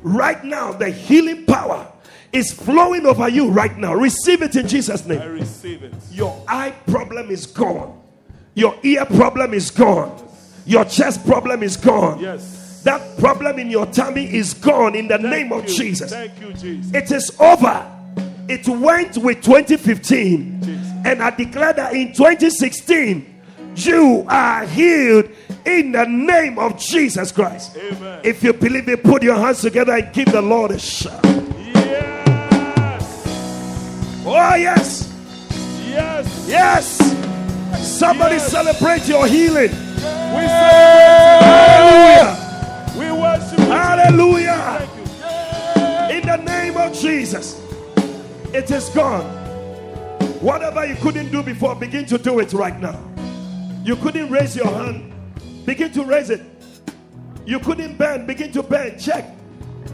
[0.01, 1.87] Right now, the healing power
[2.31, 3.93] is flowing over you right now.
[3.93, 5.21] Receive it in Jesus' name.
[5.21, 5.93] I receive it.
[6.11, 8.01] Your eye problem is gone.
[8.53, 10.27] Your ear problem is gone.
[10.65, 12.19] Your chest problem is gone.
[12.19, 12.81] Yes.
[12.83, 15.75] That problem in your tummy is gone in the name of you.
[15.75, 16.11] Jesus.
[16.11, 16.93] Thank you, Jesus.
[16.93, 17.85] It is over.
[18.47, 20.61] It went with 2015.
[20.61, 20.87] Jesus.
[21.05, 23.41] And I declare that in 2016,
[23.75, 25.29] you are healed
[25.65, 27.77] in the name of Jesus Christ.
[27.77, 28.21] Amen.
[28.23, 31.25] If you believe it, put your hands together and give the Lord a shout.
[34.25, 35.11] Oh, yes.
[35.87, 36.45] Yes.
[36.47, 36.97] Yes.
[37.81, 38.51] Somebody Yes.
[38.51, 39.71] celebrate your healing.
[39.71, 42.37] We say Hallelujah.
[42.97, 43.59] we worship.
[43.59, 44.87] Hallelujah.
[46.11, 47.61] In the name of Jesus,
[48.53, 49.23] it is gone.
[50.41, 52.97] Whatever you couldn't do before, begin to do it right now.
[53.83, 55.11] You couldn't raise your hand,
[55.65, 56.41] begin to raise it.
[57.45, 58.99] You couldn't bend, begin to bend.
[58.99, 59.25] Check.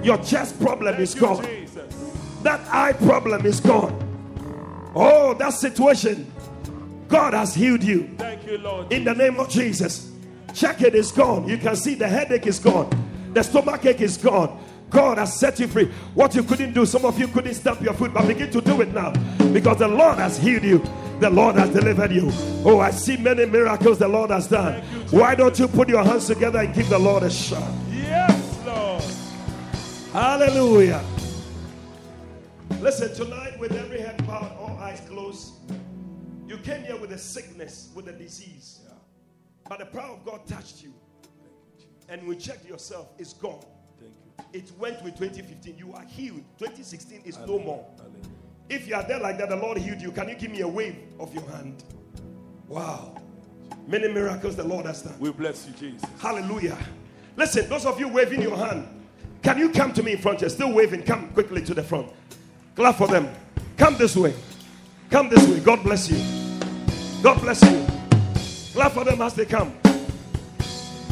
[0.04, 1.84] Your chest problem is Thank you, gone.
[2.44, 4.02] That eye problem is gone.
[4.96, 6.32] Oh, that situation,
[7.10, 8.10] God has healed you.
[8.18, 8.92] Thank you, Lord.
[8.94, 10.12] In the name of Jesus.
[10.54, 11.50] Check it is gone.
[11.50, 12.90] You can see the headache is gone.
[13.34, 14.64] The stomach ache is gone.
[14.90, 15.92] God has set you free.
[16.14, 18.80] What you couldn't do, some of you couldn't stamp your foot, but begin to do
[18.80, 19.12] it now
[19.52, 20.82] because the Lord has healed you.
[21.20, 22.30] The Lord has delivered you.
[22.64, 24.82] Oh, I see many miracles the Lord has done.
[25.12, 27.74] Why don't you put your hands together and give the Lord a shout?
[27.92, 29.04] Yes, Lord.
[30.14, 31.04] Hallelujah.
[32.80, 35.54] Listen, tonight, with every head bowed, all eyes closed,
[36.48, 38.82] you came here with a sickness, with a disease.
[39.68, 40.94] But the power of God touched you.
[42.08, 43.66] And we checked yourself, it's gone.
[44.00, 44.14] Thank
[44.54, 44.60] you.
[44.60, 45.78] It went with 2015.
[45.78, 46.44] You are healed.
[46.60, 47.86] 2016 is no more.
[48.70, 50.12] If you are there like that, the Lord healed you.
[50.12, 51.84] Can you give me a wave of your hand?
[52.68, 53.16] Wow.
[53.88, 55.16] Many miracles the Lord has done.
[55.20, 56.10] We bless you, Jesus.
[56.20, 56.78] Hallelujah.
[57.36, 58.88] Listen, those of you waving your hand,
[59.42, 60.42] can you come to me in front?
[60.42, 61.04] You're still waving.
[61.04, 62.12] Come quickly to the front.
[62.76, 63.30] Clap for them.
[63.78, 64.34] Come this way.
[65.10, 65.60] Come this way.
[65.62, 66.18] God bless you.
[67.24, 67.86] God bless you.
[68.74, 69.74] Clap for them as they come.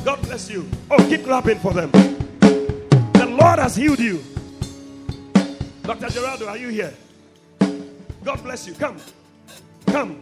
[0.03, 0.69] God bless you.
[0.91, 1.89] Oh, keep clapping for them.
[1.91, 4.21] The Lord has healed you.
[5.83, 6.09] Dr.
[6.09, 6.93] Gerardo, are you here?
[8.23, 8.73] God bless you.
[8.73, 8.97] Come.
[9.87, 10.21] Come.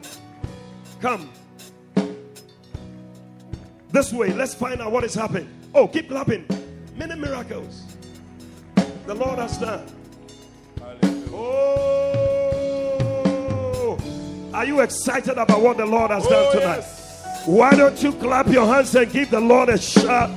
[0.99, 1.29] Come.
[3.91, 5.49] This way, let's find out what is happening.
[5.73, 6.45] Oh, keep clapping.
[6.95, 7.83] Many miracles
[9.05, 9.85] the Lord has done.
[12.23, 13.97] Oh,
[14.53, 16.77] are you excited about what the Lord has done Oh, tonight?
[16.77, 17.43] yes.
[17.45, 20.29] Why don't you clap your hands and give the Lord a shout?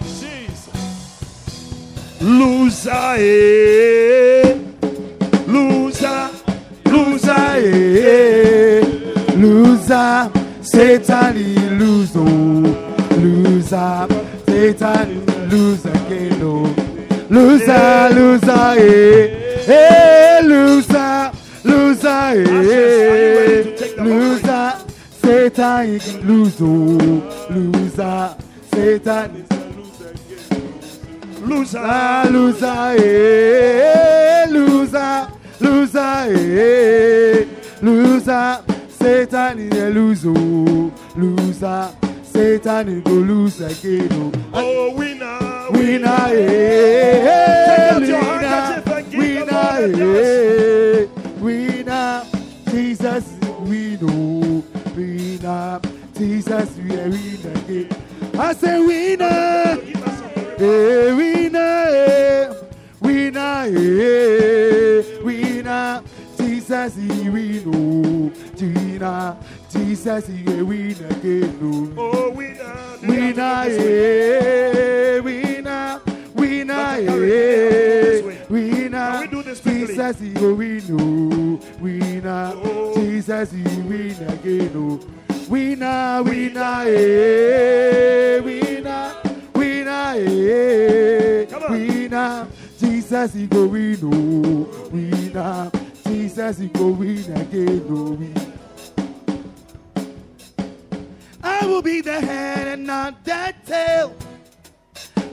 [0.00, 0.70] Jesus.
[2.20, 4.54] Loser, eh?
[5.46, 6.30] loser,
[6.86, 8.80] loser, eh?
[9.36, 10.30] Loser,
[10.62, 11.34] Satan
[11.78, 12.76] lose oh.
[13.18, 14.06] Loser,
[14.46, 16.74] Satan lose again oh.
[17.28, 19.49] Loser, loser, eh.
[19.70, 21.30] Hey, loser,
[21.62, 23.62] loser, are you ready eh.
[23.62, 24.84] to take the Loser,
[25.22, 27.46] Satan he lose oh.
[27.50, 28.36] Loser,
[28.74, 29.46] Satan
[31.46, 31.78] loser.
[31.78, 35.28] Ah, loser, eh, loser,
[35.60, 37.46] loser, eh,
[37.80, 38.64] loser.
[38.88, 41.90] Satan is a loser, loser.
[42.24, 43.12] Satan is go
[45.72, 46.04] lose again.
[46.04, 46.16] Oh.
[46.16, 51.06] Oh, winner, Winner, eh, Take out your handkerchief and give the winner, Lord a eh,
[51.40, 52.24] winner.
[52.70, 53.24] Jesus,
[53.60, 54.64] we know,
[54.94, 55.80] winner.
[56.16, 57.88] Jesus, we are winner again.
[58.38, 59.76] I say winner.
[59.84, 62.48] Give us some Hey, winner, hey,
[63.00, 66.02] winner, hey, winner.
[66.38, 69.36] Jesus, win, oh, Gina.
[69.90, 71.58] Jesus, he a win again,
[71.98, 72.30] oh.
[72.30, 76.00] Winner, Winner, hey, winner,
[76.32, 79.10] winner, hey, winner.
[79.10, 79.86] Can we do this quickly?
[79.88, 82.52] Jesus, he a win, oh, winner.
[82.54, 82.94] Oh.
[82.94, 85.00] Jesus, he win again, oh.
[85.48, 89.12] Winner, winner, hey, winner,
[89.52, 92.46] winner, Come winner.
[92.78, 95.72] Jesus, he go win, oh, winner.
[96.06, 98.49] Jesus, he go win again, oh, winner.
[101.42, 104.14] I will be the head and not the tail.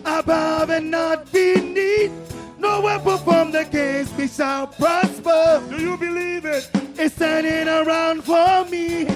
[0.05, 2.11] Above and not beneath.
[2.57, 5.63] No weapon from the against me shall prosper.
[5.69, 6.69] Do you believe it?
[6.97, 9.07] It's turning around for me.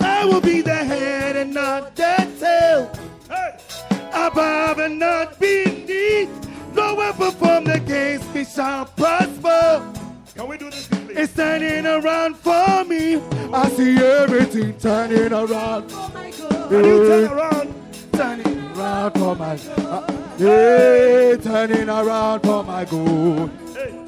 [0.00, 2.92] I will be the head and not the tail.
[3.28, 3.58] Hey,
[4.12, 6.30] Above and not beneath.
[6.74, 9.95] No weapon from the against me shall prosper.
[10.36, 11.14] Can we do this quickly?
[11.14, 13.16] It's turning around for me.
[13.52, 15.90] I see everything turning around.
[15.90, 16.68] Oh my God.
[16.68, 17.74] Can you turn around?
[18.12, 23.50] turning around for my uh, yeah, turning around for my good.
[23.74, 24.02] Hey,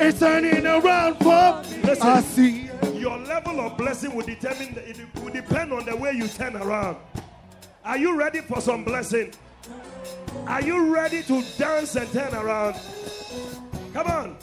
[0.00, 2.06] It's turning around for Listen.
[2.06, 4.74] I see your level of blessing will determine.
[4.74, 6.96] The, it will depend on the way you turn around.
[7.84, 9.32] Are you ready for some blessing?
[10.46, 12.76] Are you ready to dance and turn around?
[13.92, 14.36] Come on.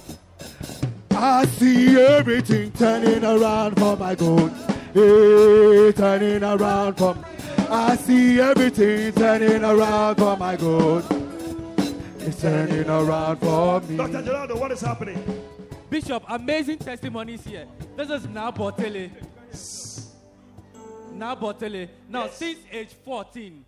[1.23, 4.51] I see everything turning around for my good.
[4.91, 7.15] Hey, turning around for
[7.69, 11.05] I see everything turning around for my good.
[12.21, 13.97] It's turning around for me.
[13.97, 14.23] Dr.
[14.23, 15.23] Gerardo, what is happening?
[15.91, 17.67] Bishop, amazing testimonies here.
[17.95, 19.11] This is Nabotele.
[21.13, 21.89] Nabotele.
[22.09, 23.63] Now, since age 14,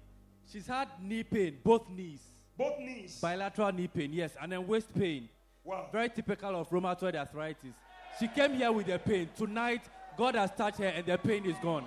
[0.51, 2.21] she's had knee pain, both knees.
[2.57, 3.19] Both knees.
[3.21, 5.29] Bilateral knee pain, yes, and then waist pain.
[5.65, 5.87] Wow.
[5.93, 7.73] Very typical of rheumatoid arthritis.
[8.19, 9.29] She came here with the pain.
[9.33, 9.81] Tonight,
[10.17, 11.85] God has touched her and the pain is gone.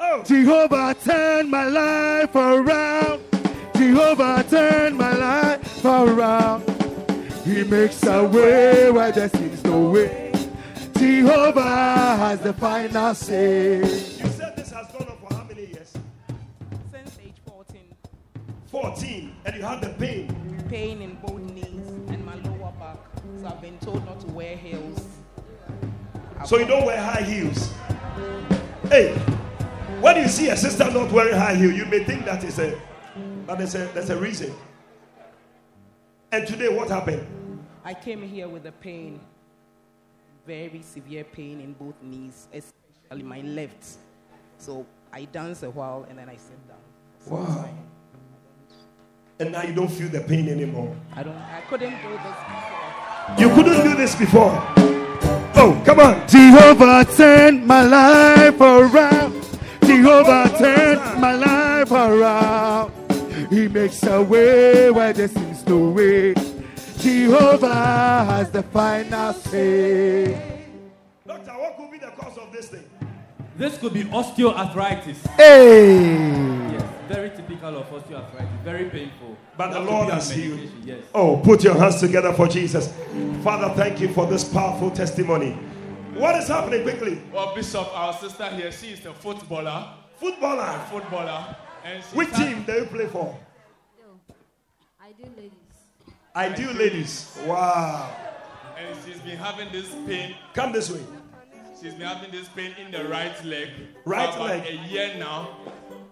[0.00, 3.22] Oh, Jehovah turn my life around.
[3.76, 6.64] Jehovah turn my life around.
[7.44, 10.32] He makes a way where there seems no way.
[10.96, 13.76] Jehovah has the final say.
[13.80, 15.92] you said this has gone on for how many years?
[16.90, 17.80] Since age 14,
[18.68, 20.64] 14, and you had the pain.
[20.68, 21.37] pain in both
[23.48, 25.06] I've been told not to wear heels.
[26.44, 27.72] So you don't wear high heels.
[28.90, 29.14] Hey,
[30.00, 32.78] when you see a sister not wearing high heel, you may think that is a
[33.46, 34.54] that is a there's a reason.
[36.30, 37.26] And today, what happened?
[37.84, 39.18] I came here with a pain,
[40.46, 43.96] very severe pain in both knees, especially my left.
[44.58, 46.76] So I danced a while and then I sat down.
[47.18, 47.70] So Wow.
[49.40, 50.94] And now you don't feel the pain anymore.
[51.16, 51.34] I don't.
[51.34, 52.97] I couldn't do this before.
[53.36, 54.52] You couldn't do this before.
[55.60, 56.28] Oh, come on.
[56.28, 59.44] Jehovah turn my life around.
[59.84, 62.92] Jehovah turn my life around.
[63.50, 66.34] He makes a way where there seems no way.
[66.98, 70.34] Jehovah has the final say.
[71.26, 72.84] Doctor, what could be the cause of this thing?
[73.56, 75.26] This could be osteoarthritis.
[75.36, 76.72] Hey!
[76.72, 78.62] Yes, very typical of osteoarthritis.
[78.64, 79.36] Very painful.
[79.56, 80.56] But the You have to Lord has healed.
[80.60, 81.04] medication, Yes.
[81.14, 82.92] Oh, put your hands together for Jesus.
[83.42, 85.52] Father, thank you for this powerful testimony.
[86.14, 87.20] What is happening quickly?
[87.32, 90.78] Well, Bishop, our sister here, she is a footballer, Footballer.
[90.90, 93.36] footballer, and she's Which had- team do you play for?
[95.00, 95.52] I do ladies.
[96.34, 97.38] I do, ladies.
[97.46, 98.10] Wow.
[98.78, 100.36] and she's been having this pain.
[100.54, 101.00] Come this way.
[101.82, 103.70] She's been having this pain in the right leg
[104.04, 104.66] Right for about leg.
[104.68, 105.48] a year now.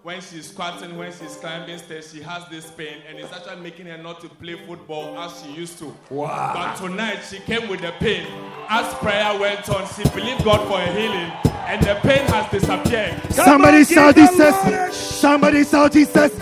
[0.07, 3.87] When she's squatting, when she's climbing stairs, she has this pain, and it's actually making
[3.87, 5.93] her not to play football as she used to.
[6.11, 6.53] Wow.
[6.55, 8.25] But tonight she came with the pain.
[8.69, 11.33] As prayer went on, she believed God for a healing,
[11.67, 13.21] and the pain has disappeared.
[13.33, 14.39] Somebody on, give shout Jesus.
[14.39, 16.33] Lord a sh- Somebody shout Jesus.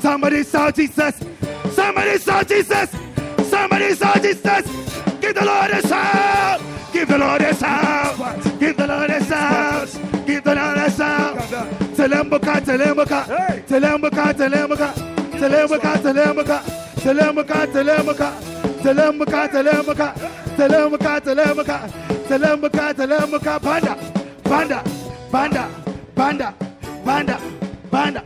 [0.00, 1.20] Somebody shout Jesus.
[1.74, 2.90] Somebody shout Jesus.
[3.50, 5.20] Somebody shout Jesus.
[5.20, 6.60] Give the Lord a shout.
[6.92, 8.60] Give the Lord a shout.
[8.60, 9.88] Give the Lord a shout.
[10.24, 10.87] Give the Lord a shout.
[11.98, 13.26] Telembuka, telembuka.
[13.66, 14.94] Telembuka, telembuka.
[15.40, 16.62] Telembuka, telembuka.
[17.02, 18.32] Telembuka, telembuka.
[18.82, 20.14] Telembuka, telembuka.
[20.56, 21.78] Telembuka, telembuka.
[22.28, 23.58] Telembuka, telembuka.
[24.44, 24.84] Banda,
[25.32, 25.68] banda,
[26.14, 26.54] banda,
[27.04, 27.38] banda,
[27.90, 28.22] banda,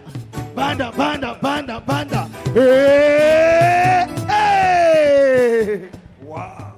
[0.54, 2.28] banda, banda, banda, banda, banda.
[2.52, 5.88] Hey, hey.
[6.22, 6.74] Wow.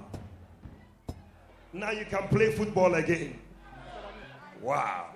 [1.72, 3.36] Now you can play football again.
[4.62, 5.13] Wow.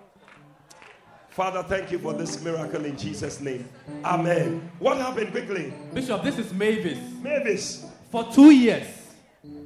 [1.39, 3.69] Father, thank you for this miracle in Jesus' name.
[4.05, 4.69] Amen.
[4.81, 5.73] What happened quickly?
[5.95, 6.99] Bishop, this is Mavis.
[7.23, 7.87] Mavis.
[8.11, 8.89] For two years,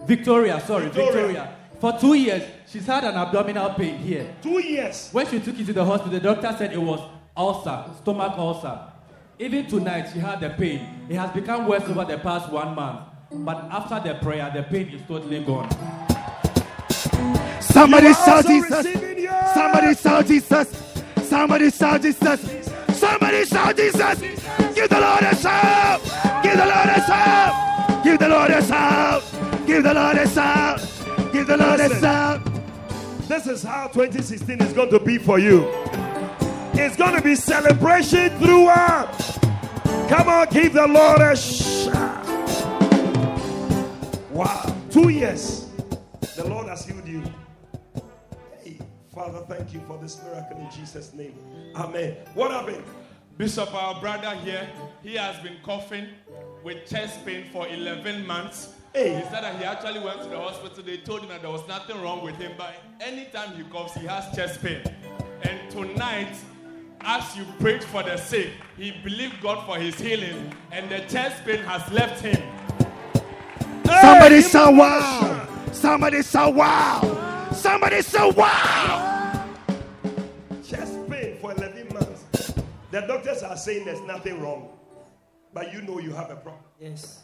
[0.06, 1.12] Victoria, sorry, Victoria.
[1.12, 1.56] Victoria.
[1.80, 4.36] For two years, she's had an abdominal pain here.
[4.42, 5.08] Two years.
[5.12, 7.00] When she took it to the hospital, the doctor said it was
[7.34, 8.78] ulcer, stomach ulcer.
[9.38, 11.06] Even tonight, she had the pain.
[11.08, 13.00] It has become worse over the past one month.
[13.30, 15.70] But after the prayer, the pain is totally gone.
[17.62, 18.92] Somebody You are shout Jesus.
[19.54, 20.91] Somebody shout Jesus.
[21.32, 22.68] Somebody shout Jesus.
[22.92, 24.20] Somebody shout Jesus.
[24.74, 26.02] Give the Lord a shout.
[26.42, 28.04] Give the Lord a shout.
[28.04, 29.22] Give the Lord a shout.
[29.66, 31.32] Give the Lord a shout.
[31.32, 32.42] Give the Lord a shout.
[33.28, 35.64] This is how 2016 is going to be for you.
[36.74, 39.16] It's going to be celebration throughout.
[40.10, 42.26] Come on, give the Lord a shout.
[44.32, 44.76] Wow.
[44.90, 45.66] Two years.
[46.36, 47.22] The Lord has healed you.
[49.22, 51.34] Hey, Father, thank you for this miracle in Jesus' name.
[51.76, 52.16] Amen.
[52.34, 52.82] What happened?
[53.38, 54.68] Bishop, our brother here,
[55.02, 56.08] he has been coughing
[56.64, 58.74] with chest pain for 11 months.
[58.92, 59.14] Hey.
[59.14, 60.82] He said that he actually went to the hospital.
[60.82, 64.06] They told him that there was nothing wrong with him, but anytime he coughs, he
[64.06, 64.82] has chest pain.
[65.42, 66.34] And tonight,
[67.00, 71.44] as you prayed for the sick, he believed God for his healing, and the chest
[71.44, 72.42] pain has left him.
[74.00, 75.48] Somebody Hey, shout give the Lord wow.
[75.70, 77.50] Somebody shout wow.
[77.52, 78.91] Somebody shout wow.
[82.93, 84.69] The doctors are saying there's nothing wrong,
[85.55, 86.62] but you know you have a problem.
[86.78, 87.23] Yes.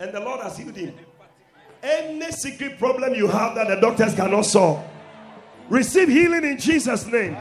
[0.00, 0.96] And the Lord has healed him.
[1.80, 4.84] Any secret problem you have that the doctors cannot solve,
[5.68, 7.36] receive healing in Jesus' name.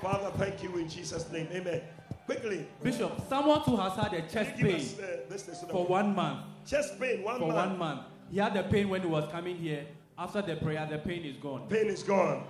[0.00, 1.46] Father, thank you in Jesus' name.
[1.52, 1.80] Amen.
[2.26, 6.40] Quickly, Bishop, someone who has had a chest pain us uh, for one month.
[6.66, 7.22] chest pain.
[7.22, 7.70] One For month.
[7.70, 8.00] one month.
[8.32, 9.86] He had the pain when he was coming here.
[10.18, 11.68] After the prayer, the pain is gone.
[11.68, 12.44] Pain is gone.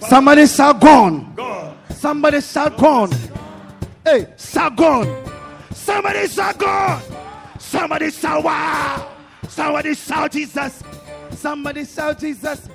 [0.00, 1.34] Somebody shout gone.
[1.34, 1.76] Gone.
[1.90, 3.10] Somebody shout gone.
[4.04, 5.24] Hey, shout gone.
[5.72, 7.02] Somebody shout gone.
[7.58, 9.10] Somebody shout wow.
[9.48, 10.82] Somebody shout Jesus.
[11.32, 12.68] Somebody shout Jesus.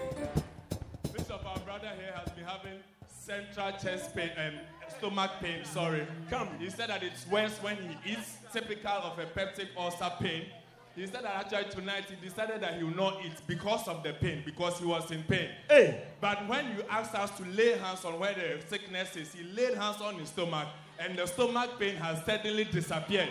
[1.11, 4.59] Bishop, our brother here has been having central chest pain and
[4.97, 5.63] stomach pain.
[5.65, 6.05] Sorry.
[6.29, 6.49] Come.
[6.59, 10.45] He said that it's worse when he eats, typical of a peptic ulcer pain.
[10.95, 14.13] He said that actually tonight he decided that he will not eat because of the
[14.13, 15.49] pain, because he was in pain.
[15.67, 19.43] Hey, But when you asked us to lay hands on where the sickness is, he
[19.43, 20.67] laid hands on his stomach,
[20.99, 23.29] and the stomach pain has suddenly disappeared.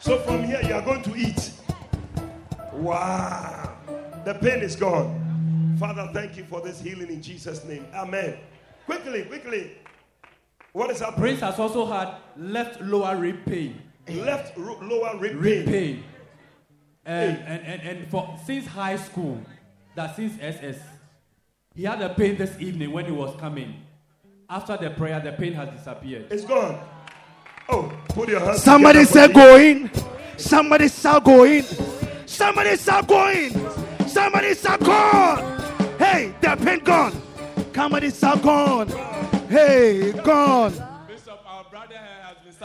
[0.00, 1.52] so from here you are going to eat.
[2.74, 3.74] Wow.
[4.26, 5.76] The pain is gone.
[5.78, 7.86] Father, thank you for this healing in Jesus' name.
[7.94, 8.36] Amen.
[8.84, 9.78] Quickly, quickly.
[10.72, 11.20] What is happening?
[11.20, 13.80] Prince has also had left lower rib pain.
[14.08, 15.72] Left ro- lower rib Rib pain.
[15.96, 16.04] pain.
[17.06, 19.40] And, and, and, and for since high school,
[19.94, 20.78] that since SS,
[21.74, 23.74] he had a pain this evening when he was coming.
[24.48, 26.26] After the prayer, the pain has disappeared.
[26.30, 26.80] It's gone.
[27.68, 29.90] Oh, put your hands Somebody together say for go in.
[30.36, 31.64] Somebody say go in.
[32.26, 34.08] Somebody say go in.
[34.08, 35.60] Somebody say gone.
[35.98, 37.22] Hey, the pain gone.
[37.74, 38.88] Somebody say gone.
[39.48, 40.93] Hey, gone.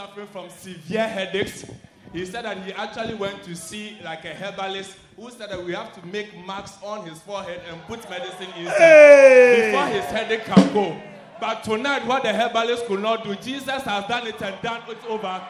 [0.00, 1.66] Suffering from severe headaches.
[2.14, 5.74] He said that he actually went to see like a herbalist who said that we
[5.74, 9.70] have to make marks on his forehead and put medicine inside Hey!
[9.70, 10.96] before his headache can go.
[11.38, 14.96] But tonight, what the herbalist could not do, Jesus has done it and done it
[15.06, 15.42] over.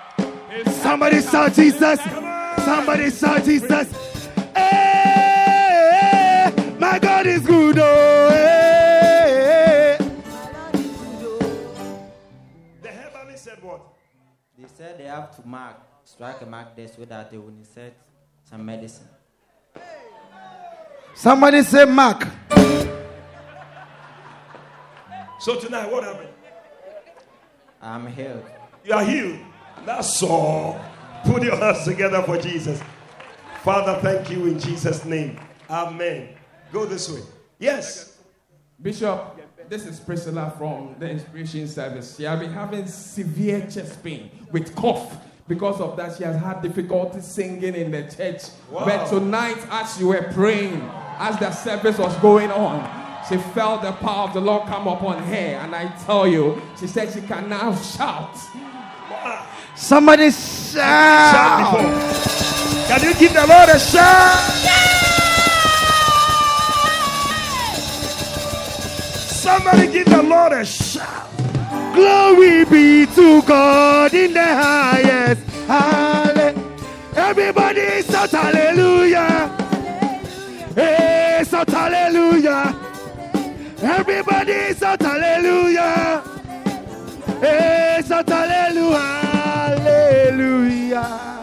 [0.51, 2.01] His Somebody shout Jesus.
[2.64, 4.28] Somebody shout Jesus.
[4.56, 7.78] Hey, my God is good.
[7.78, 8.80] Oh,
[14.61, 17.95] They said they have to mark, strike a mark there so that they will insert
[18.45, 19.09] some medicine.
[21.15, 22.28] Somebody say Mark.
[25.39, 26.28] So tonight, what happened?
[27.81, 28.45] I'm healed.
[28.85, 29.39] You are healed.
[29.87, 30.78] That's all.
[31.24, 32.82] Put your hands together for Jesus.
[33.62, 35.41] Father, thank you in Jesus' name.
[35.70, 36.37] Amen.
[36.70, 37.23] Go this way.
[37.59, 38.19] Yes.
[38.81, 39.40] Bishop,
[39.71, 42.17] this is Priscilla from the Inspiration Service.
[42.17, 45.17] She has been having severe chest pain with cough.
[45.47, 48.43] Because of that, she has had difficulty singing in the church.
[48.71, 48.85] Wow.
[48.85, 50.81] But tonight, as you were praying,
[51.19, 52.83] as the service was going on,
[53.29, 55.35] she felt the power of the Lord come upon her.
[55.35, 58.37] And I tell you, she said she can now shout.
[59.77, 61.79] Somebody Shout shout.
[61.79, 62.87] before.
[62.89, 64.60] Can you give the Lord a shout?
[69.41, 71.29] Somebody give the Lord a shout.
[71.95, 75.43] Glory be to God in the highest.
[75.67, 76.55] Halle-
[77.17, 79.49] Everybody shout hallelujah.
[80.75, 82.77] Hey, shout hallelujah.
[83.83, 86.23] Everybody shout hallelujah.
[87.41, 88.99] Hey, shout hallelujah.
[89.81, 91.40] Hallelujah.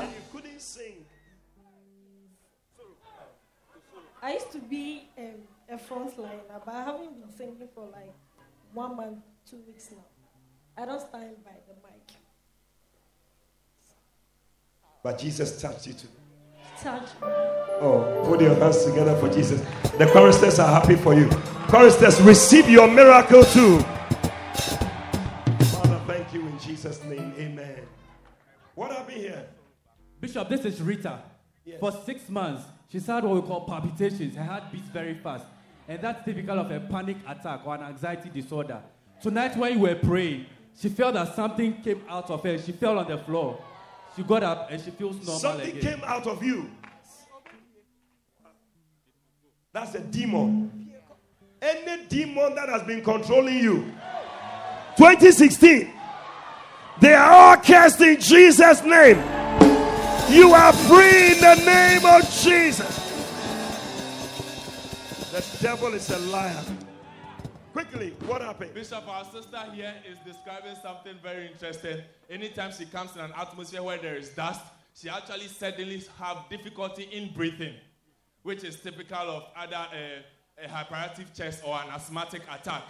[5.78, 8.14] A front liner, uh, but I haven't been singing for like
[8.74, 10.06] one month, two weeks now.
[10.76, 12.18] I don't stand by the mic.
[15.04, 16.08] But Jesus touched you too.
[16.82, 17.28] Touch me.
[17.80, 19.62] Oh, put your hands together for Jesus.
[19.98, 21.30] The choristers are happy for you.
[21.68, 23.80] Choristers, receive your miracle too.
[25.70, 27.34] Father, thank you in Jesus' name.
[27.38, 27.82] Amen.
[28.74, 29.48] What happened here?
[30.20, 31.20] Bishop, this is Rita.
[31.80, 34.36] For six months, she's had what we call palpitations.
[34.36, 35.46] Her heart beats very fast.
[35.88, 38.82] And that's typical of a panic attack or an anxiety disorder.
[39.22, 40.46] Tonight, when you were praying,
[40.80, 42.58] she felt that something came out of her.
[42.58, 43.60] She fell on the floor.
[44.16, 45.82] She got up and she feels normal Something again.
[46.00, 46.70] came out of you.
[49.74, 50.92] That's a demon.
[51.62, 53.76] Any demon that has been controlling you.
[54.98, 55.92] 2016.
[57.00, 59.18] They are all cast in Jesus' name.
[60.30, 63.07] You are free in the name of Jesus.
[65.38, 66.64] The devil is a liar.
[67.72, 68.74] Quickly, what happened?
[68.74, 72.02] Bishop, our sister here is describing something very interesting.
[72.28, 74.62] Anytime she comes in an atmosphere where there is dust,
[74.96, 77.76] she actually suddenly have difficulty in breathing,
[78.42, 82.86] which is typical of either a, uh, a hyperactive chest or an asthmatic attack.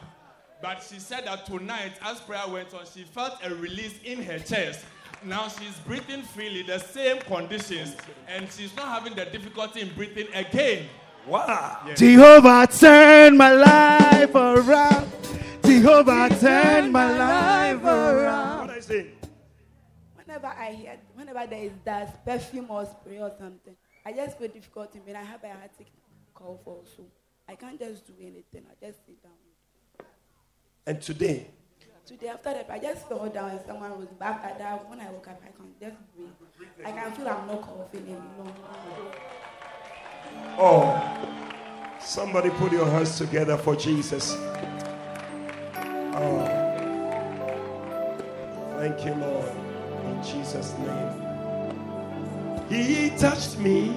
[0.62, 4.40] But she said that tonight, as prayer went on, she felt a release in her
[4.40, 4.86] chest.
[5.26, 7.98] Now she's breathing freely, the same conditions,
[8.30, 10.88] and she's not having the difficulty in breathing again.
[11.28, 11.82] Wow.
[11.96, 15.12] Jehovah turn my life around.
[15.64, 18.68] Jehovah turn my life around.
[18.68, 19.08] What I say?
[20.16, 23.76] Whenever I hear, whenever there is dust, perfume or spray or something,
[24.06, 25.72] I just feel difficulty when I have a heart
[26.34, 27.04] cough also.
[27.50, 28.64] I can't just do anything.
[28.70, 29.34] I just sit down.
[30.86, 31.48] And today,
[32.08, 34.90] Today after that, I just fell down and someone was back at that.
[34.90, 36.30] When I woke up, I can just breathe.
[36.86, 38.54] I can feel I'm not coughing anymore.
[40.60, 41.00] Oh,
[42.00, 44.36] somebody put your hands together for Jesus.
[46.20, 46.46] Oh,
[48.78, 49.52] thank you, Lord.
[50.06, 51.28] In Jesus' name.
[52.70, 53.94] He touched me.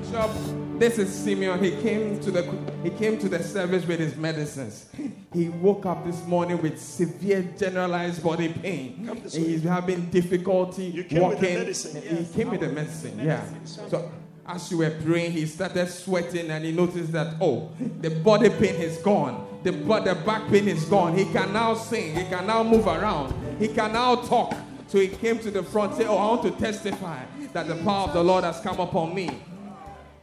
[0.00, 0.30] Bishop,
[0.78, 1.62] this is Simeon.
[1.62, 2.42] He came to the
[2.82, 4.86] he came to the service with his medicines.
[5.32, 9.08] He woke up this morning with severe generalized body pain.
[9.30, 11.54] He's having difficulty came with the walking.
[11.54, 13.44] medicine, He came with the medicine, yeah.
[13.64, 14.10] So
[14.48, 17.70] as you were praying, he started sweating and he noticed that oh,
[18.00, 19.46] the body pain is gone.
[19.62, 21.16] The, the back pain is gone.
[21.16, 22.14] He can now sing.
[22.14, 23.34] He can now move around.
[23.58, 24.54] He can now talk.
[24.86, 28.06] So he came to the front, say, "Oh, I want to testify that the power
[28.06, 29.42] of the Lord has come upon me."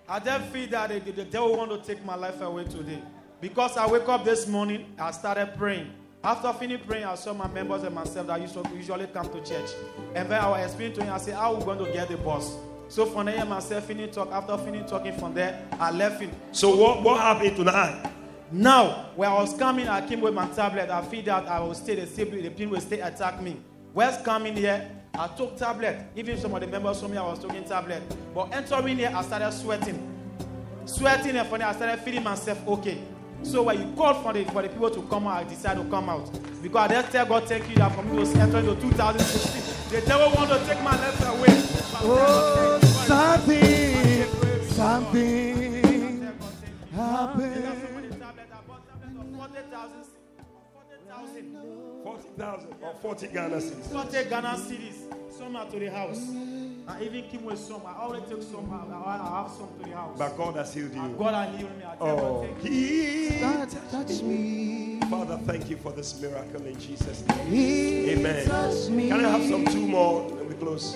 [0.08, 3.02] I just feel that the, the devil want to take my life away today.
[3.42, 5.92] Because I wake up this morning, I started praying.
[6.24, 9.72] After finishing praying, I saw my members and myself that usually come to church.
[10.16, 12.08] And then I was explaining to him, I said, How are we going to get
[12.08, 12.56] the bus?
[12.88, 14.32] So from there, myself finished talk.
[14.32, 16.32] After finishing talking from there, I left him.
[16.52, 18.12] So what, what happened tonight?
[18.52, 20.90] Now, when I was coming, I came with my tablet.
[20.90, 23.58] I feel that I will stay the same, the pain will stay attack me.
[23.94, 24.90] Where's coming here?
[25.16, 26.08] I took tablet.
[26.16, 28.02] Even some of the members told me I was taking tablet.
[28.34, 30.10] But entering here, I started sweating.
[30.86, 33.00] Sweating and from there, I started feeling myself okay.
[33.44, 35.90] So when you called for the, for the people to come out, I decided to
[35.90, 36.30] come out.
[36.62, 40.00] Because I just tell God, thank you that for me to enter into 2016.
[40.00, 41.62] The devil want to take my life away.
[42.06, 44.26] Oh, something,
[44.70, 46.34] something
[46.96, 47.80] happened.
[52.04, 53.92] 40,000 or 40 Ghana cedis.
[53.92, 55.34] 40 Ghana cedis.
[55.38, 56.20] Some are to the house.
[56.88, 57.82] I even came with some.
[57.86, 58.70] I already took some.
[58.72, 60.18] I, I have some to the house.
[60.18, 61.16] But God has healed you.
[61.18, 61.84] God has healed me.
[61.86, 62.46] I Oh, God.
[62.46, 63.03] He touched me.
[65.34, 68.10] Father, thank you for this miracle in Jesus' name.
[68.10, 68.46] Amen.
[68.46, 70.96] Can I have some two more and we close?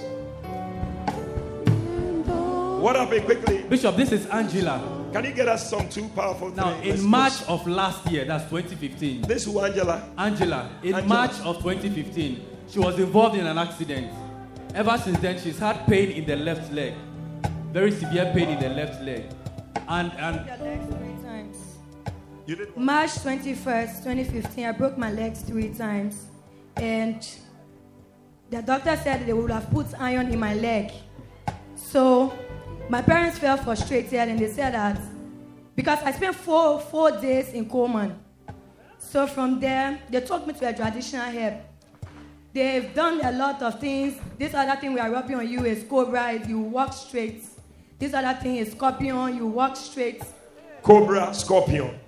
[2.82, 3.64] What happened quickly?
[3.64, 5.10] Bishop, this is Angela.
[5.12, 6.92] Can you get us some two powerful Now, three?
[6.92, 9.22] Let's in March of last year, that's 2015.
[9.24, 10.08] This who, Angela?
[10.18, 10.70] Angela.
[10.84, 11.08] In Angela.
[11.08, 14.12] March of 2015, she was involved in an accident.
[14.76, 16.94] Ever since then, she's had pain in the left leg,
[17.72, 19.26] very severe pain in the left leg,
[19.88, 20.97] and and
[22.78, 26.28] March 21st, 2015, I broke my legs three times.
[26.78, 27.28] And
[28.50, 30.92] the doctor said they would have put iron in my leg.
[31.76, 32.34] So
[32.90, 35.00] my parents felt frustrated and they said that
[35.76, 38.18] because I spent four, four days in Coleman.
[38.98, 41.56] So from there, they took me to a traditional herb.
[42.54, 44.20] They've done a lot of things.
[44.40, 47.44] This other thing we are rubbing on you is cobra, you walk straight.
[48.00, 50.24] This other thing is scorpion, you walk straight.
[50.82, 52.00] Cobra, scorpion.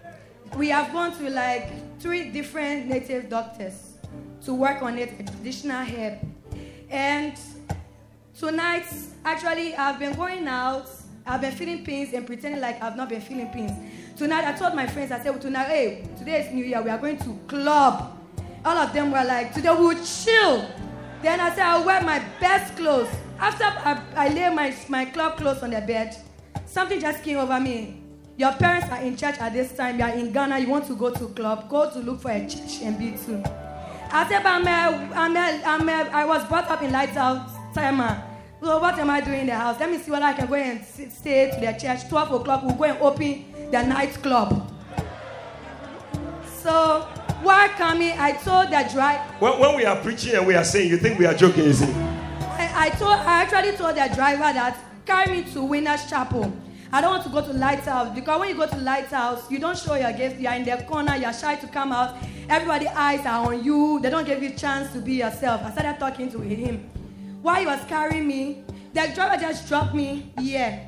[0.56, 3.94] We have gone to like three different native doctors
[4.46, 6.20] to work on it, traditional herb.
[6.90, 7.38] And
[8.38, 8.86] tonight,
[9.24, 10.90] actually, I've been going out,
[11.26, 13.72] I've been feeling pains and pretending like I've not been feeling pains.
[14.18, 16.90] Tonight, I told my friends, I said, well, tonight, hey, today is New Year, we
[16.90, 18.18] are going to club.
[18.66, 20.66] All of them were like, today we'll chill.
[21.22, 23.10] Then I said, I'll wear my best clothes.
[23.40, 26.18] After I, I lay my, my club clothes on the bed,
[26.66, 27.99] something just came over me.
[28.40, 30.00] Your parents are in church at this time.
[30.00, 30.60] You are in Ghana.
[30.60, 31.68] You want to go to club.
[31.68, 33.44] Go to look for a church and be too.
[34.12, 38.24] I said, I'm a, I'm a, I'm a, I was brought up in Lighthouse Timer.
[38.62, 39.78] So what am I doing in the house?
[39.78, 42.08] Let me see whether I can go and sit, stay to the church.
[42.08, 44.72] 12 o'clock, we'll go and open the nightclub.
[46.62, 47.02] So
[47.42, 49.22] while coming, I told the driver.
[49.40, 51.82] When, when we are preaching and we are saying, you think we are joking, is
[51.82, 51.90] it?
[51.90, 56.54] I, I told I actually told the driver that carry me to Winners Chapel.
[56.92, 59.78] I don't want to go to Lighthouse because when you go to Lighthouse, you don't
[59.78, 60.40] show your gift.
[60.40, 61.16] You are in the corner.
[61.16, 62.16] You are shy to come out.
[62.50, 64.00] Everybody eyes are on you.
[64.02, 65.62] They don't give you a chance to be yourself.
[65.64, 66.90] I started talking to him.
[67.42, 68.64] While he was carrying me,
[68.94, 70.82] the driver just dropped me here,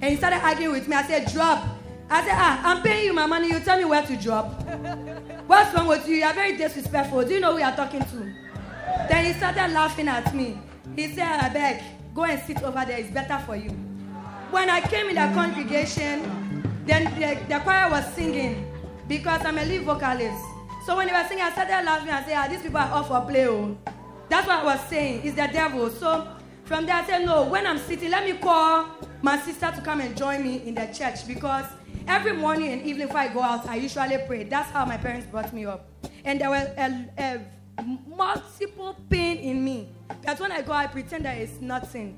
[0.00, 0.96] and he started arguing with me.
[0.96, 1.64] I said, "Drop."
[2.10, 3.48] I said, "Ah, I'm paying you my money.
[3.48, 4.62] You tell me where to drop."
[5.46, 6.16] What's wrong with you?
[6.16, 7.24] You are very disrespectful.
[7.24, 8.32] Do you know who you are talking to?
[9.08, 10.58] Then he started laughing at me.
[10.96, 11.82] He said, I beg,
[12.14, 12.98] go and sit over there.
[12.98, 13.70] It's better for you.
[14.50, 18.72] When I came in the congregation, then the, the choir was singing
[19.08, 20.42] because I'm a lead vocalist.
[20.84, 22.10] So when they were singing, I started laughing.
[22.10, 23.48] I said, ah, these people are all for play.
[23.48, 23.76] Oh.
[24.28, 25.22] That's what I was saying.
[25.24, 25.90] It's the devil.
[25.90, 26.28] So
[26.64, 28.86] from there, I said, no, when I'm sitting, let me call
[29.20, 31.66] my sister to come and join me in the church because
[32.06, 34.44] every morning and evening before I go out, I usually pray.
[34.44, 35.88] That's how my parents brought me up.
[36.24, 37.40] And there were a, a
[38.06, 39.88] multiple pain in me.
[40.24, 42.16] But when I go, I pretend that it's nothing.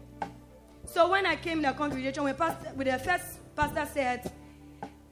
[0.90, 4.32] So when I came in the congregation, when, pastor, when the first pastor said,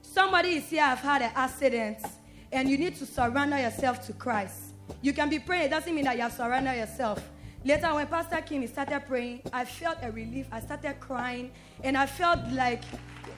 [0.01, 1.99] somebody is here, I've had an accident,
[2.51, 4.73] and you need to surrender yourself to Christ.
[5.01, 7.23] You can be praying, it doesn't mean that you have surrendered yourself.
[7.63, 10.47] Later, when Pastor King started praying, I felt a relief.
[10.51, 11.51] I started crying,
[11.83, 12.81] and I felt like,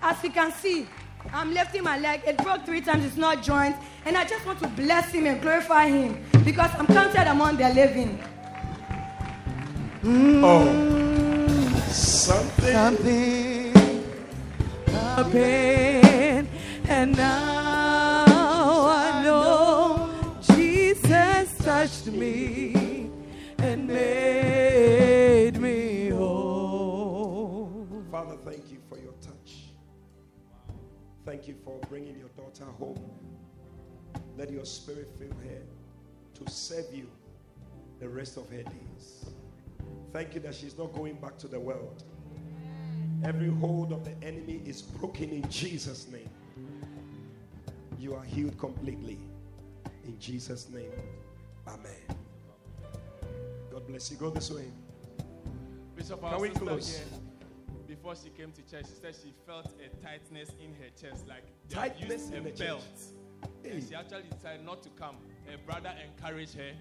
[0.02, 0.88] as you can see,
[1.34, 2.22] I'm lifting my leg.
[2.26, 3.06] It broke three times.
[3.06, 3.76] It's not joint,
[4.06, 7.70] and I just want to bless him and glorify him because I'm counted among the
[7.74, 8.24] living.
[10.04, 11.29] Oh,
[12.00, 12.74] something.
[12.74, 13.74] Something
[14.88, 16.48] happened,
[16.88, 18.26] and now
[18.88, 20.10] I know
[20.42, 23.12] Jesus touched me
[23.58, 27.88] and made me whole.
[28.12, 29.72] Father, thank you for your touch.
[31.26, 33.12] Thank you for bringing your daughter home.
[34.38, 35.62] Let your spirit fill her
[36.36, 37.08] to serve you
[38.00, 39.26] the rest of her days.
[40.12, 42.04] Thank you that she's not going back to the world.
[43.24, 46.30] Every hold of the enemy is broken in Jesus' name.
[48.00, 49.20] You are healed completely.
[50.06, 50.92] In Jesus' name.
[51.68, 52.18] Amen.
[53.72, 54.18] God bless you.
[54.18, 54.66] Go this way.
[55.96, 56.98] Bishop, Can we close?
[56.98, 57.06] here,
[57.88, 61.44] before she came to church, she said she felt a tightness in her chest, like
[61.70, 62.84] Tightness in the belt.
[63.66, 65.18] And she actually decided not to come.
[65.46, 66.72] Her brother encouraged her.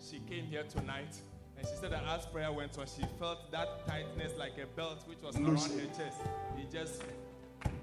[0.00, 1.16] She came here tonight.
[1.58, 5.02] And she said that as prayer went on, she felt that tightness like a belt
[5.06, 5.78] which was Loosen.
[5.78, 6.18] around her chest.
[6.58, 7.02] It just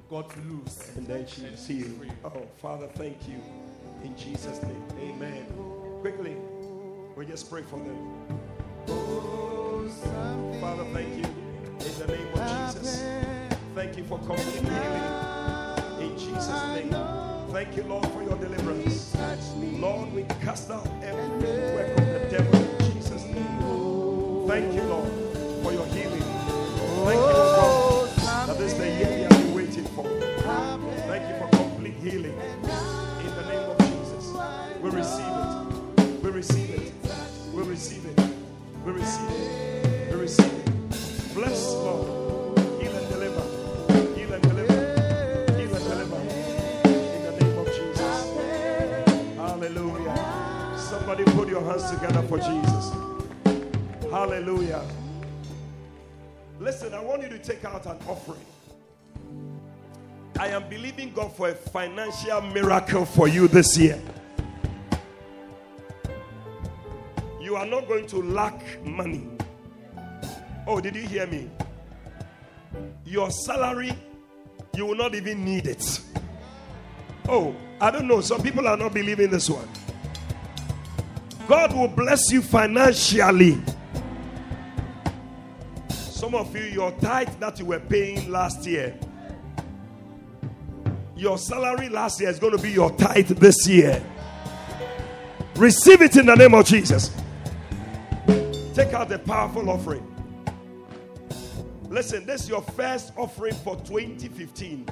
[0.10, 0.92] got loose.
[0.96, 2.12] And then she free.
[2.26, 3.42] Oh, Father, thank you.
[4.04, 4.84] In Jesus' name.
[5.00, 5.46] Amen.
[6.02, 6.36] Quickly,
[7.16, 8.14] we just pray for them.
[10.60, 11.24] Father, thank you.
[11.24, 13.04] In the name of Jesus.
[13.76, 16.12] Thank you for complete healing.
[16.12, 16.96] In Jesus' name.
[17.52, 19.16] Thank you, Lord, for your deliverance.
[19.56, 21.40] Lord, we cast out every
[21.76, 22.91] work of the devil in Jesus' name.
[23.34, 25.10] Thank you, Lord,
[25.64, 26.22] for your healing.
[26.22, 30.04] Thank you, oh God, that this is the year we have been waiting for.
[30.04, 32.34] Thank you for complete healing.
[32.34, 34.26] In the name of Jesus.
[34.82, 36.24] We receive it.
[36.24, 36.94] We receive it.
[37.54, 38.20] We receive it.
[38.86, 40.12] We receive it.
[40.12, 41.34] We receive it.
[41.34, 42.60] Bless, Lord.
[42.82, 43.46] Heal and deliver.
[44.16, 44.74] Heal and deliver.
[45.58, 46.20] Heal and deliver.
[46.86, 48.18] In the name of Jesus.
[49.38, 50.78] Hallelujah.
[50.78, 52.92] Somebody put your hands together for Jesus.
[54.12, 54.86] Hallelujah.
[56.60, 58.46] Listen, I want you to take out an offering.
[60.38, 63.98] I am believing God for a financial miracle for you this year.
[67.40, 69.28] You are not going to lack money.
[70.68, 71.50] Oh, did you hear me?
[73.06, 73.94] Your salary,
[74.76, 76.02] you will not even need it.
[77.30, 78.20] Oh, I don't know.
[78.20, 79.70] Some people are not believing this one.
[81.48, 83.58] God will bless you financially.
[86.22, 88.96] Some of you, your tithe that you were paying last year,
[91.16, 94.04] your salary last year is going to be your tithe this year.
[95.56, 97.10] Receive it in the name of Jesus.
[98.76, 100.06] Take out the powerful offering.
[101.90, 104.88] Listen, this is your first offering for 2015.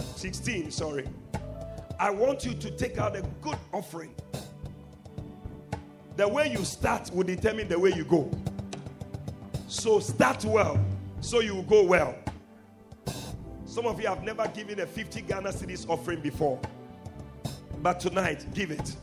[0.00, 1.08] 16, sorry.
[1.98, 4.14] I want you to take out a good offering.
[6.16, 8.30] The way you start will determine the way you go.
[9.72, 10.78] So start well,
[11.22, 12.14] so you will go well.
[13.64, 16.60] Some of you have never given a 50 Ghana cedis offering before.
[17.80, 18.94] But tonight, give it.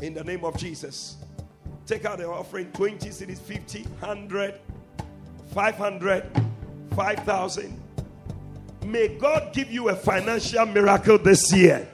[0.00, 1.16] In the name of Jesus.
[1.86, 4.60] Take out the offering 20 cedis, 50, 100,
[5.52, 6.42] 500,
[6.94, 7.80] 5,000.
[8.84, 11.88] May God give you a financial miracle this year.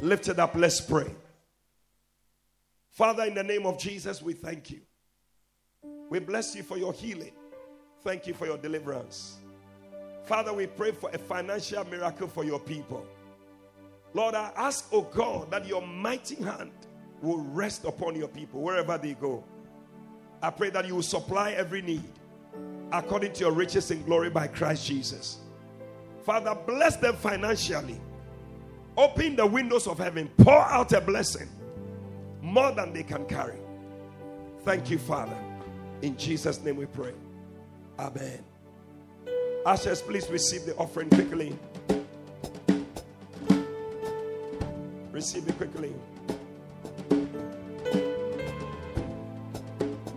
[0.00, 0.56] Lift it up.
[0.56, 1.14] Let's pray.
[2.90, 4.80] Father, in the name of Jesus, we thank you.
[6.10, 7.32] We bless you for your healing.
[8.02, 9.38] Thank you for your deliverance.
[10.24, 13.06] Father, we pray for a financial miracle for your people.
[14.12, 16.72] Lord, I ask, oh God, that your mighty hand
[17.22, 19.44] will rest upon your people wherever they go.
[20.42, 22.10] I pray that you will supply every need
[22.92, 25.38] according to your riches in glory by Christ Jesus.
[26.24, 28.00] Father, bless them financially.
[28.96, 31.48] Open the windows of heaven, pour out a blessing
[32.42, 33.58] more than they can carry.
[34.64, 35.36] Thank you, Father.
[36.02, 37.12] In Jesus' name we pray.
[37.98, 38.42] Amen.
[39.66, 41.56] Ushers, please receive the offering quickly.
[45.12, 45.92] Receive it quickly.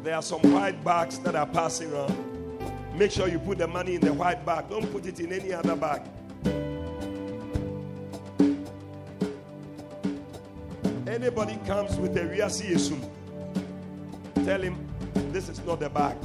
[0.02, 2.16] There are some white bags that are passing around.
[2.98, 4.70] Make sure you put the money in the white bag.
[4.70, 6.02] Don't put it in any other bag.
[11.08, 13.10] Anybody comes with a Riasi Yesum,
[14.46, 14.93] tell him
[15.34, 16.16] this is not the bag.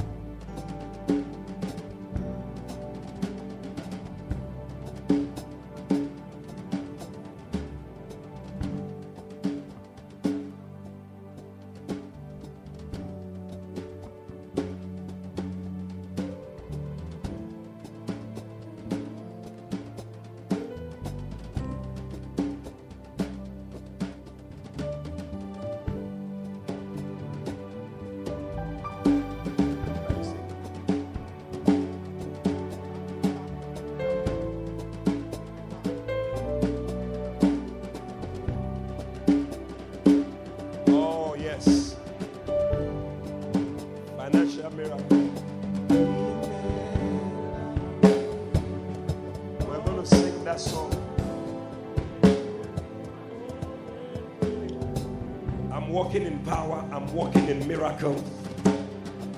[55.89, 58.23] I'm walking in power, I'm walking in miracle.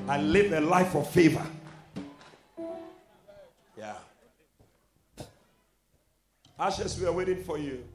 [0.10, 1.48] I live a life of favor.
[3.78, 3.95] Yeah.
[6.60, 7.86] Ashes, we are waiting for you.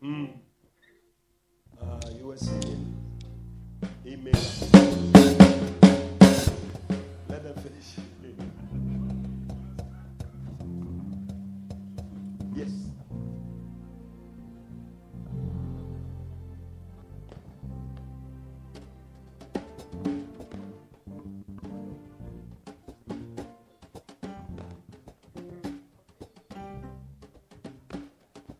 [0.00, 0.30] Mm.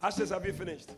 [0.05, 0.91] Ashes, have you finished?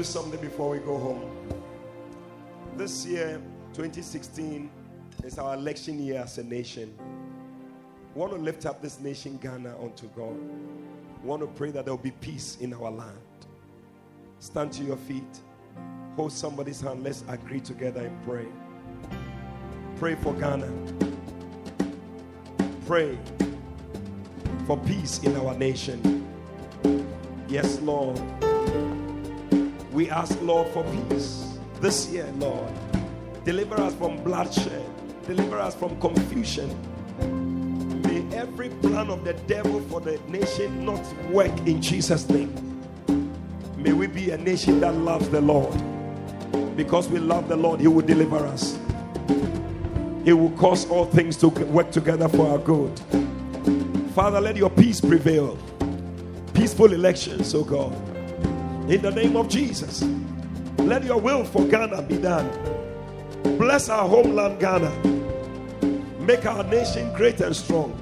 [0.00, 1.30] Do something before we go home.
[2.74, 3.38] This year,
[3.74, 4.70] 2016,
[5.24, 6.94] is our election year as a nation.
[8.14, 10.38] We want to lift up this nation, Ghana, unto God.
[11.22, 13.18] We want to pray that there will be peace in our land.
[14.38, 15.40] Stand to your feet.
[16.16, 17.04] Hold somebody's hand.
[17.04, 18.46] Let's agree together and pray.
[19.98, 20.72] Pray for Ghana.
[22.86, 23.18] Pray
[24.66, 26.26] for peace in our nation.
[27.50, 28.18] Yes, Lord.
[30.00, 32.72] We ask, Lord, for peace this year, Lord.
[33.44, 34.82] Deliver us from bloodshed,
[35.26, 36.70] deliver us from confusion.
[38.04, 42.50] May every plan of the devil for the nation not work in Jesus' name.
[43.76, 45.76] May we be a nation that loves the Lord.
[46.78, 48.78] Because we love the Lord, He will deliver us.
[50.24, 52.98] He will cause all things to work together for our good.
[54.14, 55.58] Father, let your peace prevail.
[56.54, 58.09] Peaceful elections, oh God.
[58.88, 60.02] In the name of Jesus.
[60.78, 62.48] Let your will for Ghana be done.
[63.58, 64.90] Bless our homeland, Ghana.
[66.20, 68.00] Make our nation great and strong.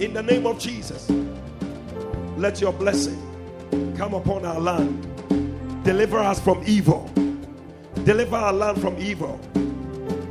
[0.00, 1.10] In the name of Jesus.
[2.36, 3.20] Let your blessing
[3.96, 5.84] come upon our land.
[5.84, 7.10] Deliver us from evil.
[8.04, 9.38] Deliver our land from evil.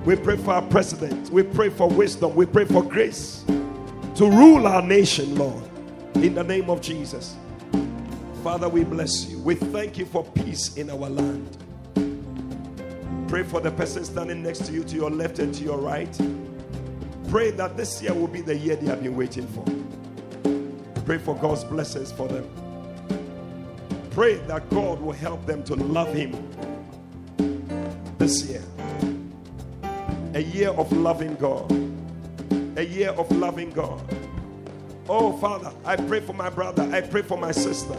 [0.06, 1.30] We pray for our president.
[1.30, 2.36] We pray for wisdom.
[2.36, 3.46] We pray for grace
[4.16, 5.64] to rule our nation, Lord,
[6.16, 7.36] in the name of Jesus.
[8.44, 9.40] Father, we bless you.
[9.40, 11.58] We thank you for peace in our land.
[13.30, 16.14] Pray for the person standing next to you, to your left and to your right.
[17.30, 19.64] Pray that this year will be the year they have been waiting for.
[21.06, 22.46] Pray for God's blessings for them.
[24.12, 26.34] Pray that God will help them to love Him
[28.18, 28.62] this year.
[30.34, 31.72] A year of loving God.
[32.76, 34.02] A year of loving God.
[35.10, 36.84] Oh, Father, I pray for my brother.
[36.94, 37.96] I pray for my sister.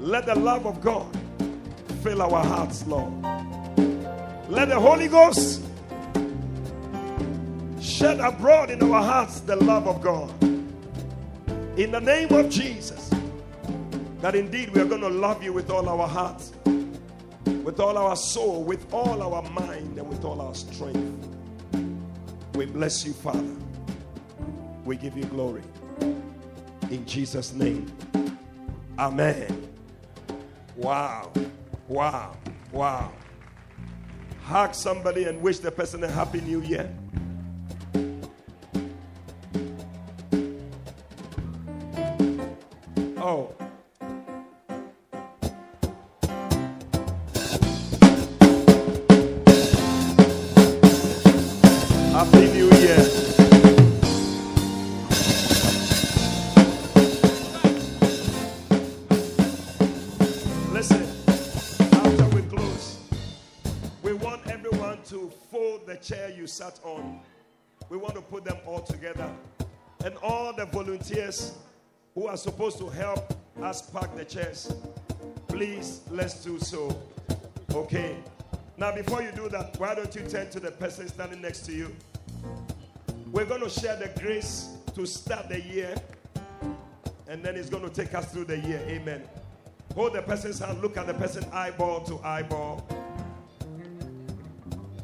[0.00, 1.06] Let the love of God
[2.02, 3.12] fill our hearts, Lord.
[4.48, 5.62] Let the Holy Ghost
[7.80, 10.30] shed abroad in our hearts the love of God.
[11.78, 13.10] In the name of Jesus,
[14.20, 16.52] that indeed we are going to love you with all our hearts,
[17.62, 21.28] with all our soul, with all our mind, and with all our strength.
[22.54, 23.63] We bless you, Father.
[24.84, 25.62] We give you glory.
[26.90, 27.90] In Jesus' name.
[28.98, 29.68] Amen.
[30.76, 31.32] Wow.
[31.88, 32.36] Wow.
[32.70, 33.12] Wow.
[34.42, 36.94] Hug somebody and wish the person a happy new year.
[43.16, 43.54] Oh.
[66.54, 67.18] Sat on.
[67.88, 69.28] We want to put them all together.
[70.04, 71.54] And all the volunteers
[72.14, 74.72] who are supposed to help us pack the chairs,
[75.48, 76.96] please let's do so.
[77.72, 78.16] Okay.
[78.76, 81.72] Now, before you do that, why don't you turn to the person standing next to
[81.72, 81.94] you?
[83.32, 85.94] We're going to share the grace to start the year,
[87.26, 88.80] and then it's going to take us through the year.
[88.86, 89.22] Amen.
[89.94, 92.86] Hold the person's hand, look at the person eyeball to eyeball.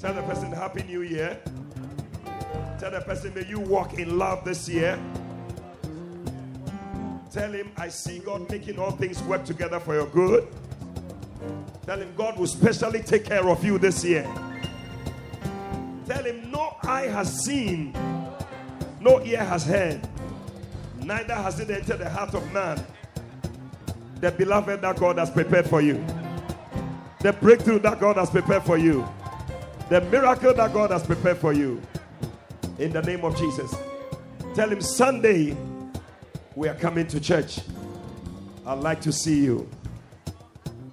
[0.00, 1.38] Tell the person, Happy New Year.
[2.78, 4.98] Tell the person, May you walk in love this year.
[7.30, 10.48] Tell him, I see God making all things work together for your good.
[11.84, 14.22] Tell him, God will specially take care of you this year.
[16.06, 17.94] Tell him, no eye has seen,
[19.00, 20.00] no ear has heard,
[20.96, 22.82] neither has it entered the heart of man.
[24.22, 26.02] The beloved that God has prepared for you,
[27.20, 29.06] the breakthrough that God has prepared for you,
[29.90, 31.82] the miracle that God has prepared for you.
[32.78, 33.74] In the name of Jesus.
[34.54, 35.56] Tell him, Sunday,
[36.54, 37.60] we are coming to church.
[38.64, 39.68] I'd like to see you.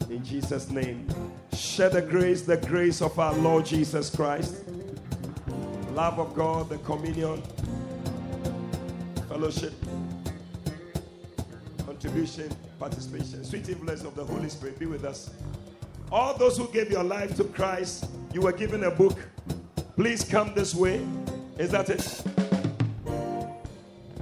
[0.09, 1.07] In Jesus' name.
[1.53, 4.63] Share the grace, the grace of our Lord Jesus Christ,
[5.91, 7.41] love of God, the communion,
[9.27, 9.73] fellowship,
[11.85, 15.31] contribution, participation, sweet influence of the Holy Spirit be with us.
[16.11, 19.17] All those who gave your life to Christ, you were given a book.
[19.95, 21.05] Please come this way.
[21.57, 22.23] Is that it?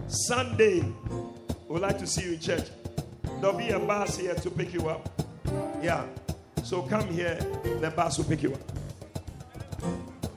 [0.08, 0.84] Sunday,
[1.68, 2.70] we'd like to see you in church.
[3.40, 5.10] There'll be a bus here to pick you up.
[5.82, 6.06] Yeah.
[6.64, 7.36] So come here,
[7.82, 8.62] the bus will pick you up.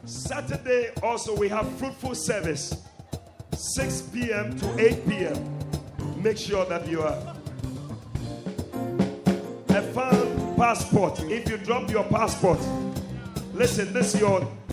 [0.05, 2.83] Saturday, also, we have fruitful service
[3.55, 4.59] 6 p.m.
[4.59, 5.59] to 8 p.m.
[6.23, 7.37] Make sure that you are
[9.69, 11.21] a found passport.
[11.31, 12.59] If you drop your passport,
[13.55, 14.45] listen, this is your